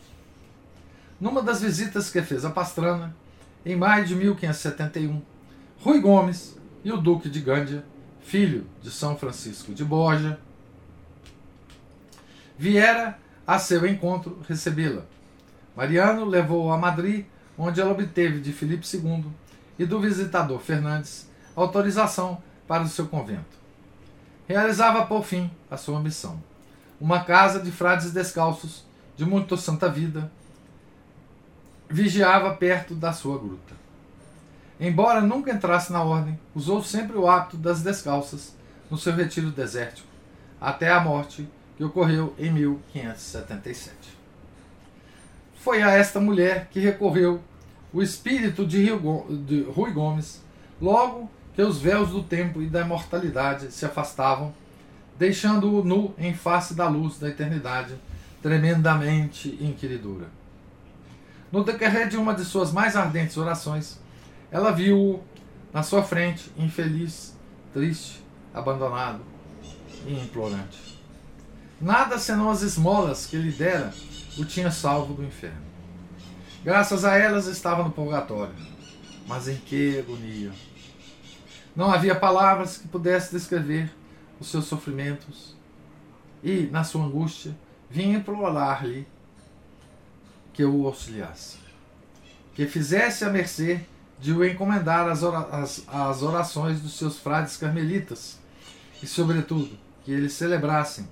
Numa 1.20 1.42
das 1.42 1.62
visitas 1.62 2.12
que 2.12 2.22
fez 2.22 2.46
a 2.46 2.52
Pastrana, 2.52 3.16
em 3.66 3.76
maio 3.76 4.06
de 4.06 4.16
1571, 4.16 5.22
Rui 5.80 6.00
Gomes 6.00 6.58
e 6.84 6.92
o 6.92 6.98
Duque 6.98 7.30
de 7.30 7.40
Gândia, 7.40 7.84
filho 8.22 8.68
de 8.82 8.92
São 8.92 9.18
Francisco 9.18 9.74
de 9.74 9.84
Borja, 9.84 10.40
viera 12.62 13.18
a 13.48 13.58
seu 13.58 13.88
encontro 13.88 14.40
recebê-la. 14.48 15.02
Mariano 15.76 16.26
levou-a 16.26 16.76
a 16.76 16.78
Madrid, 16.78 17.26
onde 17.58 17.82
ela 17.82 17.92
obteve 17.92 18.40
de 18.40 18.54
Filipe 18.54 18.86
II 18.86 19.26
e 19.80 19.86
do 19.86 20.00
visitador 20.00 20.60
Fernandes 20.60 21.28
autorização 21.56 22.40
para 22.68 22.84
o 22.84 22.88
seu 22.88 23.08
convento. 23.08 23.60
Realizava, 24.48 25.08
por 25.08 25.24
fim, 25.24 25.50
a 25.72 25.76
sua 25.76 26.00
missão 26.00 26.40
uma 27.00 27.24
casa 27.24 27.60
de 27.60 27.72
frades 27.72 28.12
descalços, 28.12 28.86
de 29.18 29.26
muito 29.26 29.58
santa 29.58 29.90
vida, 29.90 30.32
vigiava 31.90 32.54
perto 32.54 32.94
da 32.94 33.12
sua 33.12 33.40
gruta. 33.40 33.74
Embora 34.80 35.20
nunca 35.20 35.52
entrasse 35.52 35.92
na 35.92 36.04
ordem, 36.04 36.40
usou 36.54 36.84
sempre 36.84 37.18
o 37.18 37.28
hábito 37.28 37.58
das 37.58 37.82
descalças 37.82 38.56
no 38.88 39.00
seu 39.00 39.16
retiro 39.16 39.50
desértico, 39.50 40.08
até 40.60 40.92
a 40.92 41.00
morte 41.00 41.50
que 41.82 41.86
ocorreu 41.86 42.36
em 42.38 42.52
1577. 42.52 43.96
Foi 45.56 45.82
a 45.82 45.90
esta 45.90 46.20
mulher 46.20 46.68
que 46.70 46.80
recorreu 46.80 47.42
o 47.92 48.04
espírito 48.04 48.68
de 48.68 48.88
Rui 48.88 49.92
Gomes 49.92 50.44
logo 50.80 51.28
que 51.56 51.62
os 51.64 51.82
véus 51.82 52.10
do 52.10 52.22
tempo 52.22 52.62
e 52.62 52.68
da 52.68 52.82
imortalidade 52.82 53.72
se 53.72 53.84
afastavam, 53.84 54.54
deixando-o 55.18 55.84
nu 55.84 56.14
em 56.20 56.36
face 56.36 56.76
da 56.76 56.88
luz 56.88 57.18
da 57.18 57.30
eternidade, 57.30 57.96
tremendamente 58.44 59.58
inquiridora. 59.60 60.28
No 61.52 61.64
decorrer 61.64 62.08
de 62.08 62.16
uma 62.16 62.36
de 62.36 62.46
suas 62.46 62.72
mais 62.72 62.96
ardentes 62.96 63.38
orações, 63.38 64.00
ela 64.52 64.70
viu-o 64.70 65.24
na 65.74 65.82
sua 65.82 66.04
frente, 66.04 66.52
infeliz, 66.56 67.36
triste, 67.74 68.24
abandonado 68.54 69.22
e 70.06 70.14
implorante. 70.14 70.91
Nada 71.82 72.20
senão 72.20 72.52
as 72.52 72.62
esmolas 72.62 73.26
que 73.26 73.36
lhe 73.36 73.52
dera 73.52 73.92
o 74.38 74.46
tinha 74.46 74.70
salvo 74.70 75.16
do 75.16 75.24
inferno. 75.24 75.66
Graças 76.64 77.04
a 77.04 77.18
elas 77.18 77.48
estava 77.48 77.84
no 77.84 77.92
purgatório. 77.92 78.54
Mas 79.28 79.48
em 79.48 79.56
que 79.56 80.00
agonia! 80.00 80.52
Não 81.76 81.92
havia 81.92 82.14
palavras 82.14 82.78
que 82.78 82.88
pudessem 82.88 83.38
descrever 83.38 83.92
os 84.40 84.50
seus 84.50 84.66
sofrimentos. 84.66 85.56
E, 86.44 86.68
na 86.72 86.84
sua 86.84 87.06
angústia, 87.06 87.56
vinha 87.90 88.18
implorar-lhe 88.18 89.08
que 90.54 90.66
o 90.66 90.86
auxiliasse, 90.86 91.58
que 92.54 92.68
fizesse 92.68 93.24
a 93.24 93.30
mercê 93.30 93.80
de 94.20 94.34
o 94.34 94.46
encomendar 94.46 95.08
às 95.08 96.22
orações 96.22 96.82
dos 96.82 96.98
seus 96.98 97.18
frades 97.18 97.58
carmelitas 97.58 98.40
e, 99.02 99.08
sobretudo, 99.08 99.78
que 100.04 100.12
eles 100.12 100.34
celebrassem, 100.34 101.08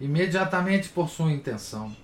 imediatamente 0.00 0.88
por 0.88 1.08
sua 1.08 1.32
intenção, 1.32 1.94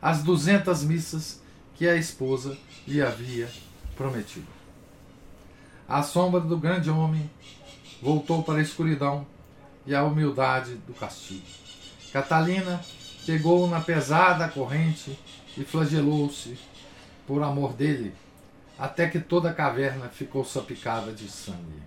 as 0.00 0.22
duzentas 0.22 0.82
missas 0.82 1.40
que 1.74 1.88
a 1.88 1.96
esposa 1.96 2.56
lhe 2.86 3.02
havia 3.02 3.48
prometido. 3.96 4.46
A 5.88 6.02
sombra 6.02 6.40
do 6.40 6.56
grande 6.56 6.90
homem 6.90 7.28
voltou 8.00 8.42
para 8.42 8.58
a 8.58 8.62
escuridão 8.62 9.26
e 9.86 9.94
a 9.94 10.04
humildade 10.04 10.74
do 10.86 10.94
castigo. 10.94 11.46
Catalina 12.12 12.80
pegou 13.26 13.68
na 13.68 13.80
pesada 13.80 14.48
corrente 14.48 15.18
e 15.56 15.64
flagelou-se 15.64 16.58
por 17.26 17.42
amor 17.42 17.72
dele, 17.72 18.14
até 18.78 19.08
que 19.08 19.20
toda 19.20 19.50
a 19.50 19.54
caverna 19.54 20.08
ficou 20.08 20.44
salpicada 20.44 21.12
de 21.12 21.28
sangue. 21.28 21.82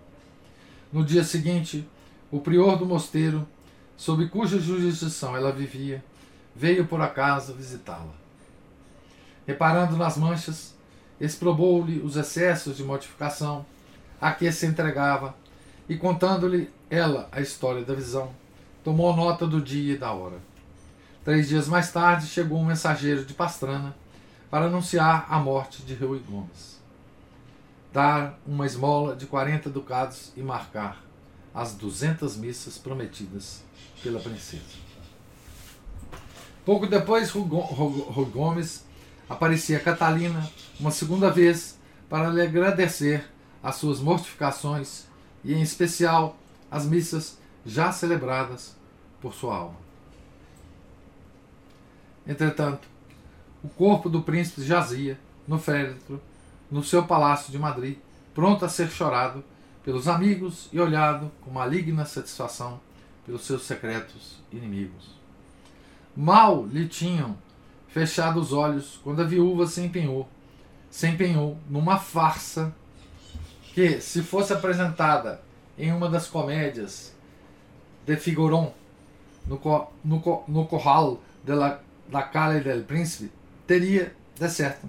No 0.92 1.04
dia 1.04 1.24
seguinte, 1.24 1.88
o 2.32 2.40
prior 2.40 2.78
do 2.78 2.86
mosteiro, 2.86 3.48
sob 3.96 4.28
cuja 4.28 4.60
jurisdição 4.60 5.36
ela 5.36 5.52
vivia, 5.52 6.04
veio 6.56 6.86
por 6.86 7.02
acaso 7.02 7.54
visitá-la. 7.54 8.14
Reparando 9.46 9.98
nas 9.98 10.18
manchas, 10.18 10.74
exprobou-lhe 11.20 12.00
os 12.00 12.16
excessos 12.16 12.78
de 12.78 12.84
mortificação 12.84 13.66
a 14.20 14.32
que 14.32 14.52
se 14.52 14.66
entregava 14.66 15.36
e, 15.88 15.98
contando-lhe 15.98 16.70
ela 16.90 17.28
a 17.32 17.42
história 17.42 17.84
da 17.84 17.94
visão, 17.94 18.32
tomou 18.84 19.16
nota 19.16 19.46
do 19.46 19.62
dia 19.62 19.94
e 19.94 19.98
da 19.98 20.12
hora. 20.12 20.38
Três 21.24 21.48
dias 21.48 21.68
mais 21.68 21.92
tarde 21.92 22.28
chegou 22.28 22.60
um 22.60 22.66
mensageiro 22.66 23.26
de 23.26 23.34
Pastrana 23.34 23.96
para 24.50 24.66
anunciar 24.66 25.26
a 25.30 25.40
morte 25.40 25.82
de 25.84 25.94
Rui 25.94 26.20
Gomes. 26.20 26.82
Dar 27.92 28.38
uma 28.46 28.66
esmola 28.66 29.16
de 29.16 29.26
40 29.26 29.70
ducados 29.70 30.32
e 30.36 30.42
marcar 30.42 31.02
as 31.54 31.74
200 31.76 32.36
missas 32.38 32.78
prometidas 32.78 33.64
pela 34.02 34.20
princesa. 34.20 34.64
Pouco 36.66 36.88
depois, 36.88 37.30
Rui 37.30 38.26
Gomes 38.32 38.86
aparecia 39.30 39.80
Catalina 39.80 40.50
uma 40.80 40.92
segunda 40.92 41.30
vez 41.30 41.78
para 42.10 42.30
lhe 42.30 42.42
agradecer 42.42 43.26
as 43.62 43.76
suas 43.76 44.00
mortificações 44.00 45.06
e, 45.44 45.54
em 45.54 45.62
especial, 45.62 46.38
as 46.72 46.86
missas 46.86 47.38
já 47.66 47.92
celebradas 47.92 48.76
por 49.22 49.34
sua 49.34 49.56
alma. 49.56 49.78
Entretanto, 52.26 52.88
o 53.64 53.70
corpo 53.70 54.10
do 54.10 54.22
príncipe 54.22 54.64
jazia 54.64 55.20
no 55.48 55.60
féretro, 55.60 56.22
no 56.72 56.84
seu 56.84 57.06
palácio 57.06 57.52
de 57.52 57.60
Madrid, 57.60 57.98
pronto 58.34 58.66
a 58.66 58.70
ser 58.70 58.90
chorado 58.90 59.44
pelos 59.84 60.08
amigos 60.08 60.70
e 60.72 60.80
olhado 60.80 61.32
com 61.42 61.52
maligna 61.52 62.06
satisfação 62.06 62.80
pelos 63.26 63.46
seus 63.46 63.64
secretos 63.64 64.42
inimigos. 64.52 65.20
Mal 66.16 66.66
lhe 66.66 66.88
tinham 66.88 67.38
fechado 67.88 68.40
os 68.40 68.54
olhos 68.54 69.00
quando 69.04 69.22
a 69.22 69.26
viúva 69.26 69.68
se 69.68 69.82
empenhou, 69.82 70.28
se 70.90 71.08
empenhou 71.08 71.58
numa 71.70 71.98
farsa 71.98 72.74
que, 73.74 74.00
se 74.00 74.22
fosse 74.22 74.54
apresentada 74.54 75.42
em 75.78 75.92
uma 75.92 76.10
das 76.10 76.28
comédias 76.28 77.14
de 78.06 78.16
Figuron, 78.16 78.74
no, 79.46 79.60
no, 80.04 80.44
no 80.48 80.66
Corral 80.68 81.20
la, 81.46 81.80
da 82.10 82.24
Calle 82.24 82.62
del 82.62 82.84
Príncipe, 82.84 83.32
teria 83.66 84.16
de 84.40 84.50
certo 84.50 84.88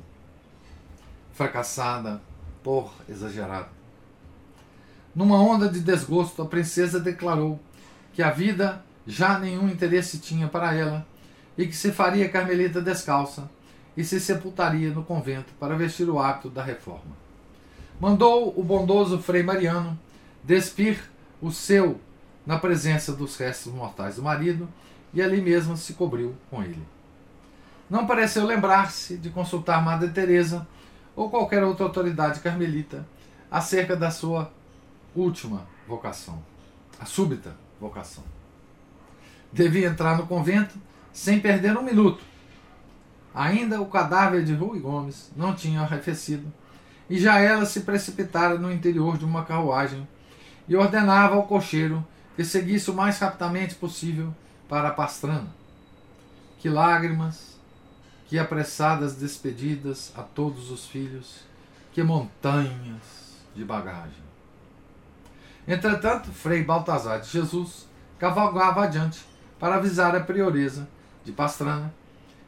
fracassada 1.33 2.23
por 2.63 2.93
exagerado. 3.09 3.74
Numa 5.15 5.41
onda 5.41 5.69
de 5.69 5.81
desgosto, 5.81 6.43
a 6.43 6.47
princesa 6.47 6.99
declarou 6.99 7.61
que 8.13 8.23
a 8.23 8.31
vida 8.31 8.85
já 9.07 9.39
nenhum 9.39 9.69
interesse 9.69 10.19
tinha 10.19 10.49
para 10.49 10.75
ela 10.75 11.07
e 11.57 11.67
que 11.67 11.77
se 11.77 11.93
faria 11.93 12.29
carmelita 12.29 12.81
descalça 12.81 13.49
e 13.97 14.03
se 14.03 14.19
sepultaria 14.19 14.91
no 14.91 15.05
convento 15.05 15.53
para 15.61 15.77
vestir 15.77 16.09
o 16.09 16.19
hábito 16.19 16.51
da 16.51 16.65
reforma. 16.65 17.17
Mandou 18.01 18.53
o 18.59 18.63
bondoso 18.63 19.21
Frei 19.21 19.43
Mariano 19.43 19.99
despir 20.43 20.99
o 21.41 21.53
seu 21.53 22.01
na 22.45 22.59
presença 22.59 23.13
dos 23.13 23.37
restos 23.37 23.73
mortais 23.73 24.17
do 24.17 24.23
marido 24.23 24.69
e 25.13 25.23
ali 25.23 25.41
mesmo 25.41 25.77
se 25.77 25.95
cobriu 25.95 26.35
com 26.51 26.63
ele. 26.63 26.83
Não 27.89 28.07
pareceu 28.07 28.45
lembrar-se 28.45 29.17
de 29.17 29.31
consultar 29.31 29.83
Madre 29.83 30.11
Teresa 30.11 30.67
ou 31.15 31.31
qualquer 31.31 31.63
outra 31.63 31.85
autoridade 31.85 32.41
carmelita 32.41 33.07
acerca 33.51 33.95
da 33.95 34.11
sua 34.11 34.51
última 35.15 35.67
vocação, 35.87 36.43
a 36.99 37.05
súbita 37.05 37.57
vocação. 37.81 38.25
Devia 39.53 39.89
entrar 39.89 40.17
no 40.17 40.27
convento 40.27 40.77
sem 41.13 41.41
perder 41.41 41.77
um 41.77 41.83
minuto. 41.83 42.23
Ainda 43.35 43.81
o 43.81 43.87
cadáver 43.87 44.45
de 44.45 44.55
Rui 44.55 44.81
Gomes 44.81 45.31
não 45.37 45.55
tinha 45.55 45.81
arrefecido, 45.81 46.53
e 47.09 47.19
já 47.19 47.39
ela 47.39 47.67
se 47.67 47.81
precipitara 47.81 48.59
no 48.59 48.73
interior 48.73 49.19
de 49.19 49.25
uma 49.25 49.45
carruagem 49.45 50.07
e 50.67 50.75
ordenava 50.75 51.35
ao 51.35 51.47
cocheiro 51.47 52.05
que 52.35 52.45
seguisse 52.45 52.91
o 52.91 52.95
mais 52.95 53.19
rapidamente 53.19 53.75
possível 53.75 54.35
para 54.69 54.89
a 54.89 54.93
Pastrana. 54.93 55.55
Que 56.59 56.69
lágrimas, 56.69 57.59
que 58.27 58.39
apressadas 58.39 59.15
despedidas 59.15 60.13
a 60.17 60.23
todos 60.23 60.71
os 60.71 60.87
filhos, 60.87 61.41
que 61.93 62.03
montanhas 62.03 63.45
de 63.55 63.65
bagagem. 63.65 64.24
Entretanto, 65.67 66.31
Frei 66.31 66.63
Baltazar 66.63 67.21
de 67.21 67.29
Jesus 67.29 67.89
cavalgava 68.19 68.85
adiante 68.85 69.25
para 69.59 69.77
avisar 69.77 70.15
a 70.15 70.21
prioresa 70.21 70.89
de 71.25 71.33
Pastrana, 71.33 71.93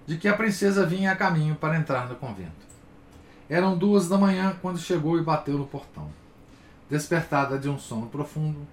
de 0.07 0.19
que 0.19 0.29
a 0.29 0.37
princesa 0.37 0.85
vinha 0.87 1.13
a 1.13 1.17
caminho 1.17 1.55
para 1.55 1.77
entrar 1.77 2.09
no 2.09 2.17
convento. 2.17 2.67
Eram 3.49 3.77
duas 3.77 4.09
da 4.09 4.19
manhã 4.19 4.57
quando 4.61 4.79
chegou 4.79 5.19
e 5.19 5.23
bateu 5.23 5.57
no 5.57 5.67
portão. 5.67 6.11
Despertada 6.91 7.59
de 7.59 7.69
um 7.69 7.79
sono 7.79 8.07
profundo, 8.07 8.67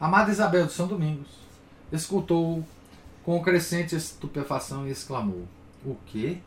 amada 0.00 0.30
Isabel 0.30 0.66
de 0.66 0.72
São 0.72 0.86
Domingos 0.86 1.48
escutou-o 1.92 2.64
com 3.24 3.42
crescente 3.42 3.96
estupefação 3.96 4.86
e 4.86 4.90
exclamou: 4.90 5.46
O 5.84 5.96
quê? 6.06 6.38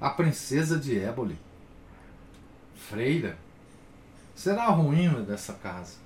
A 0.00 0.10
princesa 0.10 0.78
de 0.78 0.98
Éboli? 0.98 1.38
Freira? 2.74 3.38
Será 4.34 4.64
a 4.64 4.70
ruína 4.70 5.20
dessa 5.20 5.52
casa. 5.52 6.01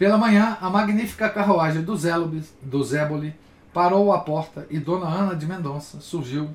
Pela 0.00 0.16
manhã, 0.16 0.56
a 0.62 0.70
magnífica 0.70 1.28
carruagem 1.28 1.82
do, 1.82 1.94
Zélobis, 1.94 2.54
do 2.62 2.82
Zéboli 2.82 3.34
parou 3.70 4.14
à 4.14 4.18
porta 4.18 4.66
e 4.70 4.78
Dona 4.78 5.06
Ana 5.06 5.36
de 5.36 5.44
Mendonça 5.44 6.00
surgiu, 6.00 6.48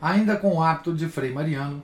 ainda 0.00 0.36
com 0.36 0.54
o 0.54 0.62
hábito 0.62 0.94
de 0.94 1.08
Frei 1.08 1.32
Mariano, 1.32 1.82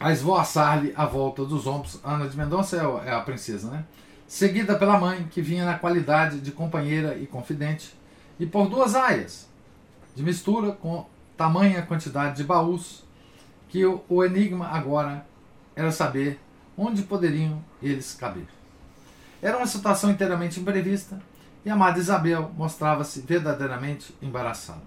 a 0.00 0.10
esvoaçar-lhe 0.12 0.94
a 0.96 1.04
volta 1.04 1.44
dos 1.44 1.66
ombros. 1.66 2.00
Ana 2.02 2.26
de 2.26 2.38
Mendonça 2.38 2.78
é 3.04 3.12
a 3.12 3.20
princesa, 3.20 3.70
né? 3.70 3.84
Seguida 4.26 4.78
pela 4.78 4.98
mãe, 4.98 5.28
que 5.30 5.42
vinha 5.42 5.66
na 5.66 5.78
qualidade 5.78 6.40
de 6.40 6.50
companheira 6.50 7.18
e 7.18 7.26
confidente, 7.26 7.94
e 8.40 8.46
por 8.46 8.66
duas 8.66 8.94
aias, 8.94 9.46
de 10.14 10.22
mistura 10.22 10.72
com 10.72 11.04
tamanha 11.36 11.82
quantidade 11.82 12.38
de 12.38 12.44
baús, 12.44 13.04
que 13.68 13.84
o, 13.84 14.02
o 14.08 14.24
enigma 14.24 14.68
agora 14.68 15.26
era 15.76 15.92
saber 15.92 16.40
onde 16.78 17.02
poderiam 17.02 17.62
eles 17.82 18.14
caber. 18.14 18.56
Era 19.46 19.58
uma 19.58 19.66
situação 19.68 20.10
inteiramente 20.10 20.58
imprevista 20.58 21.22
e 21.64 21.70
a 21.70 21.74
amada 21.74 22.00
Isabel 22.00 22.50
mostrava-se 22.56 23.20
verdadeiramente 23.20 24.12
embaraçada. 24.20 24.82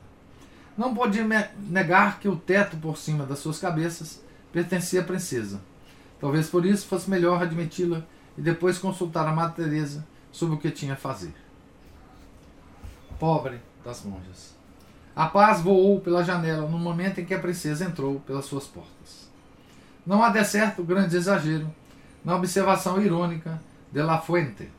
Não 0.78 0.94
podia 0.94 1.24
negar 1.70 2.20
que 2.20 2.28
o 2.28 2.36
teto 2.36 2.76
por 2.76 2.98
cima 2.98 3.26
das 3.26 3.40
suas 3.40 3.58
cabeças 3.58 4.22
pertencia 4.52 5.00
à 5.00 5.04
princesa, 5.06 5.62
Talvez 6.20 6.50
por 6.50 6.66
isso 6.66 6.86
fosse 6.88 7.10
melhor 7.10 7.42
admiti-la 7.42 8.04
e 8.38 8.42
depois 8.42 8.78
consultar 8.78 9.26
a 9.26 9.32
Madre 9.32 9.64
Teresa 9.64 10.06
sobre 10.30 10.56
o 10.56 10.60
que 10.60 10.70
tinha 10.70 10.92
a 10.92 10.98
fazer. 10.98 11.34
Pobre 13.18 13.62
das 13.86 14.04
monjas. 14.04 14.54
A 15.16 15.28
paz 15.28 15.62
voou 15.62 16.02
pela 16.02 16.22
janela 16.22 16.68
no 16.68 16.78
momento 16.78 17.22
em 17.22 17.26
que 17.26 17.34
a 17.34 17.40
princesa 17.40 17.86
entrou 17.86 18.20
pelas 18.20 18.44
suas 18.44 18.66
portas. 18.66 19.30
Não 20.06 20.22
há 20.22 20.28
de 20.28 20.44
certo 20.44 20.84
grande 20.84 21.16
exagero 21.16 21.74
na 22.26 22.36
observação 22.36 23.02
irônica 23.02 23.62
de 23.92 24.02
La 24.02 24.20
Fuente. 24.20 24.70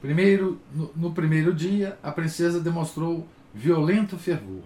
Primeiro, 0.00 0.60
no, 0.72 0.90
no 0.96 1.12
primeiro 1.12 1.54
dia, 1.54 1.98
a 2.02 2.10
princesa 2.10 2.60
demonstrou 2.60 3.26
violento 3.54 4.18
fervor. 4.18 4.62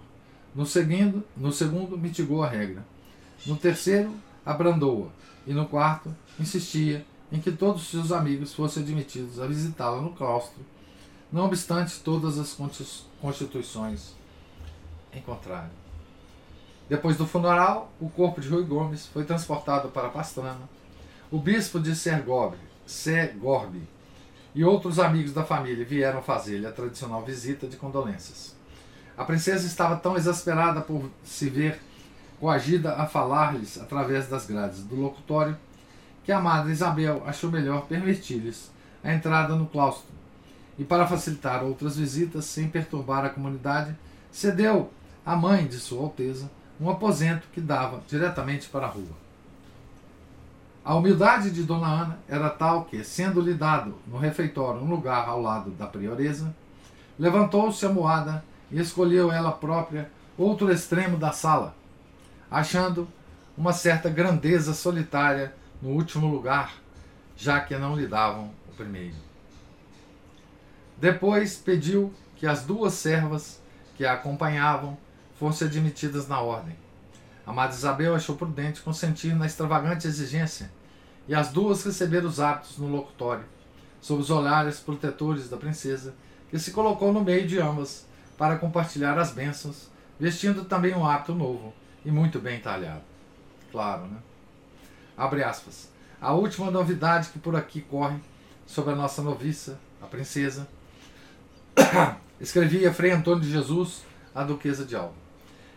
No 0.55 0.65
segundo, 0.65 1.23
no 1.37 1.53
segundo, 1.53 1.99
mitigou 1.99 2.43
a 2.43 2.49
regra. 2.49 2.85
No 3.45 3.57
terceiro, 3.57 4.15
abrandou-a. 4.45 5.11
E 5.47 5.53
no 5.53 5.67
quarto, 5.67 6.15
insistia 6.41 7.05
em 7.31 7.41
que 7.41 7.53
todos 7.53 7.83
os 7.83 7.89
seus 7.89 8.13
amigos 8.13 8.55
fossem 8.55 8.83
admitidos 8.83 9.41
a 9.41 9.47
visitá-la 9.47 10.01
no 10.01 10.13
claustro, 10.13 10.65
não 11.33 11.45
obstante 11.45 12.01
todas 12.01 12.39
as 12.39 12.57
constituições 13.21 14.15
em 15.13 15.21
contrário. 15.21 15.71
Depois 16.89 17.17
do 17.17 17.27
funeral, 17.27 17.93
o 18.01 18.09
corpo 18.09 18.41
de 18.41 18.49
Rui 18.49 18.65
Gomes 18.65 19.07
foi 19.09 19.25
transportado 19.25 19.89
para 19.89 20.09
Pastrana. 20.09 20.69
O 21.31 21.39
bispo 21.39 21.81
de 21.81 21.97
Sergorbe, 22.87 23.37
Segorbe 23.37 23.97
e 24.55 24.65
outros 24.65 24.99
amigos 24.99 25.35
da 25.35 25.45
família 25.45 25.85
vieram 25.85 26.23
fazer-lhe 26.23 26.67
a 26.67 26.73
tradicional 26.73 27.23
visita 27.23 27.67
de 27.67 27.77
condolências. 27.77 28.57
A 29.15 29.25
princesa 29.25 29.67
estava 29.67 29.97
tão 29.97 30.17
exasperada 30.17 30.81
por 30.81 31.11
se 31.23 31.51
ver 31.51 31.79
coagida 32.41 32.95
a 32.95 33.07
falar-lhes 33.07 33.79
através 33.79 34.29
das 34.29 34.47
grades 34.47 34.83
do 34.83 34.95
locutório 34.95 35.57
que 36.25 36.33
a 36.33 36.41
madre 36.41 36.73
Isabel 36.73 37.23
achou 37.27 37.51
melhor 37.51 37.87
permitir-lhes 37.87 38.71
a 39.05 39.13
entrada 39.13 39.55
no 39.55 39.67
claustro 39.67 40.11
e, 40.79 40.85
para 40.85 41.07
facilitar 41.07 41.63
outras 41.63 41.97
visitas 41.97 42.47
sem 42.47 42.69
perturbar 42.69 43.25
a 43.25 43.31
comunidade, 43.31 43.95
cedeu 44.31 44.91
à 45.25 45.37
mãe 45.37 45.67
de 45.67 45.77
Sua 45.77 46.03
Alteza 46.03 46.51
um 46.81 46.91
aposento 46.91 47.47
que 47.53 47.61
dava 47.61 48.03
diretamente 48.09 48.69
para 48.69 48.87
a 48.87 48.91
rua. 48.91 49.26
A 50.87 50.95
humildade 50.95 51.51
de 51.51 51.65
Dona 51.65 51.89
Ana 51.89 52.19
era 52.29 52.49
tal 52.49 52.85
que, 52.85 53.03
sendo-lhe 53.03 53.55
dado 53.55 53.97
no 54.07 54.19
refeitório 54.19 54.81
um 54.81 54.89
lugar 54.89 55.29
ao 55.29 55.43
lado 55.43 55.73
da 55.73 55.85
prioresa, 55.85 56.55
levantou-se 57.19 57.85
a 57.85 57.89
moada 57.89 58.45
e 58.71 58.79
escolheu 58.79 59.33
ela 59.33 59.51
própria 59.51 60.09
outro 60.39 60.71
extremo 60.71 61.17
da 61.17 61.33
sala, 61.33 61.75
achando 62.49 63.09
uma 63.59 63.73
certa 63.73 64.09
grandeza 64.09 64.73
solitária 64.73 65.53
no 65.83 65.89
último 65.89 66.29
lugar, 66.29 66.75
já 67.37 67.59
que 67.59 67.77
não 67.77 67.97
lhe 67.97 68.07
davam 68.07 68.53
o 68.69 68.77
primeiro. 68.77 69.17
Depois 70.97 71.57
pediu 71.57 72.15
que 72.37 72.47
as 72.47 72.63
duas 72.63 72.93
servas 72.93 73.61
que 73.97 74.07
a 74.07 74.13
acompanhavam 74.13 74.97
fossem 75.37 75.67
admitidas 75.67 76.29
na 76.29 76.41
ordem. 76.41 76.77
A 77.45 77.53
Madre 77.53 77.77
Isabel 77.77 78.15
achou 78.15 78.37
prudente 78.37 78.83
consentir 78.83 79.35
na 79.35 79.47
extravagante 79.47 80.07
exigência, 80.07 80.76
e 81.29 81.35
as 81.35 81.49
duas 81.49 81.83
receberam 81.85 82.29
os 82.29 82.41
hábitos 82.41 82.79
no 82.79 82.89
locutório, 82.89 83.45
sob 84.01 84.21
os 84.21 84.31
olhares 84.31 84.79
protetores 84.79 85.49
da 85.49 85.57
princesa, 85.57 86.15
que 86.51 86.59
se 86.59 86.71
colocou 86.71 87.13
no 87.13 87.25
meio 87.25 87.47
de 87.47 87.59
ambas 87.61 88.07
para 88.39 88.57
compartilhar 88.57 89.19
as 89.19 89.33
bênçãos, 89.33 89.91
vestindo 90.19 90.65
também 90.65 90.95
um 90.95 91.05
hábito 91.05 91.35
novo 91.35 91.75
e 92.05 92.11
muito 92.11 92.39
bem 92.39 92.61
talhado. 92.61 93.03
Claro, 93.73 94.07
né? 94.07 94.19
Abre 95.17 95.43
aspas. 95.43 95.91
A 96.21 96.33
última 96.33 96.71
novidade 96.71 97.31
que 97.31 97.39
por 97.39 97.57
aqui 97.57 97.81
corre 97.81 98.19
sobre 98.65 98.93
a 98.93 98.97
nossa 98.97 99.23
noviça, 99.23 99.79
a 100.01 100.07
princesa, 100.07 100.69
escrevia 102.41 102.93
Frei 102.93 103.11
Antônio 103.11 103.41
de 103.41 103.51
Jesus, 103.51 104.03
a 104.35 104.45
duquesa 104.45 104.85
de 104.85 104.95
Alba, 104.95 105.15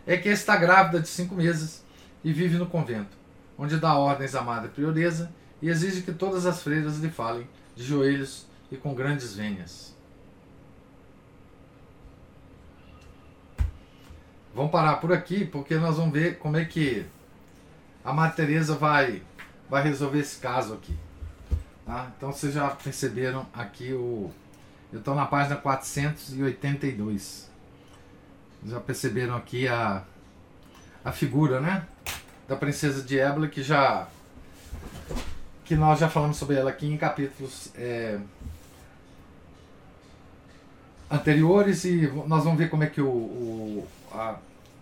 é 0.05 0.17
que 0.17 0.29
está 0.29 0.55
grávida 0.55 0.99
de 0.99 1.07
cinco 1.07 1.35
meses 1.35 1.83
e 2.23 2.31
vive 2.31 2.57
no 2.57 2.67
convento, 2.67 3.17
onde 3.57 3.77
dá 3.77 3.95
ordens 3.95 4.35
à 4.35 4.41
madre 4.41 4.69
prioresa 4.69 5.31
e 5.61 5.69
exige 5.69 6.01
que 6.01 6.11
todas 6.11 6.45
as 6.45 6.61
freiras 6.61 6.97
lhe 6.97 7.09
falem 7.09 7.47
de 7.75 7.83
joelhos 7.83 8.45
e 8.71 8.77
com 8.77 8.93
grandes 8.93 9.35
venhas. 9.35 9.93
Vamos 14.53 14.71
parar 14.71 14.97
por 14.97 15.13
aqui, 15.13 15.45
porque 15.45 15.75
nós 15.75 15.97
vamos 15.97 16.11
ver 16.11 16.37
como 16.37 16.57
é 16.57 16.65
que 16.65 17.05
a 18.03 18.11
Madre 18.11 18.59
vai, 18.59 19.21
vai 19.69 19.83
resolver 19.83 20.19
esse 20.19 20.39
caso 20.39 20.73
aqui. 20.73 20.95
Tá? 21.85 22.11
Então 22.17 22.31
vocês 22.31 22.53
já 22.53 22.69
perceberam 22.69 23.45
aqui 23.53 23.93
o. 23.93 24.31
Eu 24.91 24.99
estou 24.99 25.15
na 25.15 25.25
página 25.25 25.55
482. 25.55 27.49
Já 28.65 28.79
perceberam 28.79 29.35
aqui 29.35 29.67
a, 29.67 30.03
a 31.05 31.11
figura, 31.11 31.61
né? 31.61 31.87
Da 32.47 32.55
princesa 32.55 33.01
de 33.01 33.19
Éboli 33.19 33.49
que 33.49 33.63
já. 33.63 34.07
Que 35.69 35.75
nós 35.75 35.99
já 35.99 36.09
falamos 36.09 36.37
sobre 36.37 36.55
ela 36.55 36.71
aqui 36.71 36.87
em 36.87 36.97
capítulos 36.97 37.69
é, 37.75 38.17
anteriores 41.11 41.85
e 41.85 42.11
nós 42.25 42.43
vamos 42.43 42.57
ver 42.57 42.71
como 42.71 42.83
é 42.83 42.87
que 42.87 42.99
o, 42.99 43.07
o 43.07 43.87
a, 44.11 44.39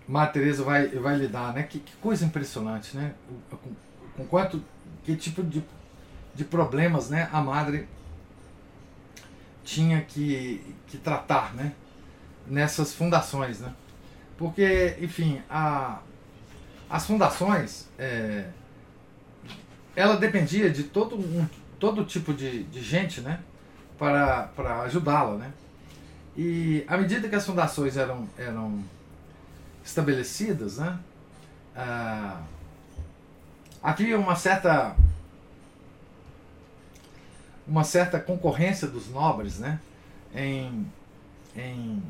Madre 0.08 0.36
Teresa 0.36 0.64
vai, 0.64 0.88
vai 0.88 1.18
lidar, 1.18 1.54
né? 1.54 1.64
Que, 1.64 1.80
que 1.80 1.94
coisa 1.98 2.24
impressionante, 2.24 2.96
né? 2.96 3.14
Com, 3.50 3.58
com, 4.16 4.26
quanto, 4.28 4.64
que 5.04 5.14
tipo 5.18 5.44
de, 5.44 5.62
de 6.34 6.46
problemas, 6.46 7.10
né? 7.10 7.28
A 7.34 7.42
Madre 7.42 7.86
tinha 9.66 10.00
que, 10.00 10.74
que 10.88 10.98
tratar, 10.98 11.54
né? 11.54 11.74
Nessas 12.48 12.94
fundações, 12.94 13.60
né? 13.60 13.74
Porque, 14.38 14.96
enfim, 15.02 15.42
a, 15.50 16.00
as 16.90 17.06
fundações, 17.06 17.90
é, 18.00 18.46
ela 19.98 20.16
dependia 20.16 20.70
de 20.70 20.84
todo, 20.84 21.18
um, 21.18 21.48
todo 21.80 22.06
tipo 22.06 22.32
de, 22.32 22.64
de 22.66 22.84
gente, 22.84 23.20
né? 23.20 23.40
Para, 23.98 24.44
para 24.56 24.82
ajudá-la, 24.84 25.38
né? 25.38 25.52
E 26.38 26.86
à 26.88 26.96
medida 26.96 27.28
que 27.28 27.34
as 27.34 27.44
fundações 27.44 27.98
eram, 27.98 28.30
eram 28.38 28.84
estabelecidas, 29.84 30.78
né? 30.78 31.00
Ah, 31.76 32.44
havia 33.82 34.20
uma 34.20 34.36
certa 34.36 34.96
uma 37.68 37.84
certa 37.84 38.20
concorrência 38.20 38.88
dos 38.88 39.10
nobres, 39.10 39.58
né? 39.58 39.80
Em, 40.36 40.86
em, 41.56 42.04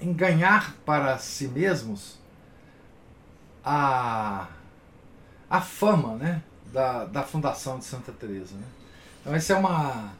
em 0.00 0.12
ganhar 0.12 0.76
para 0.86 1.18
si 1.18 1.48
mesmos 1.48 2.18
a, 3.64 4.46
a 5.50 5.60
fama, 5.60 6.14
né? 6.14 6.40
Da, 6.72 7.04
da 7.06 7.22
fundação 7.22 7.78
de 7.78 7.84
Santa 7.84 8.12
Teresa, 8.12 8.54
né? 8.54 8.66
Então 9.20 9.34
isso 9.34 9.52
é 9.52 9.56
uma 9.56 10.12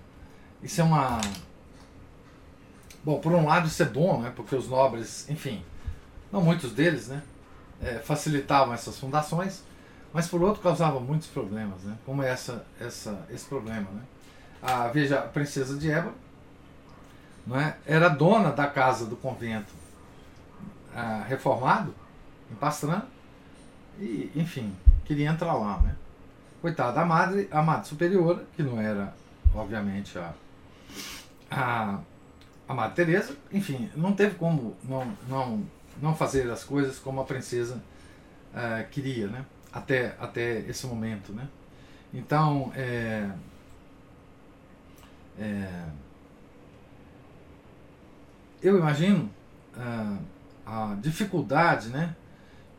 isso 0.62 0.80
é 0.80 0.84
uma 0.84 1.20
bom 3.04 3.20
por 3.20 3.32
um 3.32 3.44
lado 3.44 3.66
isso 3.68 3.82
é 3.82 3.86
bom, 3.86 4.22
né? 4.22 4.32
Porque 4.34 4.56
os 4.56 4.68
nobres, 4.68 5.28
enfim, 5.28 5.62
não 6.32 6.42
muitos 6.42 6.72
deles, 6.72 7.08
né, 7.08 7.22
é, 7.80 7.98
facilitavam 7.98 8.74
essas 8.74 8.98
fundações, 8.98 9.62
mas 10.12 10.28
por 10.28 10.42
outro 10.42 10.62
causavam 10.62 11.00
muitos 11.00 11.28
problemas, 11.28 11.82
né, 11.82 11.96
como 12.04 12.22
essa, 12.22 12.64
essa, 12.80 13.26
esse 13.30 13.46
problema. 13.46 13.88
Né. 13.90 14.02
A, 14.62 14.88
veja, 14.88 15.20
a 15.20 15.22
princesa 15.22 15.76
de 15.78 15.90
Ébora 15.90 16.14
não 17.46 17.58
é, 17.58 17.76
era 17.86 18.08
dona 18.08 18.50
da 18.50 18.66
casa 18.66 19.06
do 19.06 19.16
convento 19.16 19.72
a, 20.94 21.22
reformado, 21.22 21.94
em 22.50 22.54
Pastrana, 22.54 23.06
e, 23.98 24.30
enfim, 24.36 24.74
queria 25.04 25.28
entrar 25.28 25.54
lá. 25.54 25.78
Né. 25.78 25.96
Coitada, 26.60 27.00
a 27.00 27.04
madre, 27.04 27.48
a 27.50 27.62
madre 27.62 27.88
superiora, 27.88 28.44
que 28.56 28.62
não 28.62 28.80
era, 28.80 29.14
obviamente, 29.54 30.18
a, 30.18 30.32
a, 31.50 32.00
a 32.68 32.74
Madre 32.74 32.96
Teresa, 32.96 33.36
enfim, 33.52 33.88
não 33.94 34.12
teve 34.12 34.34
como 34.34 34.76
não, 34.84 35.16
não 35.28 35.64
não 36.00 36.14
fazer 36.14 36.50
as 36.50 36.64
coisas 36.64 36.98
como 36.98 37.20
a 37.20 37.24
princesa 37.24 37.82
uh, 38.54 38.88
queria, 38.90 39.26
né? 39.28 39.44
Até, 39.72 40.16
até 40.18 40.60
esse 40.60 40.86
momento, 40.86 41.32
né? 41.32 41.48
Então, 42.12 42.72
é, 42.74 43.28
é, 45.38 45.84
eu 48.62 48.78
imagino 48.78 49.30
uh, 49.76 50.18
a 50.64 50.96
dificuldade, 51.00 51.88
né? 51.88 52.16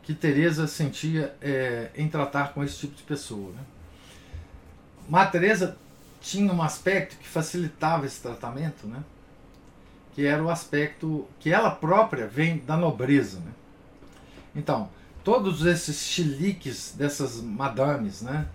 Que 0.09 0.15
Teresa 0.15 0.65
sentia 0.65 1.35
é, 1.39 1.91
em 1.95 2.09
tratar 2.09 2.51
com 2.51 2.63
esse 2.63 2.77
tipo 2.77 2.95
de 2.95 3.03
pessoa, 3.03 3.51
né? 3.51 3.61
Mas 5.07 5.29
Teresa 5.29 5.77
tinha 6.19 6.51
um 6.51 6.63
aspecto 6.63 7.15
que 7.15 7.27
facilitava 7.27 8.07
esse 8.07 8.19
tratamento, 8.19 8.87
né? 8.87 9.03
que 10.15 10.25
era 10.25 10.43
o 10.43 10.49
aspecto 10.49 11.27
que 11.39 11.53
ela 11.53 11.69
própria 11.69 12.25
vem 12.25 12.57
da 12.57 12.75
nobreza. 12.75 13.39
Né? 13.39 13.51
Então, 14.55 14.89
todos 15.23 15.63
esses 15.63 15.97
chiliques 15.97 16.95
dessas 16.97 17.39
madames, 17.39 18.23
né? 18.23 18.47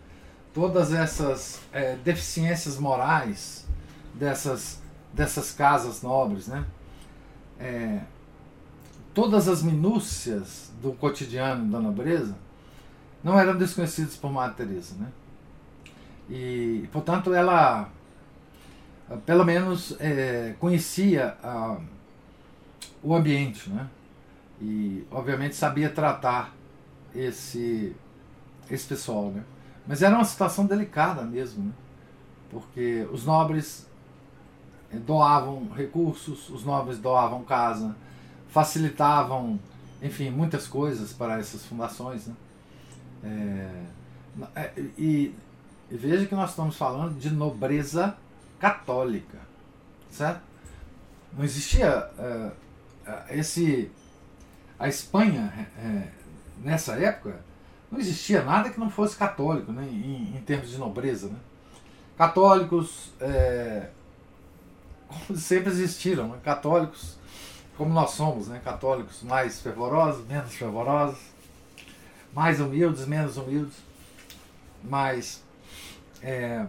todas 0.52 0.92
essas 0.92 1.60
é, 1.72 1.94
deficiências 1.94 2.80
morais 2.80 3.64
dessas, 4.12 4.82
dessas 5.12 5.52
casas 5.52 6.02
nobres, 6.02 6.48
né? 6.48 6.64
É, 7.60 8.00
todas 9.14 9.48
as 9.48 9.62
minúcias 9.62 10.72
do 10.82 10.92
cotidiano 10.92 11.70
da 11.70 11.78
nobreza 11.78 12.36
não 13.22 13.38
eram 13.38 13.56
desconhecidas 13.56 14.16
por 14.16 14.30
Madre 14.30 14.56
Teresa, 14.56 14.96
né? 14.98 15.08
E, 16.28 16.88
portanto, 16.92 17.32
ela 17.32 17.90
pelo 19.26 19.44
menos 19.44 19.96
é, 20.00 20.54
conhecia 20.58 21.36
a, 21.42 21.78
o 23.02 23.14
ambiente, 23.14 23.70
né? 23.70 23.88
E, 24.60 25.06
obviamente, 25.10 25.54
sabia 25.54 25.90
tratar 25.90 26.54
esse, 27.14 27.94
esse 28.70 28.86
pessoal, 28.86 29.30
né? 29.30 29.44
Mas 29.86 30.02
era 30.02 30.14
uma 30.14 30.24
situação 30.24 30.64
delicada 30.66 31.22
mesmo, 31.22 31.64
né? 31.64 31.72
Porque 32.50 33.06
os 33.12 33.24
nobres 33.24 33.86
é, 34.90 34.96
doavam 34.96 35.68
recursos, 35.74 36.48
os 36.48 36.64
nobres 36.64 36.98
doavam 36.98 37.42
casa, 37.44 37.94
facilitavam, 38.54 39.58
enfim, 40.00 40.30
muitas 40.30 40.68
coisas 40.68 41.12
para 41.12 41.40
essas 41.40 41.66
fundações, 41.66 42.28
né? 42.28 42.34
É, 44.56 44.70
e, 44.96 45.34
e 45.90 45.96
veja 45.96 46.24
que 46.26 46.34
nós 46.36 46.50
estamos 46.50 46.76
falando 46.76 47.18
de 47.18 47.30
nobreza 47.30 48.16
católica, 48.60 49.38
certo? 50.08 50.40
Não 51.36 51.44
existia 51.44 52.08
uh, 52.16 52.52
esse 53.30 53.90
a 54.78 54.88
Espanha 54.88 55.68
uh, 55.76 56.08
nessa 56.62 56.92
época 56.94 57.40
não 57.90 57.98
existia 57.98 58.42
nada 58.44 58.70
que 58.70 58.78
não 58.78 58.88
fosse 58.88 59.16
católico, 59.16 59.72
né? 59.72 59.84
Em, 59.84 60.36
em 60.36 60.40
termos 60.42 60.70
de 60.70 60.78
nobreza, 60.78 61.26
né? 61.28 61.38
Católicos 62.16 63.12
é, 63.20 63.88
sempre 65.34 65.70
existiram, 65.70 66.28
né? 66.28 66.38
católicos 66.44 67.18
como 67.76 67.92
nós 67.92 68.10
somos, 68.10 68.48
né? 68.48 68.60
Católicos 68.64 69.22
mais 69.22 69.60
fervorosos, 69.60 70.26
menos 70.26 70.54
fervorosos, 70.54 71.18
mais 72.32 72.60
humildes, 72.60 73.06
menos 73.06 73.36
humildes, 73.36 73.76
mais 74.82 75.42
é, 76.22 76.66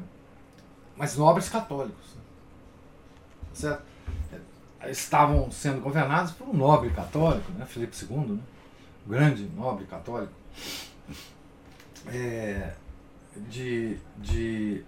mas 0.95 1.15
nobres 1.17 1.49
católicos. 1.49 2.15
Né? 2.15 2.21
Certo? 3.53 3.83
Estavam 4.87 5.49
sendo 5.51 5.81
governados 5.81 6.31
por 6.31 6.47
um 6.47 6.53
nobre 6.53 6.89
católico, 6.91 7.51
né? 7.53 7.65
Felipe 7.65 7.95
II, 8.03 8.17
né? 8.17 8.39
um 9.05 9.09
grande 9.09 9.45
nobre 9.55 9.85
católico, 9.85 10.33
é, 12.07 12.73
de, 13.47 13.97
de, 14.17 14.85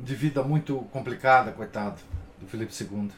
de 0.00 0.14
vida 0.14 0.42
muito 0.42 0.78
complicada, 0.92 1.52
coitado, 1.52 2.00
do 2.40 2.46
Felipe 2.48 2.72
II. 2.72 3.10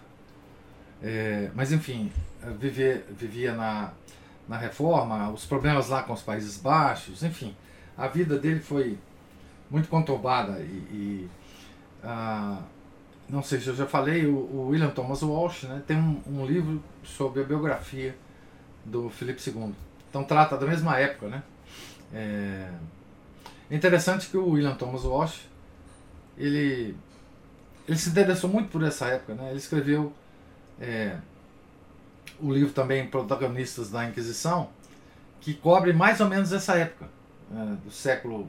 É, 1.06 1.50
mas 1.54 1.70
enfim, 1.70 2.10
viver, 2.58 3.04
vivia 3.10 3.52
na, 3.52 3.92
na 4.48 4.56
reforma, 4.56 5.30
os 5.30 5.44
problemas 5.44 5.90
lá 5.90 6.02
com 6.02 6.14
os 6.14 6.22
Países 6.22 6.56
Baixos, 6.56 7.22
enfim, 7.22 7.54
a 7.94 8.08
vida 8.08 8.38
dele 8.38 8.60
foi 8.60 8.98
muito 9.70 9.86
conturbada 9.86 10.60
e, 10.60 10.64
e 10.90 11.30
ah, 12.02 12.62
não 13.28 13.42
sei 13.42 13.60
se 13.60 13.68
eu 13.68 13.76
já 13.76 13.84
falei, 13.84 14.24
o, 14.24 14.34
o 14.34 14.68
William 14.70 14.88
Thomas 14.88 15.22
Walsh 15.22 15.64
né, 15.64 15.82
tem 15.86 15.98
um, 15.98 16.22
um, 16.26 16.46
livro 16.46 16.82
sobre 17.02 17.42
a 17.42 17.44
biografia 17.44 18.16
do 18.82 19.10
Felipe 19.10 19.42
II. 19.46 19.74
Então 20.08 20.24
trata 20.24 20.56
da 20.56 20.66
mesma 20.66 20.98
época. 20.98 21.28
Né? 21.28 21.42
É 22.14 22.70
interessante 23.70 24.28
que 24.28 24.38
o 24.38 24.50
William 24.50 24.74
Thomas 24.74 25.04
Walsh 25.04 25.48
ele, 26.38 26.96
ele 27.86 27.98
se 27.98 28.08
interessou 28.08 28.48
muito 28.48 28.70
por 28.70 28.82
essa 28.82 29.06
época. 29.06 29.34
Né? 29.34 29.50
Ele 29.50 29.58
escreveu 29.58 30.12
é, 30.80 31.16
o 32.40 32.52
livro 32.52 32.72
também 32.72 33.06
Protagonistas 33.06 33.90
da 33.90 34.04
Inquisição, 34.04 34.68
que 35.40 35.54
cobre 35.54 35.92
mais 35.92 36.20
ou 36.20 36.28
menos 36.28 36.52
essa 36.52 36.74
época, 36.76 37.08
né, 37.50 37.78
do 37.84 37.90
século 37.90 38.48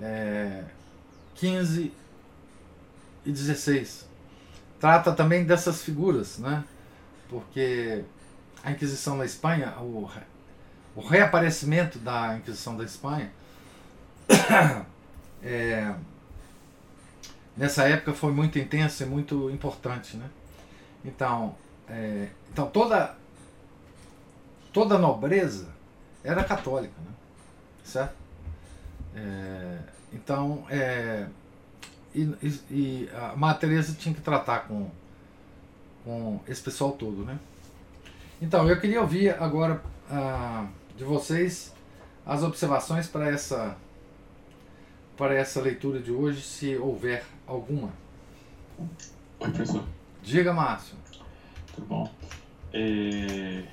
é, 0.00 0.64
15 1.34 1.92
e 3.24 3.32
16. 3.32 4.06
Trata 4.80 5.12
também 5.12 5.44
dessas 5.44 5.82
figuras, 5.82 6.38
né? 6.38 6.64
porque 7.32 8.04
a 8.62 8.70
Inquisição 8.70 9.16
na 9.16 9.24
Espanha, 9.24 9.74
o, 9.80 10.08
o 10.94 11.00
reaparecimento 11.00 11.98
da 11.98 12.36
Inquisição 12.36 12.76
da 12.76 12.84
Espanha, 12.84 13.32
é, 15.42 15.94
nessa 17.56 17.88
época 17.88 18.12
foi 18.12 18.32
muito 18.32 18.58
intenso 18.58 19.02
e 19.02 19.06
muito 19.06 19.50
importante. 19.50 20.16
Né? 20.16 20.28
Então, 21.04 21.54
é, 21.88 22.28
então 22.52 22.66
toda, 22.66 23.14
toda 24.72 24.96
a 24.96 24.98
nobreza 24.98 25.68
era 26.24 26.44
católica, 26.44 26.94
né? 26.98 27.12
certo? 27.84 28.14
É, 29.14 29.78
então, 30.12 30.64
é, 30.70 31.26
e, 32.14 32.22
e, 32.70 33.10
a 33.14 33.34
Madre 33.36 33.60
Teresa 33.60 33.94
tinha 33.94 34.14
que 34.14 34.20
tratar 34.20 34.66
com, 34.68 34.90
com 36.04 36.40
esse 36.46 36.62
pessoal 36.62 36.92
todo, 36.92 37.24
né? 37.24 37.38
Então, 38.40 38.68
eu 38.68 38.78
queria 38.80 39.00
ouvir 39.00 39.30
agora 39.40 39.82
ah, 40.10 40.66
de 40.96 41.04
vocês 41.04 41.72
as 42.26 42.42
observações 42.42 43.06
para 43.06 43.28
essa 43.28 43.76
para 45.16 45.34
essa 45.34 45.60
leitura 45.60 46.00
de 46.00 46.10
hoje, 46.10 46.40
se 46.42 46.76
houver 46.76 47.24
alguma. 47.52 47.92
Oi, 49.40 49.50
professor. 49.50 49.84
Diga, 50.22 50.52
Márcio. 50.52 50.96
Tudo 51.74 51.86
bom? 51.86 52.10
É, 52.72 53.64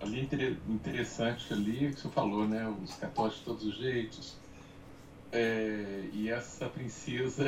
ali 0.00 0.28
interessante 0.68 1.52
ali 1.52 1.88
o 1.88 1.94
que 1.94 2.00
você 2.00 2.08
falou, 2.08 2.46
né? 2.46 2.66
Os 2.82 2.94
católicos 2.94 3.38
de 3.38 3.44
todos 3.44 3.64
os 3.64 3.76
jeitos, 3.76 4.36
é, 5.32 6.08
e 6.12 6.30
essa 6.30 6.68
princesa. 6.68 7.44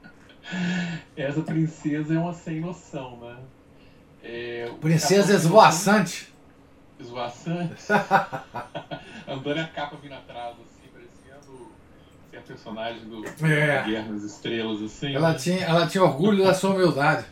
essa 1.16 1.42
princesa 1.42 2.14
é 2.14 2.18
uma 2.18 2.32
sem 2.32 2.60
noção, 2.60 3.18
né? 3.18 3.38
É, 4.22 4.70
princesa 4.80 5.34
esvoaçante. 5.34 6.32
Esvoaçante. 6.98 7.74
Andando 9.26 9.58
a 9.58 9.66
capa 9.66 9.96
vindo 9.96 10.14
atrás, 10.14 10.54
assim, 10.54 10.69
ser 12.30 12.38
a 12.38 12.40
personagem 12.40 13.04
do 13.04 13.24
é. 13.46 13.82
Guerra 13.84 14.12
nas 14.12 14.22
Estrelas, 14.22 14.82
assim. 14.82 15.14
Ela, 15.14 15.32
né? 15.32 15.38
tinha, 15.38 15.64
ela 15.64 15.86
tinha 15.86 16.04
orgulho 16.04 16.44
da 16.44 16.54
sua 16.54 16.70
humildade. 16.70 17.26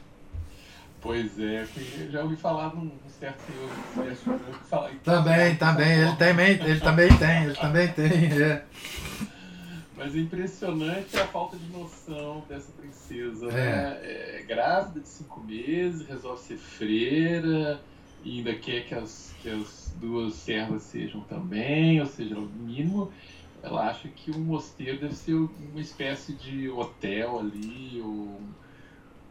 Pois 1.01 1.39
é, 1.39 1.65
já 2.11 2.23
ouvi 2.25 2.35
falar 2.35 2.75
num 2.75 2.91
certo 3.21 3.41
senhor 3.47 4.41
Também, 5.05 5.55
também, 5.57 6.01
ele 6.01 6.17
também, 6.17 6.51
ele 6.51 6.81
também 6.81 7.17
tem, 7.17 7.45
ele 7.45 7.55
também 7.55 7.89
tem, 7.93 8.43
é. 8.43 8.65
Mas 9.97 10.15
é 10.15 10.19
impressionante 10.19 11.17
a 11.17 11.27
falta 11.27 11.57
de 11.57 11.67
noção 11.73 12.45
dessa 12.49 12.71
princesa, 12.73 13.47
é. 13.47 13.51
né? 13.51 13.99
É, 14.03 14.45
grávida 14.47 15.01
de 15.01 15.09
cinco 15.09 15.41
meses, 15.41 16.07
resolve 16.07 16.41
ser 16.43 16.57
freira, 16.57 17.81
e 18.25 18.39
ainda 18.39 18.55
quer 18.55 18.85
que 18.85 18.95
as, 18.95 19.33
que 19.41 19.51
as 19.51 19.93
duas 20.01 20.35
servas 20.35 20.83
sejam 20.83 21.21
também, 21.23 22.01
ou 22.01 22.07
seja, 22.07 22.35
no 22.35 22.43
mínimo, 22.43 23.13
ela 23.63 23.89
acha 23.89 24.09
que 24.09 24.31
um 24.31 24.41
mosteiro 24.41 25.01
deve 25.01 25.15
ser 25.15 25.35
uma 25.35 25.81
espécie 25.81 26.33
de 26.33 26.69
hotel 26.69 27.39
ali, 27.41 28.01
ou 28.03 28.41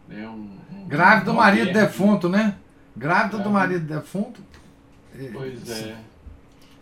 né, 0.07 0.27
um, 0.27 0.57
um 0.71 0.87
Grávida 0.87 1.25
do 1.25 1.33
marido 1.33 1.73
defunto, 1.73 2.29
né? 2.29 2.57
Grávida 2.95 3.39
do 3.39 3.49
marido 3.49 3.85
defunto. 3.85 4.41
Pois 5.33 5.69
é. 5.69 5.97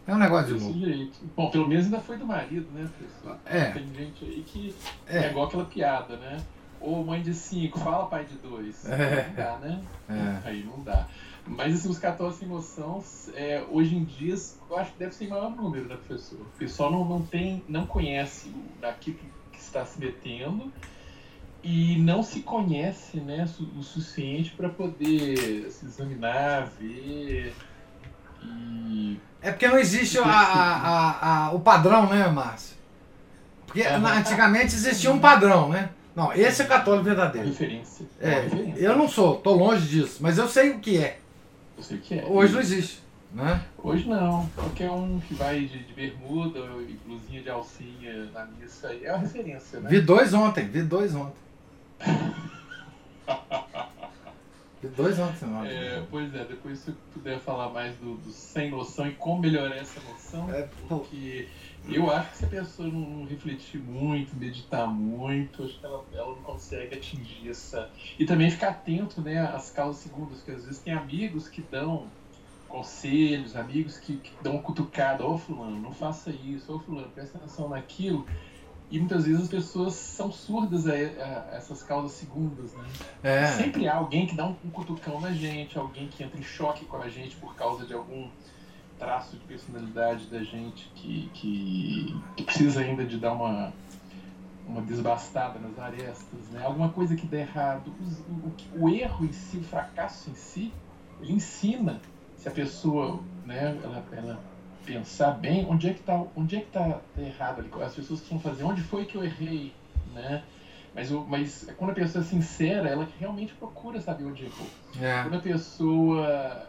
É 0.08 0.14
um 0.14 0.18
negócio 0.18 0.56
de 0.56 0.64
louco. 0.64 0.80
Jeito. 0.80 1.20
Bom, 1.36 1.50
pelo 1.50 1.68
menos 1.68 1.86
ainda 1.86 2.00
foi 2.00 2.18
do 2.18 2.26
marido, 2.26 2.68
né, 2.74 2.88
pessoal? 3.00 3.40
É. 3.46 3.72
Tem 3.72 3.88
gente 3.94 4.24
aí 4.24 4.44
que 4.46 4.76
é, 5.08 5.26
é 5.26 5.30
igual 5.32 5.48
aquela 5.48 5.66
piada, 5.66 6.16
né? 6.18 6.38
Ou 6.80 7.04
mãe 7.04 7.22
de 7.22 7.34
cinco, 7.34 7.80
fala 7.80 8.06
pai 8.06 8.26
de 8.26 8.36
dois. 8.36 8.86
É. 8.88 9.28
Não 9.28 9.36
dá, 9.36 9.58
né? 9.58 9.82
É. 10.10 10.50
Aí 10.50 10.64
não 10.64 10.84
dá. 10.84 11.08
Mas 11.48 11.76
assim, 11.76 11.90
os 11.90 12.00
católicos 12.00 12.40
sem 12.40 12.48
noção, 12.48 13.04
é, 13.36 13.64
hoje 13.70 13.96
em 13.96 14.04
dia, 14.04 14.36
eu 14.70 14.78
acho 14.78 14.92
que 14.94 15.00
deve 15.00 15.14
ser 15.14 15.28
maior 15.28 15.52
número, 15.52 15.88
né, 15.88 15.96
professor? 15.96 16.40
O 16.40 16.58
pessoal 16.58 16.92
não, 16.92 17.06
não 17.06 17.22
tem, 17.22 17.64
não 17.68 17.86
conhece 17.86 18.52
daquilo 18.82 19.18
que 19.52 19.60
está 19.60 19.86
se 19.86 20.00
metendo 20.00 20.72
e 21.64 21.98
não 21.98 22.24
se 22.24 22.42
conhece 22.42 23.18
né, 23.18 23.48
o 23.78 23.84
suficiente 23.84 24.52
para 24.52 24.70
poder 24.70 25.70
se 25.72 25.86
examinar, 25.86 26.72
ver 26.80 27.54
e 28.44 29.20
é 29.42 29.52
porque 29.52 29.68
não 29.68 29.78
existe 29.78 30.18
a, 30.18 30.24
a, 30.24 31.46
a, 31.46 31.52
o 31.52 31.60
padrão, 31.60 32.10
né, 32.10 32.28
Márcio? 32.28 32.76
Porque 33.68 33.82
uhum. 33.82 34.08
antigamente 34.08 34.74
existia 34.74 35.12
um 35.12 35.20
padrão, 35.20 35.70
né? 35.70 35.90
Não, 36.16 36.34
esse 36.34 36.62
é 36.62 36.66
católico 36.66 37.04
verdadeiro. 37.04 37.50
Referência. 37.50 38.06
É, 38.20 38.40
referência. 38.42 38.82
eu 38.82 38.98
não 38.98 39.08
sou, 39.08 39.36
tô 39.36 39.54
longe 39.54 39.88
disso, 39.88 40.18
mas 40.22 40.38
eu 40.38 40.48
sei 40.48 40.72
o 40.72 40.80
que 40.80 40.98
é. 40.98 41.20
Eu 41.78 41.84
sei 41.84 41.98
o 41.98 42.02
que 42.02 42.20
é. 42.20 42.26
Hoje 42.26 42.54
não 42.54 42.60
existe. 42.60 43.06
Né? 43.36 43.66
Hoje 43.78 44.08
não. 44.08 44.48
Qualquer 44.56 44.90
um 44.90 45.20
que 45.20 45.34
vai 45.34 45.60
de, 45.66 45.84
de 45.84 45.94
bermuda 45.94 46.60
e 46.88 46.98
blusinha 47.06 47.42
de 47.42 47.50
alcinha 47.50 48.26
na 48.32 48.46
missa 48.46 48.94
é 48.94 49.10
a 49.10 49.18
referência, 49.18 49.82
né? 49.82 49.90
Vi 49.90 50.00
dois 50.00 50.34
ontem, 50.34 50.66
vi 50.70 50.82
dois 50.82 51.14
ontem. 51.14 51.44
vi 54.82 54.88
dois 54.96 55.20
ontem, 55.20 55.50
não. 55.50 55.66
É, 55.66 56.02
pois 56.10 56.34
é, 56.34 56.46
depois 56.46 56.80
se 56.80 56.94
puder 57.14 57.38
falar 57.40 57.70
mais 57.72 57.94
do, 57.98 58.16
do, 58.16 58.32
sem 58.32 58.72
noção 58.72 59.06
e 59.06 59.12
como 59.12 59.42
melhorar 59.42 59.76
essa 59.76 60.00
noção, 60.10 60.50
é, 60.54 60.70
porque 60.88 61.50
eu 61.88 62.10
acho 62.12 62.32
que 62.32 62.38
se 62.38 62.46
a 62.46 62.48
pessoa 62.48 62.88
não, 62.88 63.26
refletir 63.26 63.80
muito, 63.80 64.36
meditar 64.36 64.88
muito, 64.88 65.64
acho 65.64 65.80
que 65.80 65.86
ela, 65.86 66.04
ela 66.14 66.28
não 66.28 66.42
consegue 66.42 66.96
atingir 66.96 67.50
essa. 67.50 67.90
E 68.18 68.26
também 68.26 68.50
ficar 68.50 68.70
atento 68.70 69.22
né, 69.22 69.40
às 69.40 69.70
causas 69.70 70.02
segundas, 70.02 70.38
porque 70.38 70.52
às 70.52 70.66
vezes 70.66 70.80
tem 70.80 70.94
amigos 70.94 71.48
que 71.48 71.62
dão 71.62 72.08
conselhos, 72.68 73.56
amigos 73.56 73.98
que, 73.98 74.18
que 74.18 74.32
dão 74.42 74.54
uma 74.54 74.62
cutucada, 74.62 75.26
ô 75.26 75.36
oh, 75.36 75.38
fulano, 75.38 75.80
não 75.80 75.94
faça 75.94 76.32
isso, 76.32 76.74
ô 76.74 76.76
oh, 76.76 76.80
fulano, 76.80 77.08
presta 77.10 77.38
atenção 77.38 77.70
naquilo. 77.70 78.26
E 78.90 79.00
muitas 79.00 79.26
vezes 79.26 79.44
as 79.44 79.50
pessoas 79.50 79.94
são 79.94 80.32
surdas 80.32 80.88
a, 80.88 80.92
a, 80.92 80.94
a 80.94 81.56
essas 81.56 81.82
causas 81.82 82.12
segundas, 82.12 82.72
né? 82.74 82.86
É. 83.24 83.48
Sempre 83.48 83.88
há 83.88 83.96
alguém 83.96 84.28
que 84.28 84.36
dá 84.36 84.46
um, 84.46 84.56
um 84.64 84.70
cutucão 84.70 85.20
na 85.20 85.32
gente, 85.32 85.78
alguém 85.78 86.08
que 86.08 86.24
entra 86.24 86.40
em 86.40 86.44
choque 86.44 86.86
com 86.86 86.98
a 86.98 87.10
gente 87.10 87.36
por 87.38 87.56
causa 87.56 87.86
de 87.86 87.94
algum 87.94 88.30
traço 88.98 89.38
de 89.38 89.46
personalidade 89.46 90.28
da 90.28 90.44
gente 90.44 90.90
que, 90.96 91.30
que, 91.34 92.22
que 92.38 92.44
precisa 92.44 92.82
ainda 92.82 93.06
de 93.06 93.18
dar 93.18 93.34
uma, 93.34 93.74
uma 94.68 94.82
desbastada 94.82 95.60
nas 95.60 95.78
arestas, 95.78 96.50
né? 96.52 96.64
Alguma 96.64 96.90
coisa 96.90 97.16
que 97.16 97.28
dê 97.28 97.42
errado. 97.42 97.92
O, 98.78 98.80
o, 98.80 98.86
o 98.86 98.90
erro 98.90 99.26
em 99.26 99.34
si, 99.34 99.58
o 99.58 99.64
fracasso 99.64 100.30
em 100.30 100.36
si, 100.36 100.74
ele 101.22 101.34
ensina 101.34 102.02
se 102.38 102.48
a 102.48 102.52
pessoa, 102.52 103.20
né, 103.46 103.78
ela, 103.84 104.04
ela 104.12 104.40
pensar 104.86 105.32
bem 105.32 105.66
onde 105.68 105.90
é 105.90 105.94
que 105.94 106.02
está 106.02 106.24
onde 106.36 106.58
é 106.58 106.60
que 106.60 106.72
tá 106.72 107.02
errado 107.18 107.60
ali. 107.60 107.70
As 107.84 107.96
pessoas 107.96 108.20
precisam 108.20 108.40
fazer 108.40 108.64
onde 108.64 108.82
foi 108.82 109.06
que 109.06 109.16
eu 109.16 109.24
errei, 109.24 109.74
né? 110.14 110.44
Mas, 110.94 111.12
mas 111.12 111.68
quando 111.76 111.90
a 111.90 111.94
pessoa 111.94 112.24
é 112.24 112.28
sincera, 112.28 112.88
ela 112.88 113.08
realmente 113.20 113.54
procura 113.56 114.00
saber 114.00 114.24
onde 114.26 114.46
errou. 114.46 114.68
É. 115.02 115.24
Quando 115.24 115.36
a 115.36 115.40
pessoa 115.40 116.26
é, 116.26 116.68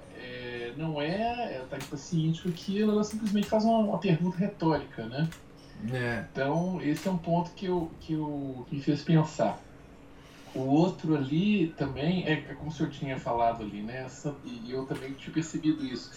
paciente 1.87 2.43
com 2.43 2.49
aquilo, 2.49 2.93
ela 2.93 3.05
simplesmente 3.05 3.47
faz 3.47 3.65
uma, 3.65 3.79
uma 3.79 3.99
pergunta 3.99 4.37
retórica, 4.37 5.07
né? 5.07 5.29
É. 5.93 6.25
Então, 6.33 6.81
esse 6.81 7.07
é 7.07 7.11
um 7.11 7.19
ponto 7.19 7.51
que, 7.53 7.67
eu, 7.67 7.91
que, 8.01 8.15
eu, 8.15 8.67
que 8.69 8.77
me 8.77 8.83
fez 8.83 9.03
pensar. 9.03 9.61
O 10.55 10.61
outro 10.61 11.15
ali 11.15 11.75
também, 11.77 12.25
é, 12.25 12.33
é 12.33 12.55
como 12.55 12.71
o 12.71 12.73
senhor 12.73 12.91
tinha 12.91 13.19
falado 13.19 13.63
ali, 13.63 13.83
né? 13.83 14.07
E 14.45 14.71
eu 14.71 14.87
também 14.87 15.13
tinha 15.13 15.33
percebido 15.33 15.85
isso. 15.85 16.11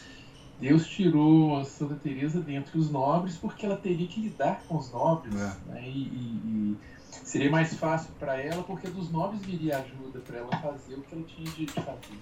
Deus 0.60 0.88
tirou 0.88 1.58
a 1.58 1.64
Santa 1.64 1.96
Teresa 1.96 2.42
dentre 2.42 2.78
os 2.78 2.90
nobres 2.90 3.38
porque 3.38 3.66
ela 3.66 3.78
teria 3.78 4.08
que 4.08 4.20
lidar 4.20 4.62
com 4.68 4.78
os 4.78 4.92
nobres, 4.92 5.36
é. 5.36 5.56
né? 5.68 5.84
E, 5.86 6.04
e, 6.04 6.42
e, 6.46 6.78
seria 7.24 7.50
mais 7.50 7.74
fácil 7.76 8.12
para 8.20 8.38
ela 8.38 8.64
porque 8.64 8.88
dos 8.90 9.10
nobres 9.12 9.42
viria 9.46 9.78
ajuda 9.78 10.20
para 10.20 10.38
ela 10.38 10.52
fazer 10.58 10.96
o 10.96 11.02
que 11.02 11.16
ela 11.16 11.24
tinha 11.24 11.50
de 11.50 11.68
fazer. 11.68 12.20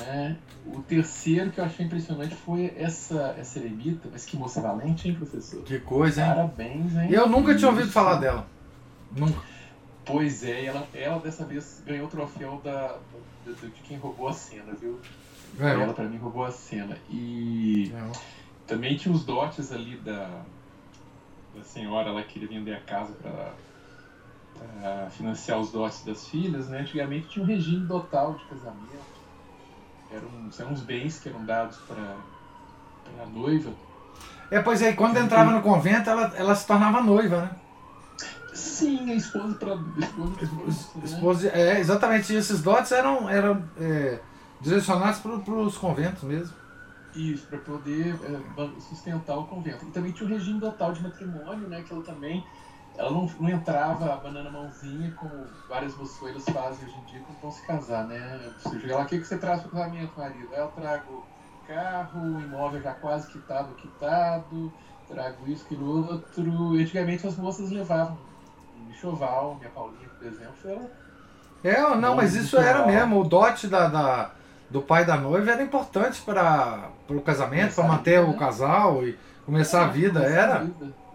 Né? 0.00 0.36
O 0.66 0.82
terceiro 0.82 1.50
que 1.50 1.60
eu 1.60 1.64
achei 1.64 1.86
impressionante 1.86 2.34
foi 2.34 2.72
essa, 2.76 3.34
essa 3.38 3.58
eremita, 3.58 4.08
mas 4.12 4.24
que 4.24 4.36
moça 4.36 4.60
valente, 4.60 5.08
hein, 5.08 5.14
professor? 5.14 5.62
Que 5.62 5.78
coisa, 5.80 6.20
hein? 6.20 6.28
Parabéns, 6.28 6.94
hein? 6.94 7.08
Eu 7.10 7.28
nunca 7.28 7.56
tinha 7.56 7.70
ouvido 7.70 7.90
falar 7.90 8.16
dela. 8.16 8.46
Nunca. 9.16 9.40
Pois 10.04 10.44
é, 10.44 10.64
ela, 10.64 10.86
ela 10.94 11.18
dessa 11.18 11.44
vez 11.44 11.82
ganhou 11.86 12.06
o 12.06 12.10
troféu 12.10 12.60
da, 12.62 12.96
da, 13.44 13.52
de 13.52 13.80
quem 13.82 13.98
roubou 13.98 14.28
a 14.28 14.32
cena, 14.32 14.74
viu? 14.74 15.00
É. 15.58 15.70
Ela 15.70 15.92
pra 15.92 16.04
mim 16.04 16.18
roubou 16.18 16.44
a 16.44 16.50
cena. 16.50 16.96
E 17.10 17.92
é. 17.94 18.12
também 18.66 18.96
tinha 18.96 19.14
os 19.14 19.24
dotes 19.24 19.72
ali 19.72 19.96
da, 19.96 20.42
da 21.54 21.62
senhora, 21.64 22.10
ela 22.10 22.22
queria 22.22 22.48
vender 22.48 22.74
a 22.74 22.80
casa 22.80 23.12
pra, 23.14 23.52
pra 24.54 25.10
financiar 25.10 25.58
os 25.58 25.70
dotes 25.70 26.04
das 26.04 26.28
filhas, 26.28 26.68
né? 26.68 26.80
Antigamente 26.80 27.28
tinha 27.28 27.42
um 27.42 27.48
regime 27.48 27.86
dotal 27.86 28.34
de 28.34 28.44
casamento 28.44 29.07
eram, 30.10 30.28
eram 30.58 30.72
uns 30.72 30.82
bens 30.82 31.18
que 31.18 31.28
eram 31.28 31.44
dados 31.44 31.76
para 31.78 32.16
a 33.22 33.26
noiva. 33.26 33.70
É, 34.50 34.60
pois 34.60 34.80
é, 34.80 34.92
quando 34.92 35.18
entrava 35.18 35.50
no 35.50 35.62
convento, 35.62 36.08
ela, 36.08 36.32
ela 36.36 36.54
se 36.54 36.66
tornava 36.66 37.02
noiva, 37.02 37.42
né? 37.42 37.50
Sim, 38.54 39.10
a 39.10 39.14
esposa 39.14 39.54
para 39.54 39.74
esposa, 39.98 40.42
esposa, 40.42 41.04
esposa 41.04 41.52
né? 41.52 41.60
É, 41.60 41.80
exatamente. 41.80 42.34
Esses 42.34 42.62
dotes 42.62 42.90
eram, 42.90 43.28
eram 43.28 43.62
é, 43.78 44.18
direcionados 44.60 45.20
para 45.20 45.32
os 45.32 45.76
conventos 45.76 46.24
mesmo. 46.24 46.54
Isso, 47.14 47.46
para 47.46 47.58
poder 47.58 48.14
é, 48.24 48.80
sustentar 48.80 49.36
o 49.36 49.44
convento. 49.44 49.84
E 49.84 49.90
também 49.90 50.12
tinha 50.12 50.28
o 50.28 50.32
regime 50.32 50.58
dotal 50.58 50.92
de 50.92 51.02
matrimônio, 51.02 51.68
né? 51.68 51.82
Que 51.82 51.92
ela 51.92 52.02
também 52.02 52.44
ela 52.98 53.12
não, 53.12 53.30
não 53.38 53.48
entrava 53.48 54.12
a 54.12 54.16
banana 54.16 54.50
mãozinha 54.50 55.12
como 55.12 55.46
várias 55.68 55.96
moçoeiras 55.96 56.44
fazem 56.46 56.88
hoje 56.88 56.98
em 56.98 57.04
dia 57.04 57.20
quando 57.20 57.40
vão 57.40 57.50
se 57.52 57.64
casar, 57.64 58.04
né? 58.08 58.52
Você 58.58 58.80
chega 58.80 58.96
lá, 58.96 59.02
o 59.02 59.06
que, 59.06 59.18
que 59.18 59.24
você 59.24 59.38
traz 59.38 59.60
para 59.60 59.68
o 59.68 59.70
casamento, 59.70 60.12
marido? 60.18 60.48
Eu 60.52 60.66
trago 60.68 61.24
carro, 61.68 62.40
imóvel 62.40 62.82
já 62.82 62.94
quase 62.94 63.30
quitado, 63.30 63.72
quitado, 63.74 64.72
trago 65.06 65.46
isso, 65.46 65.64
aquilo 65.64 66.10
outro. 66.10 66.76
E 66.76 66.82
antigamente 66.82 67.24
as 67.24 67.36
moças 67.36 67.70
levavam 67.70 68.18
um 68.76 68.90
enxoval, 68.90 69.54
minha 69.54 69.70
Paulinha, 69.70 70.08
por 70.08 70.26
exemplo, 70.26 70.56
ela... 70.64 70.90
É, 71.62 71.96
não, 71.96 72.16
mas 72.16 72.34
isso 72.34 72.56
era 72.56 72.84
mesmo, 72.86 73.20
o 73.20 73.24
dote 73.24 73.68
da, 73.68 73.88
da, 73.88 74.30
do 74.70 74.80
pai 74.80 75.04
da 75.04 75.16
noiva 75.16 75.52
era 75.52 75.62
importante 75.62 76.20
para 76.22 76.90
o 77.08 77.20
casamento, 77.20 77.74
para 77.74 77.84
manter 77.84 78.20
vida, 78.20 78.30
o 78.30 78.36
casal 78.36 79.06
e 79.06 79.16
começar 79.44 79.82
é, 79.82 79.84
a 79.84 79.88
vida, 79.88 80.22
era. 80.22 80.54
A 80.56 80.58
vida. 80.58 81.07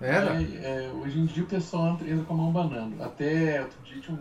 Era? 0.00 0.40
É, 0.40 0.86
é, 0.86 0.90
hoje 0.92 1.18
em 1.18 1.26
dia 1.26 1.44
o 1.44 1.46
pessoal 1.46 1.98
entra 2.00 2.24
com 2.24 2.34
a 2.34 2.36
mão 2.36 2.52
banando. 2.52 3.02
Até 3.02 3.62
outro 3.62 3.78
dia 3.84 4.00
tinha 4.00 4.18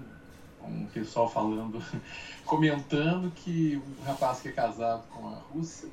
um, 0.64 0.68
um 0.68 0.86
pessoal 0.88 1.30
falando, 1.30 1.84
comentando 2.46 3.32
que 3.36 3.82
um 3.86 4.04
rapaz 4.04 4.40
que 4.40 4.50
é 4.50 4.52
casado 4.52 5.04
com 5.10 5.28
a 5.28 5.36
Rússia, 5.52 5.90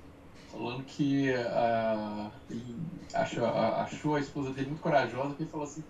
falando 0.51 0.85
que 0.85 1.31
uh, 1.31 2.31
ele 2.51 2.77
achou, 3.15 3.47
achou 3.47 4.17
a 4.17 4.21
esposa 4.21 4.51
dele 4.51 4.69
muito 4.69 4.83
corajosa, 4.83 5.29
porque 5.29 5.45
ele 5.45 5.51
falou 5.51 5.67
assim, 5.67 5.83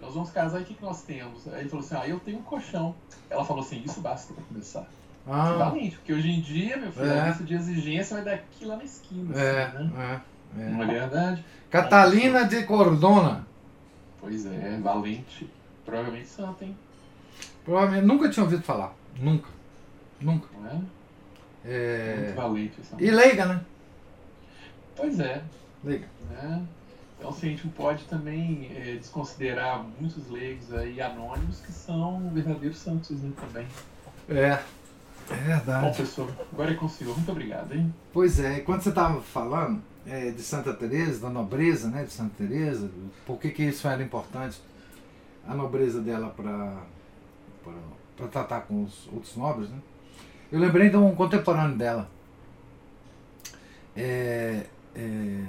nós 0.00 0.14
vamos 0.14 0.30
casar 0.30 0.58
e 0.58 0.62
o 0.62 0.66
que, 0.66 0.74
que 0.74 0.82
nós 0.82 1.02
temos? 1.02 1.46
Aí 1.48 1.60
ele 1.60 1.68
falou 1.68 1.84
assim, 1.84 1.94
ah, 1.96 2.08
eu 2.08 2.18
tenho 2.18 2.38
um 2.38 2.42
colchão. 2.42 2.94
Ela 3.30 3.44
falou 3.44 3.62
assim, 3.62 3.82
isso 3.84 4.00
basta 4.00 4.34
para 4.34 4.42
começar. 4.44 4.86
Ah. 5.26 5.52
Valente, 5.52 5.96
porque 5.96 6.12
hoje 6.12 6.28
em 6.28 6.40
dia, 6.40 6.76
meu 6.76 6.90
filho, 6.90 7.06
é. 7.06 7.20
a 7.20 7.28
lista 7.28 7.44
de 7.44 7.54
exigência 7.54 8.16
vai 8.16 8.24
daqui 8.24 8.64
lá 8.64 8.76
na 8.76 8.82
esquina. 8.82 9.38
É, 9.38 9.64
assim, 9.66 9.84
né? 9.84 10.20
é, 10.20 10.31
é. 10.58 10.82
É 10.82 10.86
verdade? 10.86 11.44
Catalina 11.70 12.44
de 12.44 12.62
Cordona. 12.64 13.46
Pois 14.20 14.46
é, 14.46 14.78
valente. 14.82 15.50
Provavelmente 15.84 16.28
santa, 16.28 16.64
hein? 16.64 16.76
Provavelmente, 17.64 18.06
nunca 18.06 18.30
tinha 18.30 18.44
ouvido 18.44 18.62
falar. 18.62 18.94
Nunca. 19.18 19.48
Nunca. 20.20 20.48
É? 20.64 20.80
é... 21.64 22.16
Muito 22.18 22.36
valente 22.36 22.80
essa 22.80 22.96
E 23.02 23.10
leiga, 23.10 23.46
né? 23.46 23.60
Pois 24.96 25.18
é. 25.18 25.42
Leiga. 25.84 26.06
É. 26.40 26.60
Então, 27.18 27.30
assim, 27.30 27.46
a 27.46 27.50
gente 27.50 27.64
não 27.66 27.72
pode 27.72 28.04
também 28.04 28.70
é, 28.74 28.96
desconsiderar 28.96 29.84
muitos 30.00 30.28
leigos 30.28 30.72
aí 30.72 31.00
anônimos 31.00 31.60
que 31.60 31.70
são 31.70 32.30
verdadeiros 32.30 32.78
santos 32.78 33.22
né, 33.22 33.32
também. 33.40 33.66
É. 34.28 34.58
É 35.30 35.34
verdade. 35.34 35.86
Bom, 35.86 35.92
professor, 35.92 36.30
agora 36.52 36.72
é 36.72 36.74
com 36.74 36.86
o 36.86 36.88
senhor. 36.88 37.14
Muito 37.16 37.30
obrigado, 37.30 37.72
hein? 37.74 37.94
Pois 38.12 38.40
é, 38.40 38.60
quando 38.60 38.82
você 38.82 38.88
estava 38.88 39.20
falando, 39.22 39.82
é, 40.06 40.30
de 40.30 40.42
Santa 40.42 40.72
Teresa, 40.74 41.20
da 41.20 41.30
nobreza 41.30 41.88
né, 41.88 42.04
de 42.04 42.12
Santa 42.12 42.32
Teresa, 42.36 42.90
por 43.26 43.38
que, 43.38 43.50
que 43.50 43.62
isso 43.62 43.86
era 43.86 44.02
importante, 44.02 44.60
a 45.46 45.54
nobreza 45.54 46.00
dela 46.00 46.30
para 46.30 48.28
tratar 48.28 48.62
com 48.62 48.84
os 48.84 49.08
outros 49.12 49.36
nobres. 49.36 49.68
Né? 49.68 49.78
Eu 50.50 50.60
lembrei 50.60 50.90
de 50.90 50.96
um 50.96 51.14
contemporâneo 51.14 51.76
dela. 51.76 52.10
É, 53.96 54.66
é, 54.94 55.44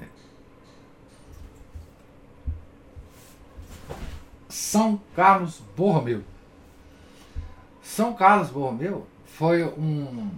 São 4.49 5.01
Carlos 5.15 5.61
Borromeu. 5.75 6.23
São 7.81 8.13
Carlos 8.13 8.49
Borromeu 8.49 9.07
foi 9.37 9.63
um, 9.63 10.29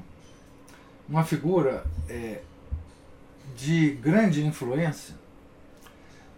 uma 1.07 1.23
figura 1.23 1.83
é, 2.09 2.41
de 3.55 3.91
grande 3.95 4.45
influência 4.45 5.15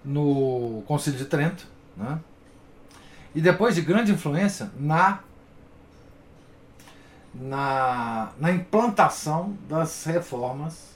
no 0.03 0.83
Concílio 0.87 1.19
de 1.19 1.25
Trento, 1.25 1.67
né? 1.95 2.19
e 3.35 3.41
depois 3.41 3.75
de 3.75 3.81
grande 3.81 4.11
influência 4.11 4.71
na, 4.79 5.19
na, 7.33 8.31
na 8.39 8.51
implantação 8.51 9.55
das 9.69 10.05
reformas 10.05 10.95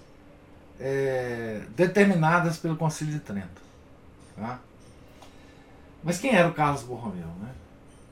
é, 0.79 1.61
determinadas 1.75 2.57
pelo 2.57 2.75
Concílio 2.75 3.13
de 3.13 3.19
Trento. 3.19 3.61
Tá? 4.35 4.59
Mas 6.03 6.17
quem 6.17 6.33
era 6.33 6.47
o 6.47 6.53
Carlos 6.53 6.81
Borromeu? 6.81 7.27
Né? 7.39 7.49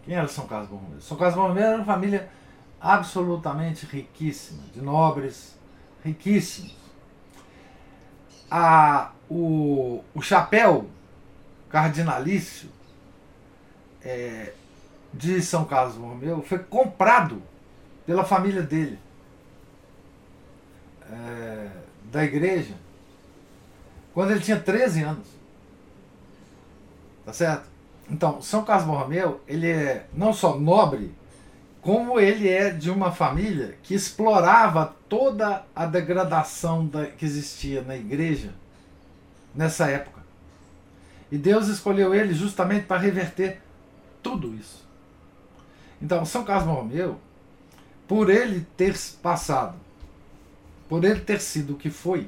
Quem 0.03 0.15
era 0.15 0.27
São 0.27 0.45
Carlos 0.45 0.69
Borromeu? 0.69 1.01
São 1.01 1.17
Carlos 1.17 1.35
Borromeu 1.35 1.63
era 1.63 1.75
uma 1.77 1.85
família 1.85 2.29
absolutamente 2.79 3.85
riquíssima, 3.85 4.63
de 4.73 4.81
nobres 4.81 5.57
riquíssimos 6.03 6.79
a, 8.49 9.11
o, 9.29 10.03
o 10.13 10.21
chapéu 10.21 10.89
cardinalício 11.69 12.69
é, 14.01 14.53
de 15.13 15.41
São 15.41 15.65
Carlos 15.65 15.95
Borromeu 15.95 16.41
foi 16.41 16.59
comprado 16.59 17.41
pela 18.05 18.23
família 18.23 18.63
dele, 18.63 18.97
é, 21.11 21.67
da 22.05 22.23
igreja, 22.23 22.73
quando 24.13 24.31
ele 24.31 24.39
tinha 24.39 24.59
13 24.59 25.03
anos. 25.03 25.27
Tá 27.23 27.33
certo? 27.33 27.69
Então, 28.09 28.41
São 28.41 28.63
Carlos 28.65 28.87
Borromeu, 28.87 29.41
ele 29.47 29.69
é 29.69 30.07
não 30.13 30.33
só 30.33 30.57
nobre, 30.57 31.13
como 31.81 32.19
ele 32.19 32.47
é 32.47 32.69
de 32.69 32.89
uma 32.89 33.11
família 33.11 33.77
que 33.81 33.93
explorava 33.93 34.95
toda 35.07 35.63
a 35.75 35.85
degradação 35.85 36.85
da, 36.85 37.05
que 37.05 37.25
existia 37.25 37.81
na 37.81 37.95
igreja 37.95 38.53
nessa 39.55 39.89
época. 39.89 40.19
E 41.31 41.37
Deus 41.37 41.67
escolheu 41.67 42.13
ele 42.13 42.33
justamente 42.33 42.85
para 42.85 42.97
reverter 42.99 43.61
tudo 44.21 44.53
isso. 44.55 44.87
Então, 46.01 46.25
São 46.25 46.43
Carlos 46.43 46.67
Borromeu, 46.67 47.19
por 48.07 48.29
ele 48.29 48.65
ter 48.75 48.97
passado, 49.21 49.77
por 50.87 51.03
ele 51.03 51.19
ter 51.19 51.39
sido 51.39 51.73
o 51.73 51.77
que 51.77 51.89
foi, 51.89 52.27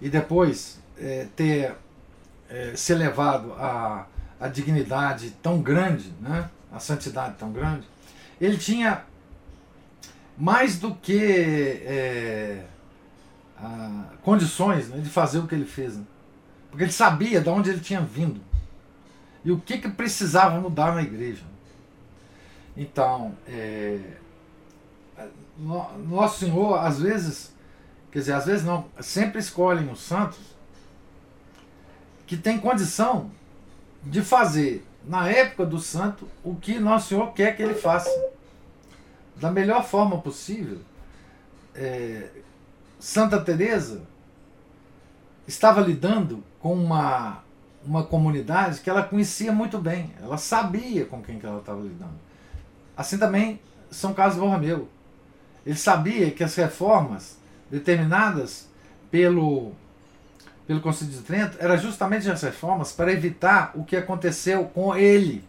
e 0.00 0.08
depois 0.08 0.78
é, 0.96 1.26
ter 1.34 1.74
é, 2.48 2.72
se 2.76 2.92
elevado 2.92 3.52
a, 3.54 4.06
a 4.38 4.48
dignidade 4.48 5.30
tão 5.42 5.60
grande, 5.60 6.12
né, 6.20 6.48
a 6.72 6.78
santidade 6.78 7.34
tão 7.36 7.50
grande, 7.50 7.86
ele 8.40 8.56
tinha 8.56 9.04
mais 10.36 10.78
do 10.78 10.94
que 10.94 11.82
é, 11.84 12.64
a, 13.56 14.04
condições 14.22 14.88
né, 14.88 14.98
de 14.98 15.08
fazer 15.08 15.38
o 15.38 15.46
que 15.46 15.54
ele 15.54 15.64
fez. 15.64 15.96
Né? 15.96 16.04
Porque 16.70 16.84
ele 16.84 16.92
sabia 16.92 17.40
de 17.40 17.48
onde 17.48 17.70
ele 17.70 17.80
tinha 17.80 18.00
vindo 18.00 18.40
e 19.44 19.50
o 19.50 19.58
que, 19.58 19.78
que 19.78 19.88
precisava 19.88 20.60
mudar 20.60 20.94
na 20.94 21.02
igreja. 21.02 21.44
Então, 22.76 23.34
é, 23.48 23.98
Nosso 25.58 26.40
Senhor, 26.40 26.78
às 26.78 27.00
vezes, 27.00 27.52
quer 28.12 28.20
dizer, 28.20 28.34
às 28.34 28.46
vezes 28.46 28.64
não, 28.64 28.86
sempre 29.00 29.40
escolhem 29.40 29.90
os 29.90 30.00
santos 30.00 30.38
que 32.26 32.36
têm 32.36 32.58
condição 32.58 33.30
de 34.04 34.22
fazer 34.22 34.86
na 35.08 35.26
época 35.26 35.64
do 35.64 35.80
santo, 35.80 36.28
o 36.44 36.54
que 36.54 36.78
Nosso 36.78 37.08
Senhor 37.08 37.32
quer 37.32 37.56
que 37.56 37.62
ele 37.62 37.74
faça. 37.74 38.10
Da 39.36 39.50
melhor 39.50 39.82
forma 39.84 40.18
possível. 40.18 40.80
É, 41.74 42.28
Santa 42.98 43.40
Teresa 43.40 44.02
estava 45.46 45.80
lidando 45.80 46.44
com 46.60 46.74
uma, 46.74 47.42
uma 47.84 48.04
comunidade 48.04 48.80
que 48.80 48.90
ela 48.90 49.02
conhecia 49.02 49.50
muito 49.50 49.78
bem. 49.78 50.12
Ela 50.20 50.36
sabia 50.36 51.06
com 51.06 51.22
quem 51.22 51.38
que 51.38 51.46
ela 51.46 51.60
estava 51.60 51.80
lidando. 51.80 52.18
Assim 52.94 53.16
também 53.16 53.60
São 53.90 54.12
Carlos 54.12 54.36
Borromeu. 54.36 54.88
Ele 55.64 55.76
sabia 55.76 56.30
que 56.30 56.44
as 56.44 56.54
reformas 56.54 57.38
determinadas 57.70 58.68
pelo 59.10 59.72
pelo 60.68 60.82
Conselho 60.82 61.10
de 61.10 61.20
Trento 61.20 61.56
era 61.58 61.78
justamente 61.78 62.30
as 62.30 62.42
reformas 62.42 62.92
para 62.92 63.10
evitar 63.10 63.72
o 63.74 63.84
que 63.84 63.96
aconteceu 63.96 64.66
com 64.66 64.94
ele, 64.94 65.42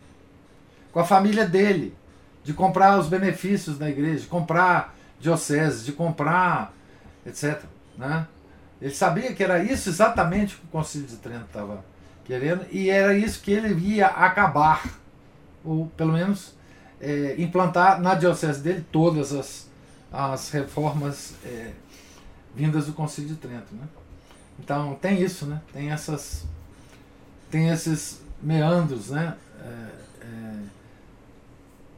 com 0.93 1.01
a 1.01 1.03
família 1.03 1.45
dele, 1.45 1.93
de 2.41 2.53
comprar 2.53 2.97
os 2.97 3.09
benefícios 3.09 3.77
da 3.77 3.89
igreja, 3.89 4.21
de 4.21 4.27
comprar 4.27 4.95
dioceses, 5.19 5.85
de 5.85 5.91
comprar 5.91 6.73
etc. 7.25 7.61
Né? 7.97 8.25
Ele 8.81 8.93
sabia 8.93 9.33
que 9.33 9.43
era 9.43 9.61
isso 9.61 9.89
exatamente 9.89 10.55
que 10.55 10.63
o 10.63 10.69
Conselho 10.69 11.05
de 11.05 11.17
Trento 11.17 11.47
estava 11.47 11.83
querendo 12.23 12.65
e 12.71 12.89
era 12.89 13.13
isso 13.13 13.41
que 13.41 13.51
ele 13.51 13.73
ia 13.73 14.07
acabar, 14.07 14.89
ou 15.65 15.87
pelo 15.97 16.13
menos 16.13 16.55
é, 17.01 17.35
implantar 17.37 17.99
na 17.99 18.15
diocese 18.15 18.61
dele 18.61 18.85
todas 18.89 19.33
as, 19.33 19.69
as 20.13 20.49
reformas 20.49 21.33
é, 21.43 21.73
vindas 22.55 22.85
do 22.85 22.93
Conselho 22.93 23.27
de 23.27 23.35
Trento. 23.35 23.75
Né? 23.75 23.83
Então 24.59 24.95
tem 25.01 25.21
isso, 25.21 25.45
né? 25.45 25.61
Tem 25.71 25.91
essas. 25.91 26.45
Tem 27.49 27.69
esses 27.69 28.21
meandros, 28.41 29.09
né? 29.09 29.35
É, 29.61 30.25
é, 30.25 30.59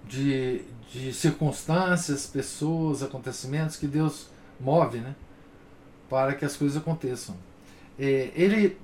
de, 0.06 0.62
de 0.92 1.14
circunstâncias, 1.14 2.26
pessoas, 2.26 3.04
acontecimentos 3.04 3.76
que 3.76 3.88
Deus 3.88 4.28
move, 4.60 5.00
né? 5.00 5.16
Para 6.10 6.36
que 6.36 6.46
as 6.46 6.56
coisas 6.56 6.78
aconteçam. 6.78 7.36
É, 8.00 8.32
ele, 8.36 8.78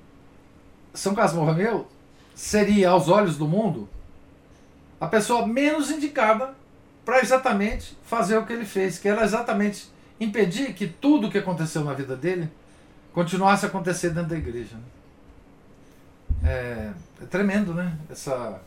São 0.92 1.14
Carlos 1.14 1.34
Borromeu, 1.34 1.88
seria, 2.34 2.90
aos 2.90 3.08
olhos 3.08 3.36
do 3.36 3.46
mundo, 3.46 3.88
a 5.00 5.06
pessoa 5.06 5.46
menos 5.46 5.90
indicada 5.90 6.54
para 7.04 7.20
exatamente 7.20 7.96
fazer 8.04 8.36
o 8.36 8.44
que 8.44 8.52
ele 8.52 8.64
fez, 8.64 8.98
que 8.98 9.08
era 9.08 9.24
exatamente 9.24 9.88
impedir 10.20 10.74
que 10.74 10.86
tudo 10.86 11.28
o 11.28 11.30
que 11.30 11.38
aconteceu 11.38 11.82
na 11.84 11.94
vida 11.94 12.16
dele 12.16 12.50
continuasse 13.18 13.66
a 13.66 13.68
acontecer 13.68 14.10
dentro 14.10 14.28
da 14.30 14.36
igreja. 14.36 14.76
Né? 14.76 14.84
É, 16.44 16.92
é, 17.20 17.26
tremendo, 17.26 17.74
né? 17.74 17.98
Essa, 18.08 18.62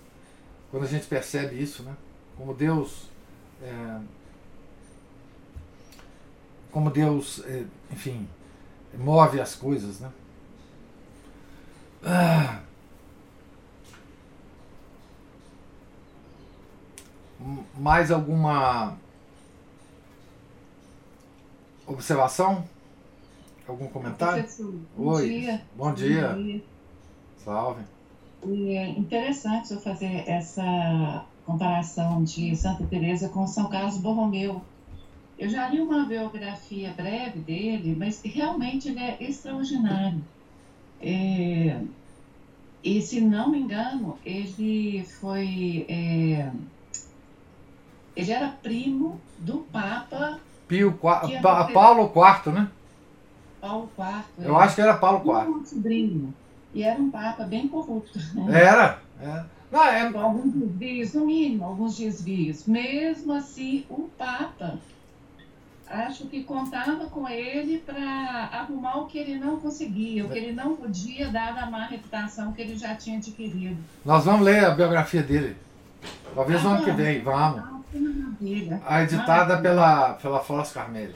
quando 0.70 0.84
a 0.84 0.88
gente 0.88 1.08
percebe 1.08 1.56
isso, 1.56 1.84
né? 1.84 1.96
Como 2.36 2.54
Deus. 2.54 3.10
É, 3.64 4.00
como 6.70 6.90
Deus, 6.90 7.42
é, 7.46 7.64
enfim, 7.94 8.28
move 8.94 9.40
as 9.40 9.56
coisas, 9.56 10.02
né? 10.02 10.12
Ah. 12.04 12.60
Mais 17.78 18.12
alguma 18.12 18.98
observação? 21.88 22.68
Algum 23.72 23.88
comentário? 23.88 24.46
Bom 24.98 25.12
Oi. 25.14 25.30
Dia. 25.30 25.62
Bom 25.78 25.94
dia. 25.94 26.28
Bom 26.28 26.44
dia. 26.44 26.62
Salve. 27.38 27.82
É 28.44 28.90
interessante 28.90 29.72
eu 29.72 29.80
fazer 29.80 30.28
essa 30.28 31.24
comparação 31.46 32.22
de 32.22 32.54
Santa 32.54 32.86
Teresa 32.86 33.30
com 33.30 33.48
São 33.48 33.70
Carlos 33.70 33.96
Borromeu. 33.96 34.62
Eu 35.40 35.48
já 35.48 35.70
li 35.70 35.80
uma 35.80 36.04
biografia 36.04 36.92
breve 36.92 37.40
dele, 37.40 37.96
mas 37.98 38.20
realmente 38.22 38.90
ele 38.90 39.00
é 39.00 39.16
extraordinário. 39.22 40.22
É, 41.00 41.80
e 42.84 43.02
se 43.02 43.22
não 43.22 43.50
me 43.50 43.58
engano, 43.58 44.18
ele 44.26 45.06
foi. 45.22 45.86
É, 45.88 46.52
ele 48.18 48.32
era 48.32 48.50
primo 48.50 49.18
do 49.40 49.60
Papa. 49.72 50.38
Pio, 50.68 50.92
pa, 50.92 51.22
Paulo 51.74 52.12
IV, 52.14 52.52
né? 52.52 52.70
Paulo 53.62 53.90
IV. 53.98 54.46
Eu 54.46 54.58
acho 54.58 54.76
que 54.76 54.82
era 54.82 54.98
Paulo 54.98 55.20
IV. 55.20 55.50
Um 55.50 55.66
sobrinho. 55.66 56.34
E 56.74 56.84
era 56.84 57.00
um 57.00 57.12
papa 57.12 57.44
bem 57.44 57.68
corrupto. 57.68 58.20
Né? 58.34 58.64
Era. 58.64 59.00
É. 59.22 59.44
Não, 59.72 59.84
é... 59.84 60.02
Alguns 60.18 60.52
desvios, 60.54 61.14
no 61.14 61.26
mínimo, 61.26 61.64
alguns 61.64 61.96
desvios. 61.96 62.66
Mesmo 62.66 63.34
assim, 63.34 63.86
o 63.90 64.10
papa 64.18 64.80
acho 65.92 66.26
que 66.28 66.44
contava 66.44 67.06
com 67.06 67.28
ele 67.28 67.80
para 67.80 68.50
arrumar 68.54 68.98
o 68.98 69.08
que 69.08 69.18
ele 69.18 69.38
não 69.38 69.60
conseguia, 69.60 70.26
o 70.26 70.30
que 70.30 70.38
ele 70.38 70.54
não 70.54 70.76
podia, 70.76 71.30
dada 71.30 71.62
a 71.62 71.70
má 71.70 71.86
reputação 71.86 72.54
que 72.54 72.62
ele 72.62 72.78
já 72.78 72.96
tinha 72.96 73.18
adquirido. 73.18 73.78
Nós 74.06 74.24
vamos 74.24 74.46
ler 74.46 74.64
a 74.64 74.72
biografia 74.72 75.22
dele. 75.22 75.56
Talvez 76.34 76.62
ah, 76.62 76.64
no 76.64 76.70
ano 76.76 76.86
que 76.86 76.92
vem, 76.92 77.22
vamos. 77.22 77.60
Ah, 77.60 78.96
a 78.96 79.04
editada 79.04 79.58
pela, 79.58 80.14
pela 80.14 80.40
Foz 80.40 80.72
Carmelho. 80.72 81.14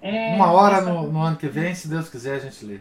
É, 0.00 0.34
Uma 0.34 0.52
hora 0.52 0.80
no, 0.80 1.10
no, 1.10 1.22
ano 1.22 1.36
que 1.36 1.48
vem, 1.48 1.74
se 1.74 1.88
Deus 1.88 2.08
quiser, 2.08 2.36
a 2.36 2.38
gente 2.38 2.64
lê. 2.64 2.80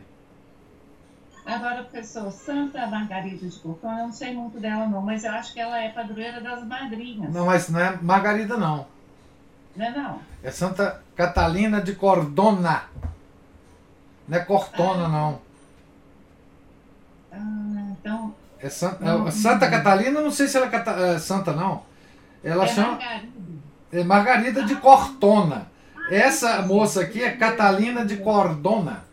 Agora, 1.45 1.83
professor, 1.83 2.29
Santa 2.31 2.85
Margarida 2.87 3.47
de 3.47 3.59
Cortona, 3.59 4.01
eu 4.01 4.07
não 4.07 4.13
sei 4.13 4.33
muito 4.33 4.59
dela 4.59 4.85
não, 4.85 5.01
mas 5.01 5.23
eu 5.23 5.31
acho 5.31 5.53
que 5.53 5.59
ela 5.59 5.79
é 5.79 5.89
padroeira 5.89 6.41
das 6.41 6.63
madrinhas. 6.65 7.33
Não, 7.33 7.45
mas 7.45 7.69
não 7.69 7.79
é 7.79 7.97
Margarida 8.01 8.57
não. 8.57 8.85
Não 9.75 9.85
é 9.85 9.91
não? 9.91 10.19
É 10.43 10.51
Santa 10.51 11.01
Catalina 11.15 11.81
de 11.81 11.95
Cordona. 11.95 12.83
Não 14.27 14.37
é 14.37 14.41
Cortona, 14.41 15.05
ah. 15.05 15.07
não. 15.07 15.41
Ah, 17.31 17.91
então... 17.91 18.35
É 18.59 18.69
Santa, 18.69 19.05
não, 19.05 19.31
Santa 19.31 19.69
Catalina, 19.69 20.19
não 20.19 20.31
sei 20.31 20.47
se 20.47 20.57
ela 20.57 20.67
é, 20.67 21.15
é 21.15 21.19
santa, 21.19 21.53
não. 21.53 21.83
Ela 22.43 22.65
é 22.65 22.67
chama... 22.67 22.93
Margarida. 22.93 23.31
É 23.91 24.03
Margarida 24.03 24.63
de 24.63 24.75
Cortona. 24.75 25.67
Essa 26.09 26.61
moça 26.61 27.01
aqui 27.01 27.21
é 27.21 27.31
Catalina 27.31 28.05
de 28.05 28.17
Cordona. 28.17 29.05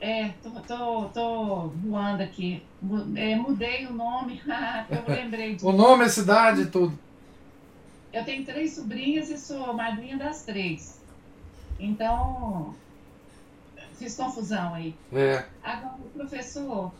É, 0.00 0.30
tô, 0.42 0.50
tô, 0.50 1.04
tô 1.08 1.56
voando 1.68 2.22
aqui. 2.22 2.62
É, 3.16 3.36
mudei 3.36 3.86
o 3.86 3.92
nome, 3.92 4.40
eu 4.90 5.14
lembrei 5.14 5.54
disso. 5.54 5.68
o 5.68 5.72
nome, 5.72 6.04
a 6.04 6.08
cidade, 6.08 6.66
tudo. 6.66 6.98
Eu 8.12 8.24
tenho 8.24 8.44
três 8.44 8.74
sobrinhas 8.74 9.30
e 9.30 9.38
sou 9.38 9.72
madrinha 9.72 10.16
das 10.16 10.42
três. 10.42 11.00
Então, 11.78 12.74
fiz 13.94 14.16
confusão 14.16 14.74
aí. 14.74 14.94
É. 15.12 15.44
Agora, 15.62 15.94
professor, 16.14 16.92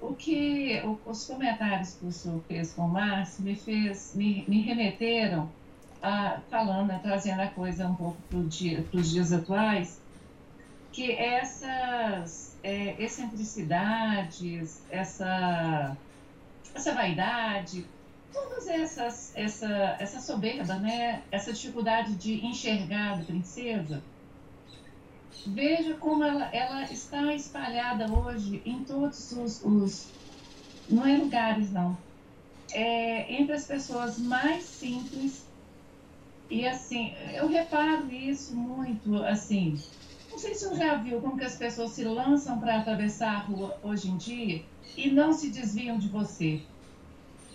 o 0.00 0.14
que 0.14 0.80
os 1.04 1.26
comentários 1.26 1.94
que 1.94 2.06
o 2.06 2.12
senhor 2.12 2.40
fez 2.48 2.72
com 2.72 2.82
o 2.82 2.88
Márcio 2.88 3.44
me 3.44 3.54
fez, 3.54 4.12
me, 4.14 4.44
me 4.48 4.60
remeteram 4.62 5.48
a, 6.02 6.40
falando, 6.50 6.98
trazendo 7.02 7.40
a 7.42 7.48
coisa 7.48 7.86
um 7.86 7.94
pouco 7.94 8.16
para 8.28 8.40
dia, 8.42 8.84
os 8.92 9.10
dias 9.10 9.32
atuais, 9.32 10.00
que 10.92 11.12
essas 11.12 12.56
é, 12.62 13.02
excentricidades, 13.02 14.82
essa, 14.90 15.96
essa 16.74 16.94
vaidade, 16.94 17.86
todas 18.32 18.66
essas, 18.66 19.32
essa, 19.36 19.96
essa 19.98 20.20
soberba, 20.20 20.74
né? 20.74 21.22
essa 21.30 21.52
dificuldade 21.52 22.14
de 22.14 22.44
enxergar 22.44 23.14
a 23.14 23.24
princesa, 23.24 24.02
veja 25.46 25.94
como 25.94 26.24
ela, 26.24 26.48
ela 26.52 26.82
está 26.84 27.34
espalhada 27.34 28.10
hoje 28.12 28.62
em 28.64 28.84
todos 28.84 29.32
os, 29.32 29.64
os 29.64 30.08
não 30.88 31.06
é 31.06 31.16
lugares 31.16 31.70
não, 31.70 31.96
é 32.72 33.32
entre 33.32 33.52
as 33.54 33.66
pessoas 33.66 34.18
mais 34.18 34.64
simples 34.64 35.49
e 36.50 36.66
assim, 36.66 37.14
eu 37.32 37.48
reparo 37.48 38.12
isso 38.12 38.54
muito, 38.56 39.16
assim, 39.24 39.80
não 40.30 40.38
sei 40.38 40.54
se 40.54 40.68
você 40.68 40.76
já 40.76 40.96
viu 40.96 41.20
como 41.20 41.38
que 41.38 41.44
as 41.44 41.56
pessoas 41.56 41.92
se 41.92 42.04
lançam 42.04 42.58
para 42.58 42.80
atravessar 42.80 43.36
a 43.36 43.38
rua 43.38 43.78
hoje 43.82 44.10
em 44.10 44.16
dia 44.16 44.62
e 44.96 45.10
não 45.10 45.32
se 45.32 45.50
desviam 45.50 45.98
de 45.98 46.08
você 46.08 46.60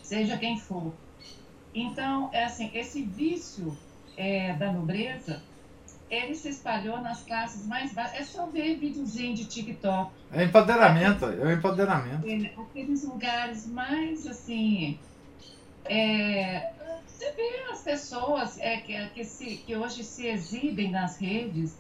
seja 0.06 0.38
quem 0.38 0.58
for. 0.58 0.94
Então, 1.74 2.30
é 2.32 2.46
assim, 2.46 2.72
esse 2.74 3.02
vício 3.02 3.76
é, 4.16 4.54
da 4.54 4.72
nobreza, 4.72 5.42
ele 6.10 6.36
se 6.36 6.50
espalhou 6.50 7.02
nas 7.02 7.24
classes 7.24 7.66
mais 7.66 7.94
baixas. 7.94 8.20
É 8.20 8.24
só 8.24 8.46
ver 8.46 8.78
videozinho 8.78 9.36
de 9.36 9.46
TikTok. 9.46 10.12
É 10.32 10.44
empoderamento, 10.44 11.26
é 11.26 11.46
o 11.46 11.52
empoderamento. 11.52 12.26
É, 12.28 12.54
aqueles 12.62 13.04
lugares 13.04 13.68
mais, 13.68 14.26
assim... 14.26 14.98
É, 15.88 16.72
você 17.26 17.32
vê 17.32 17.72
as 17.72 17.82
pessoas 17.82 18.60
é, 18.60 18.78
que, 18.78 19.10
que, 19.10 19.24
se, 19.24 19.58
que 19.58 19.76
hoje 19.76 20.04
se 20.04 20.28
exibem 20.28 20.92
nas 20.92 21.18
redes 21.18 21.76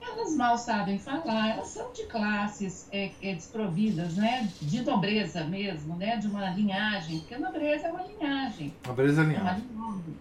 elas 0.00 0.34
mal 0.34 0.56
sabem 0.56 0.98
falar, 0.98 1.50
elas 1.50 1.68
são 1.68 1.92
de 1.92 2.04
classes 2.04 2.88
é, 2.90 3.10
é, 3.20 3.34
desprovidas, 3.34 4.16
né? 4.16 4.48
De 4.62 4.80
nobreza 4.82 5.44
mesmo, 5.44 5.96
né? 5.96 6.16
De 6.16 6.28
uma 6.28 6.48
linhagem, 6.50 7.18
porque 7.18 7.34
a 7.34 7.38
nobreza 7.38 7.88
é 7.88 7.92
uma 7.92 8.02
linhagem. 8.04 8.72
Nobreza 8.86 9.20
é 9.20 9.24
linhagem. 9.24 9.64
É 9.64 9.74
linhagem. 9.74 10.16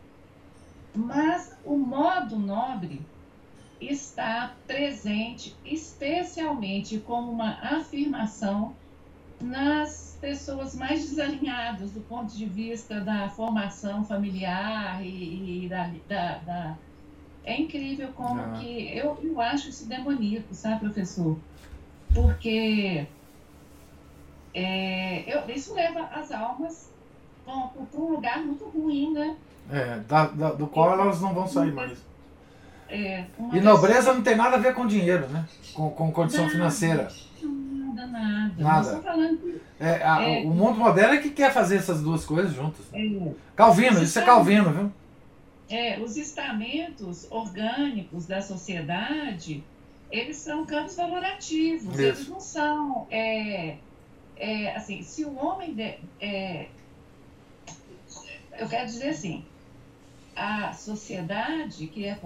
Mas 0.94 1.56
o 1.64 1.78
modo 1.78 2.38
nobre 2.38 3.02
está 3.80 4.56
presente 4.66 5.56
especialmente 5.64 6.98
como 7.00 7.32
uma 7.32 7.52
afirmação 7.62 8.76
nas 9.40 10.18
pessoas 10.20 10.76
mais 10.76 11.08
desalinhadas 11.10 11.92
do 11.92 12.02
ponto 12.02 12.36
de 12.36 12.46
vista 12.46 13.00
da 13.00 13.30
formação 13.30 14.04
familiar 14.04 15.04
e, 15.06 15.66
e 15.66 15.70
da, 15.70 15.92
da, 16.08 16.38
da 16.40 16.78
é 17.44 17.62
incrível 17.62 18.10
como 18.14 18.42
ah. 18.42 18.58
que 18.60 18.98
eu, 18.98 19.18
eu 19.24 19.40
acho 19.40 19.70
isso 19.70 19.88
demoníaco, 19.88 20.54
sabe, 20.54 20.82
professor? 20.82 21.38
Porque 22.14 23.08
é, 24.54 25.24
eu, 25.34 25.56
isso 25.56 25.74
leva 25.74 26.02
as 26.14 26.32
almas 26.32 26.92
para 27.46 28.02
um 28.02 28.12
lugar 28.12 28.40
muito 28.40 28.66
ruim, 28.66 29.14
né? 29.14 29.38
É, 29.72 30.00
da, 30.00 30.28
da, 30.28 30.52
do 30.52 30.68
qual 30.68 30.92
elas 30.92 31.22
não 31.22 31.34
vão 31.34 31.48
sair 31.48 31.72
mais. 31.72 32.06
É, 32.90 33.26
e 33.54 33.62
nobreza 33.62 34.14
não 34.14 34.22
tem 34.22 34.36
nada 34.36 34.56
a 34.58 34.60
ver 34.60 34.74
com 34.74 34.86
dinheiro, 34.86 35.28
né? 35.30 35.46
Com, 35.74 35.90
com 35.90 36.12
condição 36.12 36.44
nada, 36.44 36.54
financeira. 36.54 37.12
Nada, 38.58 39.02
nada. 39.02 39.38
Que, 39.38 39.62
é, 39.80 40.04
a, 40.04 40.22
é, 40.22 40.42
o 40.44 40.50
mundo 40.50 40.78
moderno 40.80 41.16
é 41.16 41.18
que 41.18 41.30
quer 41.30 41.54
fazer 41.54 41.78
essas 41.78 42.02
duas 42.02 42.26
coisas 42.26 42.54
juntas. 42.54 42.86
É, 42.94 43.32
Calvino, 43.56 44.02
isso 44.02 44.18
é 44.20 44.24
Calvino, 44.24 44.72
viu? 44.72 44.92
é, 45.70 46.00
os 46.00 46.16
estamentos 46.16 47.28
orgânicos 47.30 48.26
da 48.26 48.42
sociedade, 48.42 49.64
eles 50.10 50.38
são 50.38 50.66
campos 50.66 50.96
valorativos, 50.96 51.94
Isso. 51.94 52.02
eles 52.02 52.28
não 52.30 52.40
são, 52.40 53.08
é, 53.10 53.78
é, 54.38 54.76
assim, 54.76 55.02
se 55.02 55.26
o 55.26 55.36
homem, 55.36 55.74
de, 55.74 55.96
é, 56.22 56.68
eu 58.58 58.68
quero 58.68 58.86
dizer 58.86 59.10
assim, 59.10 59.44
a 60.36 60.72
sociedade 60.74 61.88
que 61.88 62.06
é 62.06 62.18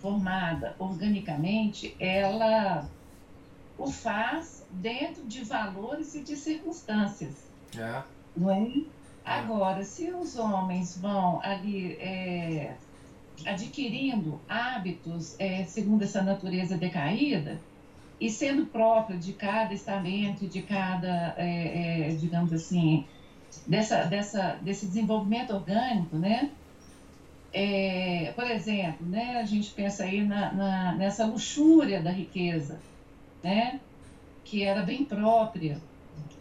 formada 0.00 0.76
organicamente, 0.78 1.96
ela 1.98 2.86
o 3.78 3.90
faz 3.90 4.64
dentro 4.70 5.24
de 5.24 5.44
valores 5.44 6.14
e 6.14 6.22
de 6.22 6.36
circunstâncias. 6.36 7.34
É. 7.76 8.02
Não 8.36 8.50
é? 8.50 8.70
Agora, 9.24 9.82
se 9.82 10.10
os 10.12 10.36
homens 10.36 10.96
vão 10.98 11.40
ali 11.42 11.92
é, 11.94 12.76
adquirindo 13.44 14.40
hábitos 14.48 15.34
é, 15.38 15.64
segundo 15.64 16.02
essa 16.02 16.22
natureza 16.22 16.76
decaída 16.76 17.58
e 18.20 18.30
sendo 18.30 18.66
próprio 18.66 19.18
de 19.18 19.32
cada 19.32 19.74
estamento, 19.74 20.46
de 20.46 20.62
cada, 20.62 21.34
é, 21.36 22.08
é, 22.08 22.14
digamos 22.14 22.52
assim, 22.52 23.04
dessa, 23.66 24.04
dessa, 24.04 24.58
desse 24.62 24.86
desenvolvimento 24.86 25.52
orgânico, 25.52 26.16
né? 26.16 26.50
É, 27.52 28.32
por 28.34 28.44
exemplo, 28.44 29.06
né, 29.06 29.38
a 29.40 29.44
gente 29.44 29.70
pensa 29.70 30.04
aí 30.04 30.22
na, 30.22 30.52
na, 30.52 30.94
nessa 30.94 31.24
luxúria 31.24 32.02
da 32.02 32.10
riqueza, 32.10 32.78
né? 33.46 33.80
Que 34.44 34.62
era 34.62 34.82
bem 34.82 35.04
própria 35.04 35.80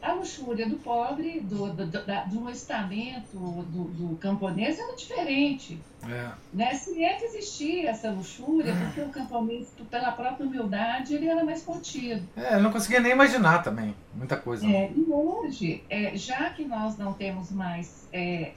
a 0.06 0.14
luxúria 0.14 0.70
do 0.70 0.76
pobre, 0.78 1.40
do, 1.40 1.74
do, 1.74 1.86
do, 1.88 2.00
do 2.28 2.50
estamento 2.50 3.36
do, 3.38 3.84
do 3.86 4.16
camponês 4.18 4.78
era 4.78 4.96
diferente. 4.96 5.80
É. 6.08 6.32
Né? 6.54 6.74
Se 6.76 7.04
é 7.04 7.16
que 7.16 7.26
existia 7.26 7.90
essa 7.90 8.12
luxúria, 8.12 8.72
é. 8.72 8.86
porque 8.86 9.02
o 9.02 9.10
camponês, 9.10 9.74
pela 9.90 10.12
própria 10.12 10.46
humildade, 10.46 11.16
ele 11.16 11.28
era 11.28 11.44
mais 11.44 11.64
contido. 11.64 12.24
É, 12.38 12.56
eu 12.56 12.62
não 12.62 12.72
conseguia 12.72 13.00
nem 13.00 13.14
imaginar 13.14 13.64
também, 13.64 13.96
muita 14.14 14.38
coisa. 14.38 14.66
É, 14.68 14.92
e 14.96 15.06
hoje, 15.10 15.84
é, 15.90 16.16
já 16.16 16.52
que 16.52 16.64
nós 16.64 16.98
não 16.98 17.14
temos 17.14 17.52
mais 17.52 18.08
é, 18.14 18.52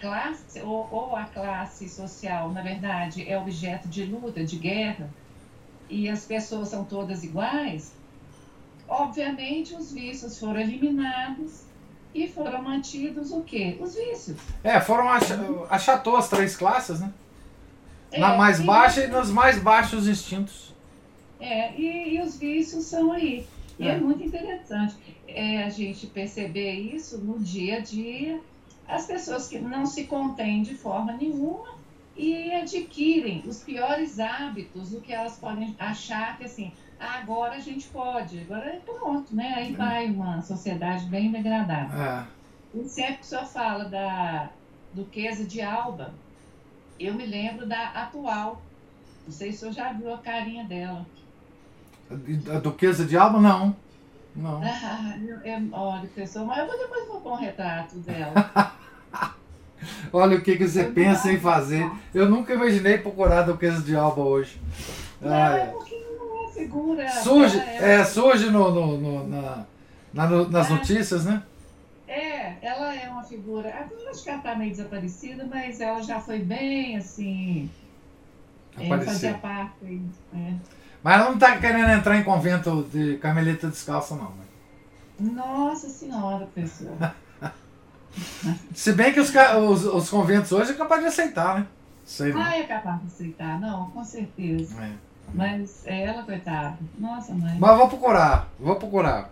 classe, 0.00 0.60
ou, 0.60 0.88
ou 0.92 1.16
a 1.16 1.24
classe 1.24 1.88
social, 1.88 2.52
na 2.52 2.62
verdade, 2.62 3.28
é 3.28 3.36
objeto 3.36 3.88
de 3.88 4.04
luta, 4.04 4.44
de 4.44 4.56
guerra, 4.56 5.10
e 5.94 6.08
as 6.08 6.24
pessoas 6.24 6.68
são 6.70 6.84
todas 6.84 7.22
iguais, 7.22 7.92
obviamente 8.88 9.76
os 9.76 9.92
vícios 9.92 10.36
foram 10.40 10.58
eliminados 10.58 11.62
e 12.12 12.26
foram 12.26 12.60
mantidos 12.62 13.30
o 13.30 13.42
quê? 13.42 13.78
Os 13.80 13.94
vícios. 13.94 14.36
É, 14.64 14.80
foram 14.80 15.08
ach 15.08 15.30
achatou 15.70 16.16
as 16.16 16.28
três 16.28 16.56
classes, 16.56 16.98
né? 16.98 17.12
É, 18.10 18.18
Na 18.18 18.36
mais 18.36 18.60
baixa 18.60 19.04
e 19.04 19.06
nos 19.06 19.30
mais 19.30 19.56
baixos 19.60 20.08
instintos. 20.08 20.74
É, 21.38 21.72
e, 21.78 22.16
e 22.16 22.20
os 22.20 22.38
vícios 22.38 22.84
são 22.86 23.12
aí. 23.12 23.46
E 23.78 23.86
é, 23.86 23.92
é 23.92 23.96
muito 23.96 24.24
interessante 24.24 24.96
é, 25.28 25.62
a 25.62 25.70
gente 25.70 26.08
perceber 26.08 26.72
isso 26.72 27.18
no 27.18 27.38
dia 27.38 27.76
a 27.76 27.80
dia. 27.80 28.40
As 28.88 29.06
pessoas 29.06 29.46
que 29.46 29.60
não 29.60 29.86
se 29.86 30.04
contêm 30.04 30.62
de 30.62 30.74
forma 30.74 31.12
nenhuma 31.12 31.83
e 32.16 32.52
adquirem 32.52 33.42
os 33.46 33.62
piores 33.62 34.20
hábitos 34.20 34.90
do 34.90 35.00
que 35.00 35.12
elas 35.12 35.36
podem 35.36 35.74
achar 35.78 36.38
que 36.38 36.44
assim, 36.44 36.72
agora 36.98 37.54
a 37.54 37.60
gente 37.60 37.86
pode, 37.88 38.40
agora 38.40 38.66
é 38.66 38.78
pronto, 38.78 39.34
né? 39.34 39.54
Aí 39.56 39.72
vai 39.74 40.06
uma 40.06 40.40
sociedade 40.40 41.06
bem 41.06 41.32
degradada. 41.32 42.28
É. 42.72 42.84
Sempre 42.86 43.14
que 43.16 43.22
o 43.22 43.26
senhor 43.26 43.46
fala 43.46 43.84
da 43.84 44.50
Duquesa 44.92 45.44
de 45.44 45.60
Alba, 45.60 46.14
eu 46.98 47.14
me 47.14 47.26
lembro 47.26 47.66
da 47.66 47.88
atual. 47.90 48.62
Não 49.24 49.32
sei 49.32 49.50
se 49.50 49.58
o 49.58 49.60
senhor 49.60 49.72
já 49.72 49.92
viu 49.92 50.12
a 50.12 50.18
carinha 50.18 50.64
dela. 50.64 51.06
A 52.10 52.58
Duquesa 52.58 53.04
de 53.04 53.16
Alba, 53.16 53.40
não. 53.40 53.76
Não. 54.34 54.60
Ah, 54.64 55.16
eu, 55.18 55.38
eu, 55.38 55.68
olha, 55.72 56.08
pessoal, 56.08 56.46
mas 56.46 56.58
eu 56.58 56.66
vou 56.66 56.78
depois 56.78 57.08
vou 57.08 57.20
pôr 57.20 57.32
um 57.32 57.36
retrato 57.36 57.96
dela. 57.98 58.34
olha 60.12 60.36
o 60.36 60.40
que, 60.40 60.56
que 60.56 60.68
você 60.68 60.84
pensa 60.84 61.30
em 61.32 61.38
fazer. 61.38 61.90
Eu 62.14 62.28
nunca 62.28 62.54
imaginei 62.54 62.98
procurar 62.98 63.40
a 63.40 63.42
Duquesa 63.42 63.82
de 63.82 63.94
Alba 63.94 64.22
hoje. 64.22 64.60
Não, 65.20 65.32
ah, 65.32 65.56
é 65.56 65.66
porque 65.66 66.04
figura. 66.54 67.10
Surge, 67.10 67.58
é, 67.58 68.00
é, 68.00 68.04
surge 68.04 68.50
no, 68.50 68.70
no, 68.70 68.98
no 68.98 69.28
na, 69.28 69.66
na, 70.12 70.48
nas 70.48 70.70
é. 70.70 70.72
notícias, 70.72 71.24
né? 71.24 71.42
É, 72.06 72.54
ela 72.62 72.94
é 72.94 73.08
uma 73.08 73.24
figura. 73.24 73.68
Agora 73.68 74.10
acho 74.10 74.22
que 74.22 74.28
ela 74.28 74.38
está 74.38 74.54
meio 74.54 74.70
desaparecida, 74.70 75.46
mas 75.50 75.80
ela 75.80 76.02
já 76.02 76.20
foi 76.20 76.38
bem 76.38 76.96
assim. 76.96 77.70
É, 78.78 78.88
fazia 78.88 79.34
parte. 79.34 80.00
É. 80.34 80.54
Mas 81.02 81.14
ela 81.14 81.24
não 81.26 81.34
está 81.34 81.58
querendo 81.58 81.90
entrar 81.90 82.16
em 82.16 82.24
convento 82.24 82.86
de 82.90 83.18
Carmelita 83.18 83.68
Descalça, 83.68 84.14
não. 84.14 84.30
Né? 84.30 85.32
Nossa 85.34 85.88
Senhora, 85.88 86.46
pessoa. 86.54 87.14
Se 88.74 88.92
bem 88.92 89.12
que 89.12 89.20
os, 89.20 89.30
os, 89.30 89.84
os, 89.84 90.10
conventos 90.10 90.52
hoje 90.52 90.72
é 90.72 90.74
capaz 90.74 91.00
de 91.00 91.08
aceitar, 91.08 91.60
né? 91.60 91.66
Sei 92.04 92.32
ah, 92.36 92.56
é 92.56 92.64
capaz 92.64 93.00
de 93.00 93.06
aceitar, 93.06 93.60
não, 93.60 93.90
com 93.90 94.04
certeza. 94.04 94.80
É. 94.82 94.92
Mas 95.32 95.86
é 95.86 96.04
ela, 96.04 96.22
coitada. 96.22 96.78
Nossa, 96.98 97.32
mãe. 97.32 97.56
Mas 97.58 97.78
vou 97.78 97.88
procurar, 97.88 98.48
vou 98.58 98.76
procurar. 98.76 99.30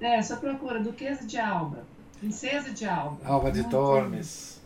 É, 0.00 0.20
só 0.22 0.36
procura 0.36 0.80
Duquesa 0.80 1.24
de 1.24 1.38
Alba. 1.38 1.84
Princesa 2.18 2.70
de 2.70 2.86
Alba. 2.86 3.18
Alba 3.24 3.52
de 3.52 3.64
Tormes. 3.64 4.60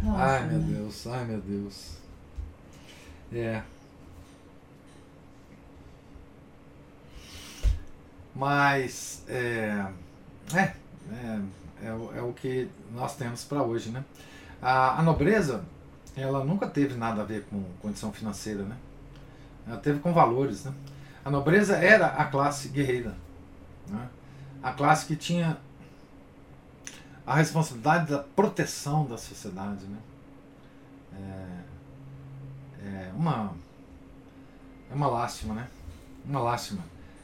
Nossa, 0.00 0.22
ai, 0.22 0.46
meu 0.46 0.60
Deus, 0.60 1.06
ai, 1.06 1.24
meu 1.24 1.40
Deus. 1.40 1.96
É. 3.32 3.62
Mas, 8.34 9.22
é, 9.28 9.86
é, 10.54 10.60
é, 10.60 11.40
é, 11.82 12.18
é 12.18 12.22
o 12.22 12.32
que 12.32 12.68
nós 12.92 13.16
temos 13.16 13.44
para 13.44 13.62
hoje, 13.62 13.90
né? 13.90 14.04
A, 14.60 15.00
a 15.00 15.02
nobreza, 15.02 15.64
ela 16.16 16.44
nunca 16.44 16.66
teve 16.66 16.94
nada 16.94 17.22
a 17.22 17.24
ver 17.24 17.44
com 17.50 17.62
condição 17.80 18.12
financeira, 18.12 18.62
né? 18.62 18.76
Ela 19.66 19.78
teve 19.78 19.98
com 20.00 20.12
valores, 20.12 20.64
né? 20.64 20.72
A 21.24 21.30
nobreza 21.30 21.76
era 21.76 22.06
a 22.06 22.24
classe 22.24 22.68
guerreira, 22.68 23.14
né? 23.88 24.08
a 24.62 24.72
classe 24.72 25.06
que 25.06 25.16
tinha 25.16 25.58
a 27.26 27.34
responsabilidade 27.34 28.10
da 28.10 28.18
proteção 28.18 29.06
da 29.06 29.16
sociedade, 29.16 29.84
né? 29.86 29.98
É, 31.14 31.58
é 32.86 33.12
uma 33.14 33.52
é 34.90 34.94
uma 34.94 35.06
lástima, 35.06 35.54
né? 35.54 35.68
Uma 36.24 36.40
lástima 36.40 36.82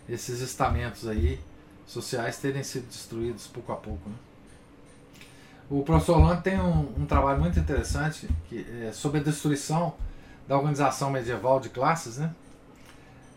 esses 0.08 0.40
estamentos 0.40 1.06
aí 1.06 1.38
sociais 1.86 2.38
terem 2.38 2.62
sido 2.62 2.86
destruídos 2.86 3.46
pouco 3.46 3.72
a 3.72 3.76
pouco, 3.76 4.08
né? 4.08 4.16
O 5.70 5.82
professor 5.82 6.18
Orlando 6.18 6.42
tem 6.42 6.58
um, 6.58 7.02
um, 7.02 7.06
trabalho 7.06 7.40
muito 7.40 7.58
interessante 7.58 8.28
que, 8.48 8.66
é, 8.82 8.92
sobre 8.92 9.20
a 9.20 9.22
destruição 9.22 9.94
da 10.46 10.56
organização 10.56 11.10
medieval 11.10 11.60
de 11.60 11.68
classes, 11.68 12.16
né? 12.16 12.34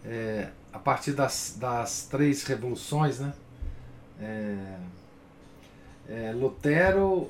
É, 0.06 0.50
a 0.72 0.80
partir 0.80 1.12
das, 1.12 1.58
das 1.60 2.08
três 2.10 2.44
revoluções, 2.44 3.20
né? 3.20 3.34
É, 4.20 4.78
é, 6.08 6.32
Lutero, 6.34 7.30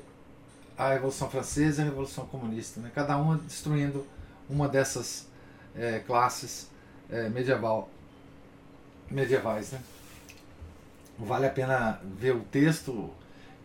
a 0.76 0.92
Revolução 0.92 1.28
Francesa 1.28 1.82
e 1.82 1.84
a 1.84 1.88
Revolução 1.88 2.26
Comunista, 2.26 2.80
né? 2.80 2.90
cada 2.94 3.16
uma 3.16 3.36
destruindo 3.38 4.06
uma 4.48 4.68
dessas 4.68 5.28
é, 5.76 6.00
classes 6.00 6.68
é, 7.10 7.28
medieval, 7.28 7.88
medievais. 9.10 9.72
Né? 9.72 9.80
Vale 11.18 11.46
a 11.46 11.50
pena 11.50 12.00
ver 12.18 12.34
o 12.34 12.40
texto 12.40 13.10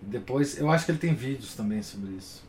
depois. 0.01 0.57
Eu 0.57 0.69
acho 0.71 0.85
que 0.85 0.91
ele 0.91 0.99
tem 0.99 1.13
vídeos 1.13 1.55
também 1.55 1.81
sobre 1.81 2.11
isso. 2.13 2.45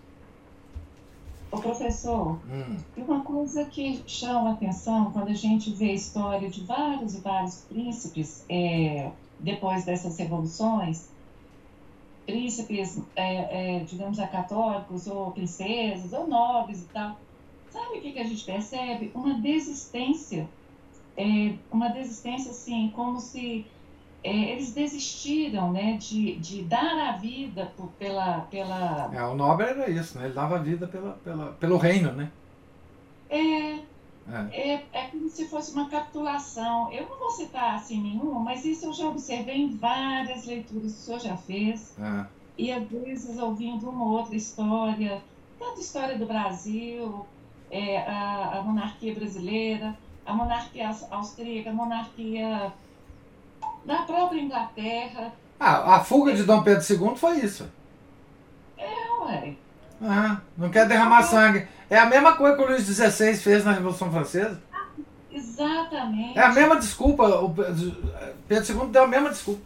Ô 1.50 1.58
professor, 1.58 2.38
hum. 2.50 2.76
uma 2.96 3.20
coisa 3.22 3.64
que 3.64 4.02
chama 4.06 4.52
atenção 4.52 5.10
quando 5.12 5.28
a 5.28 5.34
gente 5.34 5.70
vê 5.70 5.90
a 5.90 5.94
história 5.94 6.50
de 6.50 6.62
vários 6.62 7.14
e 7.14 7.20
vários 7.20 7.62
príncipes 7.62 8.44
é, 8.50 9.10
depois 9.40 9.84
dessas 9.86 10.18
revoluções, 10.18 11.08
príncipes, 12.26 13.00
é, 13.16 13.78
é, 13.78 13.84
digamos, 13.84 14.18
católicos, 14.18 15.06
ou 15.06 15.30
princesas, 15.30 16.12
ou 16.12 16.26
nobres 16.26 16.82
e 16.82 16.86
tal, 16.86 17.18
sabe 17.70 17.98
o 17.98 18.02
que, 18.02 18.12
que 18.12 18.18
a 18.18 18.24
gente 18.24 18.44
percebe? 18.44 19.10
Uma 19.14 19.40
desistência, 19.40 20.46
é, 21.16 21.54
uma 21.72 21.88
desistência 21.88 22.50
assim, 22.50 22.92
como 22.94 23.18
se 23.18 23.64
é, 24.22 24.52
eles 24.52 24.72
desistiram 24.72 25.72
né, 25.72 25.96
de, 25.96 26.36
de 26.36 26.62
dar 26.62 27.08
a 27.08 27.12
vida 27.12 27.72
por, 27.76 27.88
pela, 27.98 28.40
pela. 28.50 29.10
É, 29.12 29.22
o 29.24 29.34
nobre 29.34 29.66
era 29.66 29.88
isso, 29.88 30.18
né? 30.18 30.26
Ele 30.26 30.34
dava 30.34 30.56
a 30.56 30.58
vida 30.58 30.86
pela, 30.88 31.12
pela, 31.24 31.52
pelo 31.52 31.76
reino, 31.76 32.12
né? 32.12 32.30
É, 33.30 33.74
é. 33.74 33.80
É, 34.52 34.86
é 34.92 35.06
como 35.10 35.28
se 35.28 35.48
fosse 35.48 35.72
uma 35.72 35.88
capitulação. 35.88 36.92
Eu 36.92 37.08
não 37.08 37.18
vou 37.18 37.30
citar 37.30 37.76
assim 37.76 38.02
nenhuma, 38.02 38.40
mas 38.40 38.64
isso 38.64 38.86
eu 38.86 38.92
já 38.92 39.06
observei 39.06 39.56
em 39.56 39.76
várias 39.76 40.44
leituras 40.44 40.92
que 40.92 40.98
o 40.98 41.04
senhor 41.04 41.20
já 41.20 41.36
fez. 41.36 41.96
É. 41.98 42.26
E 42.56 42.72
às 42.72 42.86
vezes 42.88 43.38
ouvindo 43.38 43.88
uma 43.88 44.04
outra 44.04 44.34
história, 44.34 45.22
tanto 45.58 45.80
história 45.80 46.18
do 46.18 46.26
Brasil, 46.26 47.24
é, 47.70 47.98
a, 47.98 48.58
a 48.58 48.62
monarquia 48.62 49.14
brasileira, 49.14 49.96
a 50.26 50.34
monarquia 50.34 50.90
austríaca, 51.10 51.70
a 51.70 51.72
monarquia 51.72 52.72
na 53.88 54.02
própria 54.02 54.38
Inglaterra. 54.38 55.32
Ah, 55.58 55.96
a 55.96 56.04
fuga 56.04 56.34
de 56.34 56.44
Dom 56.44 56.62
Pedro 56.62 56.84
II 56.88 57.16
foi 57.16 57.38
isso. 57.38 57.66
É, 58.76 59.22
ué. 59.22 59.54
Ah, 60.02 60.40
não 60.56 60.68
quer 60.68 60.86
derramar 60.86 61.22
sangue. 61.22 61.66
É 61.88 61.98
a 61.98 62.04
mesma 62.04 62.36
coisa 62.36 62.54
que 62.54 62.62
o 62.62 62.66
Luís 62.66 62.84
XVI 62.84 63.34
fez 63.34 63.64
na 63.64 63.72
Revolução 63.72 64.12
Francesa. 64.12 64.60
Exatamente. 65.32 66.38
É 66.38 66.42
a 66.42 66.52
mesma 66.52 66.76
desculpa. 66.76 67.26
O 67.40 67.48
Pedro 68.46 68.82
II 68.82 68.88
deu 68.90 69.04
a 69.04 69.08
mesma 69.08 69.30
desculpa. 69.30 69.62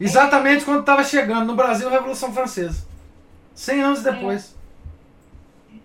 Exatamente 0.00 0.62
é. 0.62 0.64
quando 0.64 0.80
estava 0.80 1.04
chegando 1.04 1.46
no 1.46 1.54
Brasil 1.54 1.86
a 1.86 1.92
Revolução 1.92 2.32
Francesa. 2.32 2.84
Cem 3.54 3.82
anos 3.82 4.02
depois. 4.02 4.56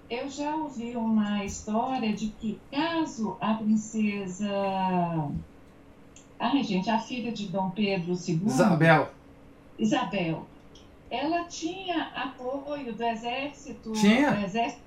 É. 0.09 0.23
Eu 0.23 0.29
já 0.29 0.55
ouvi 0.55 0.95
uma 0.95 1.43
história 1.43 2.13
de 2.13 2.27
que 2.27 2.59
caso 2.71 3.37
a 3.39 3.55
princesa 3.55 4.47
Ai, 6.43 6.61
gente, 6.61 6.89
a 6.89 6.99
filha 6.99 7.31
de 7.31 7.47
Dom 7.47 7.69
Pedro 7.69 8.11
II. 8.11 8.41
Isabel. 8.45 9.09
Isabel. 9.79 10.45
Ela 11.09 11.45
tinha 11.45 12.11
apoio 12.13 12.91
do 12.91 13.01
exército. 13.01 13.93
Tinha? 13.93 14.31
Do 14.31 14.45
exército. 14.45 14.81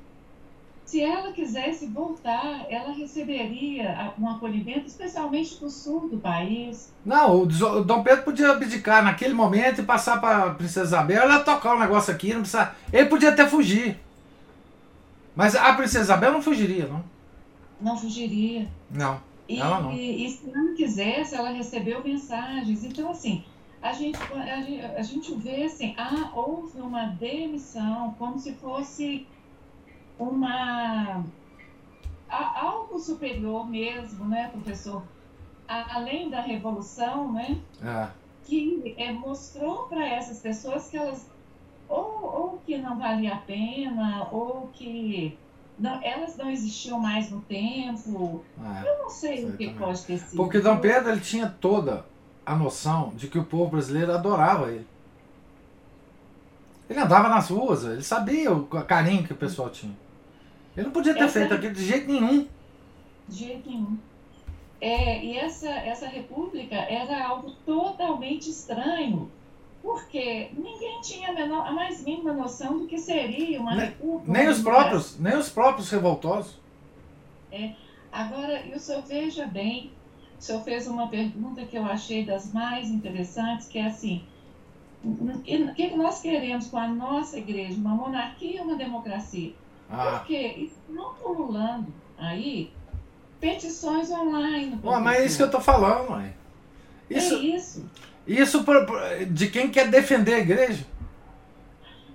Se 0.85 1.01
ela 1.01 1.33
quisesse 1.33 1.87
voltar, 1.87 2.67
ela 2.69 2.93
receberia 2.93 4.13
um 4.19 4.29
acolhimento, 4.29 4.87
especialmente 4.87 5.59
do 5.59 5.71
sul 5.71 6.11
do 6.11 6.19
país. 6.19 6.93
Não, 7.03 7.41
o 7.41 7.47
Dom 7.47 8.03
Pedro 8.03 8.25
podia 8.25 8.51
abdicar 8.51 9.03
naquele 9.03 9.33
momento 9.33 9.81
e 9.81 9.85
passar 9.85 10.21
para 10.21 10.45
a 10.45 10.55
Princesa 10.55 10.89
Isabel. 10.89 11.23
Ela 11.23 11.41
tocar 11.41 11.73
o 11.73 11.77
um 11.77 11.81
negócio 11.81 12.13
aqui, 12.13 12.35
não 12.35 12.43
precisa. 12.43 12.71
Ele 12.93 13.09
podia 13.09 13.31
até 13.31 13.49
fugir. 13.49 13.99
Mas 15.35 15.57
a 15.57 15.73
Princesa 15.73 16.05
Isabel 16.05 16.33
não 16.33 16.43
fugiria, 16.43 16.87
não? 16.87 17.03
Não 17.81 17.97
fugiria. 17.97 18.69
Não. 18.91 19.19
E, 19.49 19.61
ela 19.61 19.81
não. 19.81 19.93
E, 19.93 20.27
e, 20.27 20.31
se 20.31 20.47
não 20.49 20.75
quisesse, 20.75 21.35
ela 21.35 21.51
recebeu 21.51 22.03
mensagens. 22.03 22.85
Então, 22.85 23.11
assim, 23.11 23.45
a 23.81 23.93
gente, 23.93 24.19
a 24.33 24.61
gente, 24.63 24.81
a 24.85 25.03
gente 25.03 25.35
vê 25.35 25.65
assim, 25.65 25.95
ah, 25.97 26.31
houve 26.35 26.81
uma 26.81 27.07
demissão, 27.07 28.15
como 28.19 28.39
se 28.39 28.53
fosse 28.55 29.27
uma 30.19 31.25
algo 32.29 32.99
superior 32.99 33.69
mesmo, 33.69 34.25
né, 34.25 34.49
professor? 34.49 35.03
A, 35.69 35.97
além 35.97 36.29
da 36.29 36.41
revolução, 36.41 37.33
né? 37.33 37.61
É. 37.83 38.09
Que 38.45 38.95
é, 38.97 39.13
mostrou 39.13 39.87
para 39.89 40.07
essas 40.07 40.41
pessoas 40.41 40.89
que 40.89 40.97
elas 40.97 41.29
ou, 41.89 42.25
ou 42.25 42.61
que 42.67 42.77
não 42.79 42.99
valia 42.99 43.35
a 43.35 43.39
pena, 43.39 44.29
ou 44.33 44.69
que 44.73 45.39
não, 45.79 46.03
elas 46.03 46.37
não 46.37 46.51
existiam 46.51 46.99
mais 46.99 47.31
no 47.31 47.41
tempo. 47.43 48.45
É, 48.59 48.89
eu 48.89 49.03
não 49.03 49.11
sei 49.11 49.45
o 49.45 49.57
que 49.57 49.75
pode 49.75 50.03
ter 50.05 50.19
sido. 50.19 50.37
Porque 50.37 50.61
Dom 50.61 50.79
Pedro 50.79 51.11
ele 51.11 51.21
tinha 51.21 51.49
toda 51.49 52.05
a 52.45 52.55
noção 52.55 53.13
de 53.15 53.29
que 53.29 53.39
o 53.39 53.45
povo 53.45 53.73
brasileiro 53.73 54.13
adorava 54.13 54.71
ele. 54.71 54.87
Ele 56.89 57.01
andava 57.01 57.29
nas 57.29 57.51
ruas, 57.51 57.85
ele 57.85 58.03
sabia 58.03 58.53
o 58.53 58.65
carinho 58.67 59.25
que 59.25 59.33
o 59.33 59.37
pessoal 59.37 59.69
tinha. 59.69 59.95
Ele 60.77 60.87
não 60.87 60.93
podia 60.93 61.15
ter 61.15 61.25
essa 61.25 61.41
feito 61.41 61.53
aquilo 61.53 61.75
de 61.75 61.85
jeito 61.85 62.07
nenhum. 62.11 62.47
De 63.29 63.37
jeito 63.37 63.69
nenhum. 63.69 63.99
É, 64.81 65.25
e 65.25 65.37
essa, 65.37 65.69
essa 65.69 66.07
república 66.07 66.77
era 66.77 67.27
algo 67.27 67.51
totalmente 67.65 68.49
estranho 68.51 69.31
porque 69.87 70.51
ninguém 70.53 71.01
tinha 71.01 71.31
a, 71.31 71.33
menor, 71.33 71.65
a 71.65 71.71
mais 71.71 72.03
mínima 72.03 72.33
noção 72.33 72.77
do 72.77 72.89
que 72.89 72.99
seria 72.99 73.61
uma 73.61 73.77
nem, 73.77 73.87
república. 73.87 74.33
Nem 74.33 74.49
os 74.49 74.61
próprios, 74.61 75.17
nem 75.17 75.37
os 75.37 75.49
próprios 75.49 75.89
revoltosos. 75.89 76.59
É. 77.53 77.71
Agora, 78.11 78.65
o 78.75 78.79
senhor 78.81 79.03
veja 79.03 79.47
bem, 79.47 79.93
o 80.37 80.43
senhor 80.43 80.61
fez 80.65 80.89
uma 80.89 81.07
pergunta 81.07 81.65
que 81.65 81.79
eu 81.79 81.85
achei 81.85 82.25
das 82.25 82.53
mais 82.53 82.89
interessantes, 82.89 83.69
que 83.69 83.79
é 83.79 83.87
assim, 83.87 84.25
o 85.05 85.41
que 85.73 85.97
nós 85.97 86.21
queremos 86.21 86.67
com 86.67 86.79
a 86.79 86.89
nossa 86.89 87.39
igreja? 87.39 87.77
Uma 87.77 87.95
monarquia 87.95 88.63
ou 88.63 88.67
uma 88.67 88.77
democracia? 88.77 89.55
Ah. 89.89 90.19
Porque 90.19 90.69
não 90.89 91.15
pululando 91.15 91.95
aí 92.19 92.73
petições 93.39 94.11
online. 94.11 94.81
Ué, 94.83 94.99
mas 94.99 95.21
é 95.21 95.27
isso 95.27 95.37
que 95.37 95.43
eu 95.45 95.47
estou 95.47 95.61
falando, 95.61 96.11
mãe. 96.11 96.35
Isso, 97.09 97.35
é 97.37 97.39
isso. 97.39 97.89
Isso 98.27 98.65
de 99.31 99.49
quem 99.49 99.71
quer 99.71 99.89
defender 99.91 100.35
a 100.35 100.39
igreja. 100.41 100.87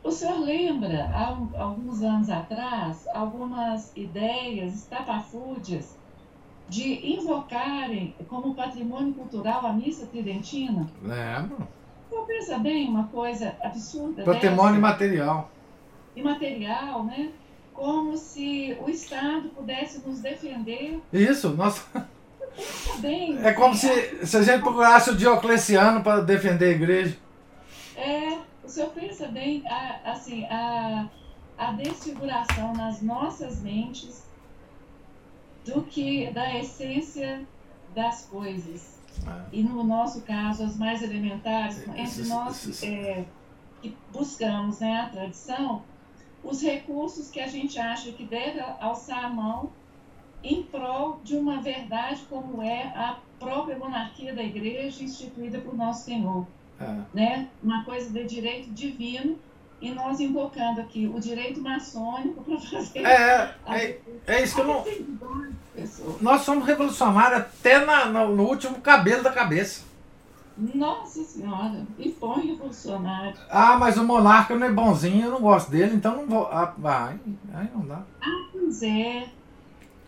O 0.03 0.12
senhor 0.12 0.39
lembra, 0.39 1.05
há 1.14 1.28
alguns 1.62 2.01
anos 2.01 2.30
atrás, 2.30 3.07
algumas 3.14 3.95
ideias 3.95 4.74
estapafúrdias 4.74 5.95
de 6.68 7.14
invocarem 7.14 8.16
como 8.28 8.55
patrimônio 8.55 9.14
cultural 9.14 9.66
a 9.66 9.74
missa 9.74 10.07
tridentina? 10.07 10.89
Lembro. 11.01 11.68
Então, 12.07 12.26
pensa 12.26 12.57
bem, 12.57 12.89
uma 12.89 13.07
coisa 13.07 13.55
absurda. 13.64 14.24
Patrimônio 14.24 14.74
dessa. 14.74 14.78
imaterial. 14.78 15.51
Imaterial, 16.16 17.03
né? 17.05 17.32
como 17.74 18.16
se 18.16 18.78
o 18.80 18.89
Estado 18.89 19.49
pudesse 19.49 20.07
nos 20.07 20.20
defender. 20.20 21.01
Isso, 21.12 21.49
nossa. 21.49 22.07
Bem, 22.99 23.39
é 23.43 23.54
como 23.54 23.74
se, 23.76 24.26
se 24.26 24.38
a 24.38 24.43
gente 24.43 24.62
procurasse 24.62 25.10
o 25.10 25.16
Diocleciano 25.16 26.04
para 26.04 26.22
defender 26.22 26.66
a 26.66 26.70
igreja. 26.70 27.18
É, 27.95 28.38
o 28.64 28.70
senhor 28.70 28.89
pensa 28.89 29.28
bem, 29.28 29.64
a, 29.68 30.12
assim, 30.12 30.45
a, 30.45 31.08
a 31.58 31.72
desfiguração 31.74 32.74
nas 32.74 33.02
nossas 33.02 33.62
mentes 33.62 34.24
do 35.66 35.84
que 35.84 36.30
da 36.32 36.58
essência 36.58 37.45
das 37.95 38.26
coisas. 38.26 38.99
É. 39.28 39.41
E 39.52 39.64
no 39.64 39.84
nosso 39.84 40.22
caso, 40.22 40.64
as 40.64 40.78
mais 40.78 41.02
elementares, 41.02 41.88
entre 41.95 42.24
nós 42.28 42.84
é, 42.84 43.26
que 43.82 43.95
buscamos 44.12 44.80
né, 44.80 45.02
a 45.02 45.10
tradição, 45.10 45.84
os 46.43 46.62
recursos 46.62 47.30
que 47.30 47.39
a 47.39 47.47
gente 47.47 47.80
acha 47.80 48.12
que 48.12 48.26
deve 48.26 48.60
alçar 48.80 49.26
a 49.26 49.30
mão 49.30 49.72
em 50.44 50.64
prol 50.64 51.20
de 51.24 51.36
uma 51.36 51.62
verdade 51.62 52.22
como 52.30 52.62
é 52.62 52.84
a 52.96 53.18
própria 53.39 53.78
monarquia 53.78 54.34
da 54.34 54.44
igreja 54.44 55.04
instituída 55.04 55.60
por 55.60 55.76
nosso 55.76 56.06
Senhor. 56.06 56.46
É. 56.80 56.96
Né? 57.14 57.48
Uma 57.62 57.84
coisa 57.84 58.10
de 58.10 58.24
direito 58.26 58.72
divino 58.72 59.38
e 59.82 59.92
nós 59.92 60.20
invocando 60.20 60.80
aqui 60.80 61.08
o 61.08 61.20
direito 61.20 61.60
maçônico 61.62 62.44
para 62.44 62.60
fazer. 62.60 63.00
É, 63.00 63.56
é, 63.68 64.00
é, 64.28 64.44
isso 64.44 64.56
que 64.56 64.62
eu 64.62 64.68
não. 64.68 64.86
Nós 66.22 66.42
somos 66.42 66.66
revolucionários 66.66 67.42
até 67.42 67.84
na, 67.84 68.06
no, 68.06 68.36
no 68.36 68.44
último 68.44 68.80
cabelo 68.80 69.24
da 69.24 69.32
cabeça. 69.32 69.89
Nossa 70.58 71.24
Senhora, 71.24 71.88
e 71.98 72.10
põe 72.10 72.48
revolucionário. 72.48 73.36
Ah, 73.50 73.78
mas 73.78 73.98
o 73.98 74.04
monarca 74.04 74.56
não 74.56 74.68
é 74.68 74.72
bonzinho, 74.72 75.26
eu 75.26 75.32
não 75.32 75.42
gosto 75.42 75.72
dele, 75.72 75.96
então 75.96 76.16
não 76.16 76.28
vou. 76.28 76.48
Ah, 76.52 76.74
vai, 76.78 77.20
aí 77.54 77.68
não 77.74 77.82
dá. 77.86 78.04
Ah, 78.22 78.48
pois 78.52 78.84
é. 78.84 79.28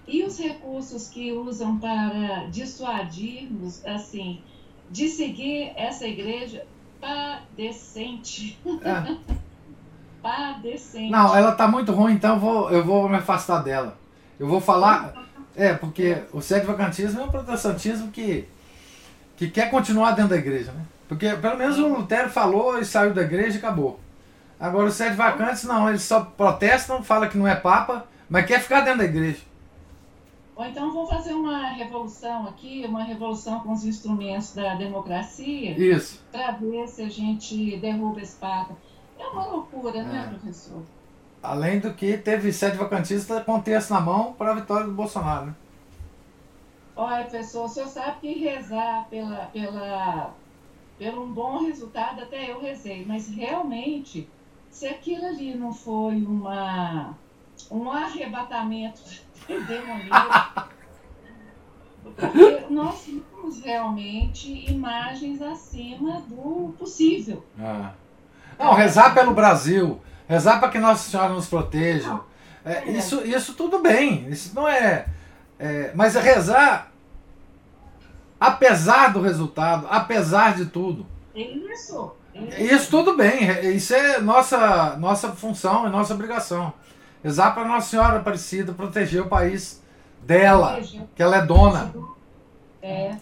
E 0.08 0.24
os 0.24 0.38
recursos 0.38 1.08
que 1.08 1.32
usam 1.32 1.80
para 1.80 2.47
dissuadir-nos, 2.51 3.86
assim, 3.86 4.41
de 4.89 5.08
seguir 5.08 5.72
essa 5.76 6.06
igreja 6.06 6.66
padecente. 6.99 8.58
É. 8.84 9.34
padecente. 10.22 11.12
Não, 11.12 11.36
ela 11.36 11.54
tá 11.54 11.68
muito 11.68 11.91
ruim, 11.91 12.14
então 12.14 12.36
eu 12.36 12.39
vou, 12.39 12.70
eu 12.70 12.84
vou 12.84 13.10
me 13.10 13.18
afastar 13.18 13.62
dela. 13.62 13.97
Eu 14.39 14.47
vou 14.47 14.62
falar. 14.62 15.24
É, 15.56 15.74
porque 15.74 16.18
o 16.32 16.41
sede 16.41 16.66
vacantismo 16.66 17.22
é 17.22 17.24
um 17.26 17.30
protestantismo 17.30 18.10
que, 18.12 18.47
que 19.38 19.49
quer 19.49 19.70
continuar 19.70 20.12
dentro 20.12 20.32
da 20.32 20.38
igreja, 20.38 20.72
né? 20.72 20.82
Porque 21.08 21.30
pelo 21.36 21.58
menos 21.58 21.78
o 21.78 21.88
Lutero 21.88 22.30
falou 22.30 22.80
e 22.80 22.86
saiu 22.86 23.14
da 23.14 23.22
igreja 23.22 23.58
e 23.58 23.60
acabou. 23.60 23.99
Agora 24.60 24.88
os 24.88 24.95
sede 24.95 25.16
vacantes 25.16 25.64
não, 25.64 25.89
eles 25.89 26.01
só 26.01 26.22
protestam, 26.22 27.04
falam 27.04 27.30
que 27.30 27.38
não 27.38 27.47
é 27.47 27.54
papa, 27.54 28.08
mas 28.28 28.45
quer 28.45 28.62
ficar 28.62 28.82
dentro 28.82 28.99
da 28.99 29.06
igreja. 29.06 29.41
Ou 30.56 30.66
então 30.66 30.91
vou 30.91 31.08
fazer 31.08 31.34
uma 31.34 31.70
revolução 31.70 32.47
aqui, 32.47 32.86
uma 32.88 33.04
revolução 33.04 33.60
com 33.62 33.74
os 33.74 33.84
instrumentos 33.86 34.54
da 34.54 34.76
democracia. 34.76 35.72
Isso. 35.72 36.22
Para 36.32 36.51
ver 36.51 36.88
se 36.88 37.01
a 37.01 37.10
gente 37.10 37.78
derruba 37.78 38.22
esse 38.22 38.36
Papa. 38.36 38.76
É 39.18 39.26
uma 39.26 39.45
loucura, 39.47 39.99
é. 39.99 40.04
né, 40.04 40.28
professor? 40.30 40.84
Além 41.41 41.80
do 41.80 41.93
que 41.93 42.18
teve 42.18 42.54
sete 42.54 42.78
vacantistas 42.78 43.43
com 43.43 43.60
texto 43.60 43.89
na 43.91 43.99
mão 43.99 44.34
para 44.34 44.51
a 44.51 44.56
vitória 44.56 44.86
do 44.86 44.93
Bolsonaro. 44.93 45.47
Né? 45.47 45.56
Olha, 46.95 47.24
professor, 47.26 47.66
o 47.66 47.68
senhor 47.68 47.88
sabe 47.88 48.20
que 48.22 48.39
rezar 48.39 49.08
pela, 49.10 49.47
pela, 49.47 50.34
pelo 50.99 51.24
um 51.24 51.34
bom 51.34 51.66
resultado, 51.66 52.22
até 52.22 52.51
eu 52.51 52.62
rezei, 52.62 53.04
mas 53.06 53.28
realmente, 53.28 54.30
se 54.70 54.88
aquilo 54.88 55.26
ali 55.26 55.56
não 55.56 55.74
foi 55.74 56.24
uma, 56.24 57.18
um 57.70 57.91
arrebatamento 57.91 59.01
demoníaco. 59.47 60.74
Porque 62.04 62.66
nós 62.70 63.06
temos 63.06 63.62
realmente 63.64 64.70
imagens 64.70 65.41
acima 65.41 66.22
do 66.22 66.74
possível. 66.78 67.43
Ah. 67.60 67.93
Não, 68.60 68.74
rezar 68.74 69.14
pelo 69.14 69.34
Brasil, 69.34 69.99
rezar 70.28 70.60
para 70.60 70.70
que 70.70 70.80
Nossa 70.80 71.10
Senhora 71.10 71.34
nos 71.34 71.47
proteja. 71.47 72.20
É, 72.66 72.89
isso, 72.91 73.26
isso 73.26 73.54
tudo 73.56 73.80
bem, 73.80 74.30
isso 74.30 74.56
não 74.56 74.68
é, 74.68 75.08
é. 75.60 75.91
Mas 75.93 76.16
rezar, 76.16 76.91
apesar 78.39 79.12
do 79.12 79.22
resultado, 79.22 79.86
apesar 79.89 80.56
de 80.56 80.68
tudo. 80.68 81.06
Isso. 81.36 82.16
Isso 82.58 82.89
tudo 82.89 83.16
bem, 83.16 83.76
isso 83.76 83.93
é 83.93 84.20
nossa, 84.20 84.95
nossa 84.97 85.32
função, 85.34 85.86
é 85.86 85.89
nossa 85.89 86.14
obrigação. 86.14 86.74
Rezar 87.24 87.53
para 87.53 87.67
Nossa 87.67 87.89
Senhora 87.89 88.19
Aparecida 88.19 88.74
proteger 88.74 89.21
o 89.21 89.30
país 89.30 89.82
dela, 90.21 90.80
que 91.15 91.24
ela 91.24 91.38
é 91.38 91.45
dona. 91.45 91.93
É. 92.82 93.15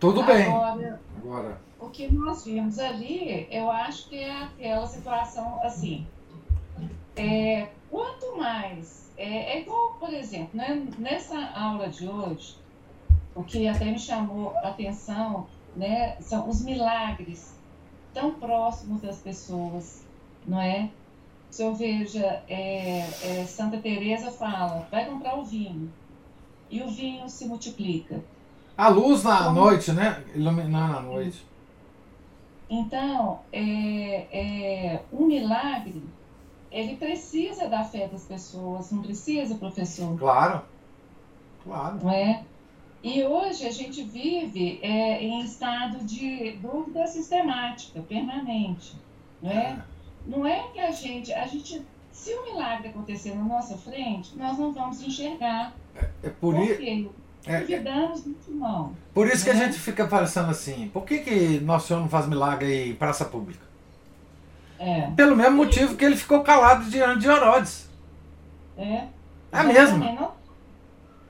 Tudo 0.00 0.22
Agora, 0.22 0.36
bem. 0.36 0.98
Agora, 1.18 1.60
o 1.78 1.88
que 1.88 2.12
nós 2.12 2.44
vimos 2.44 2.78
ali, 2.78 3.46
eu 3.50 3.70
acho 3.70 4.08
que 4.08 4.16
é 4.16 4.42
aquela 4.42 4.86
situação 4.86 5.60
assim. 5.62 6.06
É, 7.16 7.68
quanto 7.90 8.36
mais. 8.36 9.04
É, 9.16 9.56
é 9.56 9.60
igual, 9.60 9.94
por 10.00 10.12
exemplo, 10.12 10.50
né, 10.54 10.84
nessa 10.98 11.38
aula 11.54 11.88
de 11.88 12.08
hoje, 12.08 12.56
o 13.34 13.44
que 13.44 13.68
até 13.68 13.84
me 13.84 13.98
chamou 13.98 14.50
a 14.56 14.70
atenção 14.70 15.46
né, 15.76 16.16
são 16.20 16.48
os 16.48 16.62
milagres 16.62 17.54
tão 18.12 18.32
próximos 18.32 19.02
das 19.02 19.18
pessoas, 19.18 20.04
não 20.46 20.60
é? 20.60 20.90
Se 21.54 21.62
eu 21.62 21.72
veja, 21.72 22.42
é, 22.48 22.98
é, 23.22 23.44
Santa 23.46 23.78
Teresa 23.78 24.28
fala, 24.32 24.88
vai 24.90 25.04
comprar 25.04 25.38
o 25.38 25.44
vinho. 25.44 25.88
E 26.68 26.82
o 26.82 26.88
vinho 26.88 27.28
se 27.28 27.46
multiplica. 27.46 28.24
A 28.76 28.88
luz 28.88 29.22
na 29.22 29.44
Como... 29.44 29.60
noite, 29.60 29.92
né? 29.92 30.24
Iluminar 30.34 30.90
na 30.90 31.00
noite. 31.00 31.46
Então, 32.68 33.38
é, 33.52 34.26
é, 34.32 35.02
um 35.12 35.26
milagre, 35.26 36.02
ele 36.72 36.96
precisa 36.96 37.68
da 37.68 37.84
fé 37.84 38.08
das 38.08 38.24
pessoas, 38.24 38.90
não 38.90 39.00
precisa, 39.00 39.54
professor? 39.54 40.18
Claro, 40.18 40.60
claro. 41.62 42.00
Não 42.02 42.10
é? 42.10 42.42
E 43.00 43.22
hoje 43.22 43.64
a 43.64 43.70
gente 43.70 44.02
vive 44.02 44.80
é, 44.82 45.22
em 45.22 45.44
estado 45.44 45.98
de 45.98 46.56
dúvida 46.56 47.06
sistemática, 47.06 48.00
permanente, 48.00 48.96
não 49.40 49.52
é? 49.52 49.54
é? 49.54 49.93
Não 50.26 50.46
é 50.46 50.68
que 50.72 50.80
a 50.80 50.90
gente, 50.90 51.32
a 51.32 51.46
gente, 51.46 51.82
se 52.10 52.34
o 52.34 52.44
milagre 52.44 52.88
acontecer 52.88 53.34
na 53.34 53.44
nossa 53.44 53.76
frente, 53.76 54.36
nós 54.36 54.58
não 54.58 54.72
vamos 54.72 55.02
enxergar. 55.02 55.74
É, 55.94 56.08
é 56.24 56.30
por 56.30 56.58
isso. 56.58 57.12
É, 57.46 57.60
Duvidamos 57.60 58.24
muito 58.24 58.50
não. 58.52 58.96
Por 59.12 59.26
isso 59.26 59.44
que 59.44 59.50
a 59.50 59.54
né? 59.54 59.66
gente 59.66 59.78
fica 59.78 60.06
pensando 60.06 60.50
assim, 60.50 60.88
por 60.88 61.04
que, 61.04 61.18
que 61.18 61.60
Nosso 61.60 61.88
Senhor 61.88 62.00
não 62.00 62.08
faz 62.08 62.26
milagre 62.26 62.90
em 62.90 62.94
praça 62.94 63.26
pública? 63.26 63.64
É. 64.78 65.10
Pelo 65.10 65.36
mesmo 65.36 65.56
motivo 65.56 65.94
que 65.94 66.04
ele 66.04 66.16
ficou 66.16 66.42
calado 66.42 66.88
diante 66.88 67.20
de 67.20 67.28
Herodes. 67.28 67.88
É. 68.78 69.06
É 69.52 69.62
mesmo. 69.62 69.98
Não, 69.98 70.32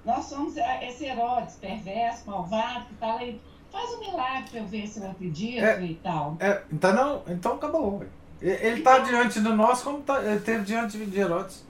nós 0.05 0.25
somos 0.27 0.55
esse 0.83 1.05
Herodes 1.05 1.57
perverso, 1.57 2.31
malvado, 2.31 2.87
que 2.87 2.95
fala 2.95 3.21
aí, 3.21 3.41
faz 3.73 3.91
um 3.95 4.01
milagre 4.01 4.51
para 4.51 4.61
eu 4.61 4.67
ver 4.67 4.87
se 4.87 5.01
eu 5.01 5.11
acredito 5.11 5.65
é, 5.65 5.83
e 5.85 5.95
tal. 5.97 6.37
É, 6.39 6.63
então 6.73 6.93
não, 6.95 7.23
então 7.27 7.55
acabou. 7.55 8.05
Ele 8.41 8.79
está 8.79 8.99
diante 8.99 9.41
de 9.41 9.49
nós 9.49 9.83
como 9.83 10.03
tá, 10.03 10.23
ele 10.23 10.41
teve 10.41 10.65
diante 10.65 10.99
de 10.99 11.19
Herodes. 11.19 11.65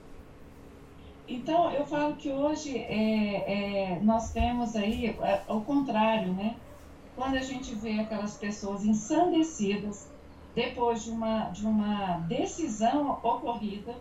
Então, 1.27 1.71
eu 1.71 1.85
falo 1.85 2.15
que 2.15 2.29
hoje 2.31 2.77
é, 2.77 3.95
é, 3.95 3.99
nós 4.01 4.31
temos 4.31 4.75
aí 4.75 5.07
é, 5.07 5.41
o 5.47 5.61
contrário, 5.61 6.33
né? 6.33 6.55
Quando 7.15 7.35
a 7.35 7.41
gente 7.41 7.73
vê 7.75 7.99
aquelas 7.99 8.37
pessoas 8.37 8.85
ensandecidas 8.85 10.07
depois 10.53 11.03
de 11.03 11.11
uma, 11.11 11.49
de 11.49 11.65
uma 11.65 12.17
decisão 12.27 13.19
ocorrida, 13.23 13.95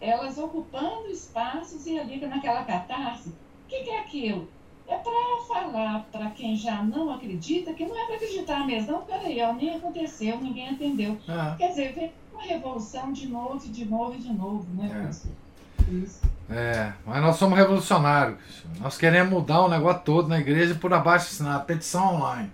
elas 0.00 0.36
ocupando 0.36 1.08
espaços 1.08 1.86
e 1.86 1.98
ali 1.98 2.18
naquela 2.26 2.64
catarse, 2.64 3.28
o 3.28 3.68
que, 3.68 3.84
que 3.84 3.90
é 3.90 4.00
aquilo? 4.00 4.48
É 4.86 4.96
para 4.96 5.44
falar 5.48 6.06
para 6.12 6.30
quem 6.30 6.54
já 6.56 6.82
não 6.82 7.12
acredita 7.12 7.72
que 7.72 7.86
não 7.86 7.98
é 7.98 8.06
para 8.06 8.16
acreditar 8.16 8.66
mesmo. 8.66 8.92
Não, 8.92 9.02
peraí, 9.02 9.40
ó, 9.42 9.52
nem 9.52 9.76
aconteceu, 9.76 10.38
ninguém 10.38 10.72
entendeu. 10.72 11.16
Ah. 11.28 11.54
Quer 11.56 11.68
dizer, 11.68 11.94
vem 11.94 12.12
uma 12.32 12.42
revolução 12.42 13.12
de 13.12 13.28
novo, 13.28 13.58
de 13.58 13.84
novo 13.84 14.14
e 14.14 14.18
de 14.18 14.32
novo, 14.32 14.66
né, 14.74 15.08
é. 15.10 15.44
Isso. 15.90 16.22
É, 16.50 16.92
mas 17.06 17.22
nós 17.22 17.36
somos 17.36 17.58
revolucionários. 17.58 18.38
Nós 18.80 18.98
queremos 18.98 19.32
mudar 19.32 19.62
o 19.62 19.68
negócio 19.68 20.02
todo 20.02 20.28
na 20.28 20.38
igreja 20.38 20.74
por 20.74 20.92
abaixo 20.92 21.26
assinado. 21.26 21.64
Petição 21.64 22.16
online. 22.16 22.50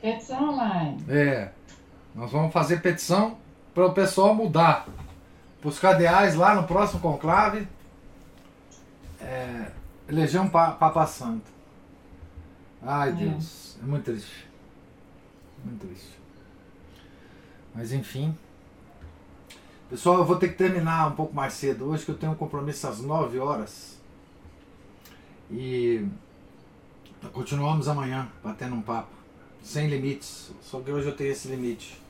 Petição 0.00 0.50
online. 0.50 1.04
É. 1.08 1.50
Nós 2.14 2.30
vamos 2.30 2.52
fazer 2.52 2.80
petição 2.80 3.36
para 3.74 3.86
o 3.86 3.92
pessoal 3.92 4.34
mudar. 4.34 4.86
Para 5.60 5.68
os 5.68 5.78
cadeais 5.78 6.34
lá 6.34 6.54
no 6.54 6.64
próximo 6.64 7.00
conclave. 7.00 7.66
É, 9.20 9.72
eleger 10.08 10.40
um 10.40 10.48
Papa 10.48 11.06
Santo. 11.06 11.50
Ai, 12.82 13.10
é. 13.10 13.12
Deus. 13.12 13.76
É 13.82 13.86
muito 13.86 14.04
triste. 14.04 14.48
Muito 15.64 15.86
triste. 15.86 16.18
Mas 17.74 17.92
enfim. 17.92 18.36
Pessoal, 19.90 20.18
eu 20.18 20.24
vou 20.24 20.36
ter 20.36 20.48
que 20.48 20.54
terminar 20.54 21.08
um 21.08 21.14
pouco 21.14 21.34
mais 21.34 21.54
cedo 21.54 21.86
hoje, 21.86 22.04
que 22.04 22.10
eu 22.10 22.18
tenho 22.18 22.32
um 22.32 22.36
compromisso 22.36 22.86
às 22.86 23.00
9 23.00 23.38
horas. 23.38 23.98
E 25.50 26.06
continuamos 27.32 27.88
amanhã, 27.88 28.28
batendo 28.42 28.74
um 28.74 28.82
papo. 28.82 29.12
Sem 29.62 29.88
limites. 29.88 30.50
Só 30.60 30.80
que 30.80 30.90
hoje 30.90 31.08
eu 31.08 31.16
tenho 31.16 31.32
esse 31.32 31.48
limite. 31.48 32.00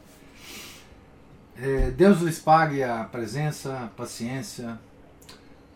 É, 1.56 1.90
Deus 1.90 2.20
lhes 2.20 2.38
pague 2.38 2.82
a 2.82 3.04
presença, 3.04 3.84
a 3.84 3.86
paciência, 3.88 4.78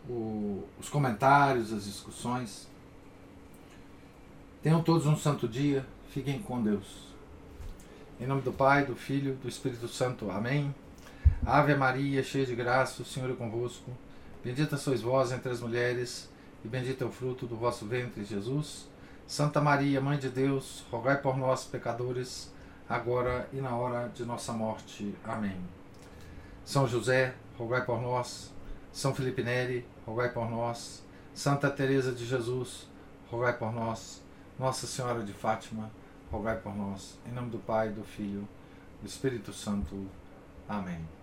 o, 0.08 0.64
os 0.78 0.88
comentários, 0.88 1.72
as 1.72 1.84
discussões. 1.84 2.68
Tenham 4.62 4.82
todos 4.82 5.06
um 5.06 5.16
santo 5.16 5.48
dia. 5.48 5.84
Fiquem 6.10 6.40
com 6.40 6.62
Deus. 6.62 7.08
Em 8.20 8.26
nome 8.26 8.42
do 8.42 8.52
Pai, 8.52 8.84
do 8.84 8.94
Filho, 8.94 9.34
do 9.36 9.48
Espírito 9.48 9.88
Santo. 9.88 10.30
Amém. 10.30 10.74
Ave 11.44 11.74
Maria, 11.74 12.22
cheia 12.22 12.46
de 12.46 12.54
graça, 12.54 13.02
o 13.02 13.04
Senhor 13.04 13.30
é 13.30 13.34
convosco. 13.34 13.90
Bendita 14.44 14.76
sois 14.76 15.00
vós 15.00 15.32
entre 15.32 15.50
as 15.50 15.60
mulheres, 15.60 16.28
e 16.64 16.68
bendito 16.68 17.02
é 17.02 17.06
o 17.06 17.10
fruto 17.10 17.46
do 17.46 17.56
vosso 17.56 17.84
ventre, 17.86 18.24
Jesus. 18.24 18.88
Santa 19.26 19.60
Maria, 19.60 20.00
Mãe 20.00 20.18
de 20.18 20.28
Deus, 20.28 20.84
rogai 20.90 21.20
por 21.20 21.36
nós, 21.36 21.64
pecadores, 21.64 22.52
agora 22.88 23.48
e 23.52 23.56
na 23.56 23.74
hora 23.74 24.08
de 24.14 24.24
nossa 24.24 24.52
morte. 24.52 25.14
Amém. 25.24 25.56
São 26.64 26.86
José, 26.86 27.34
rogai 27.58 27.84
por 27.84 28.00
nós. 28.00 28.51
São 28.92 29.14
Felipe 29.14 29.42
Neri, 29.42 29.86
rogai 30.06 30.30
por 30.30 30.50
nós. 30.50 31.02
Santa 31.34 31.70
Teresa 31.70 32.12
de 32.12 32.26
Jesus, 32.26 32.86
rogai 33.30 33.56
por 33.56 33.72
nós. 33.72 34.22
Nossa 34.58 34.86
Senhora 34.86 35.22
de 35.22 35.32
Fátima, 35.32 35.90
rogai 36.30 36.58
por 36.58 36.76
nós. 36.76 37.18
Em 37.26 37.32
nome 37.32 37.50
do 37.50 37.58
Pai, 37.58 37.88
do 37.88 38.04
Filho, 38.04 38.46
do 39.00 39.06
Espírito 39.06 39.52
Santo. 39.52 40.06
Amém. 40.68 41.21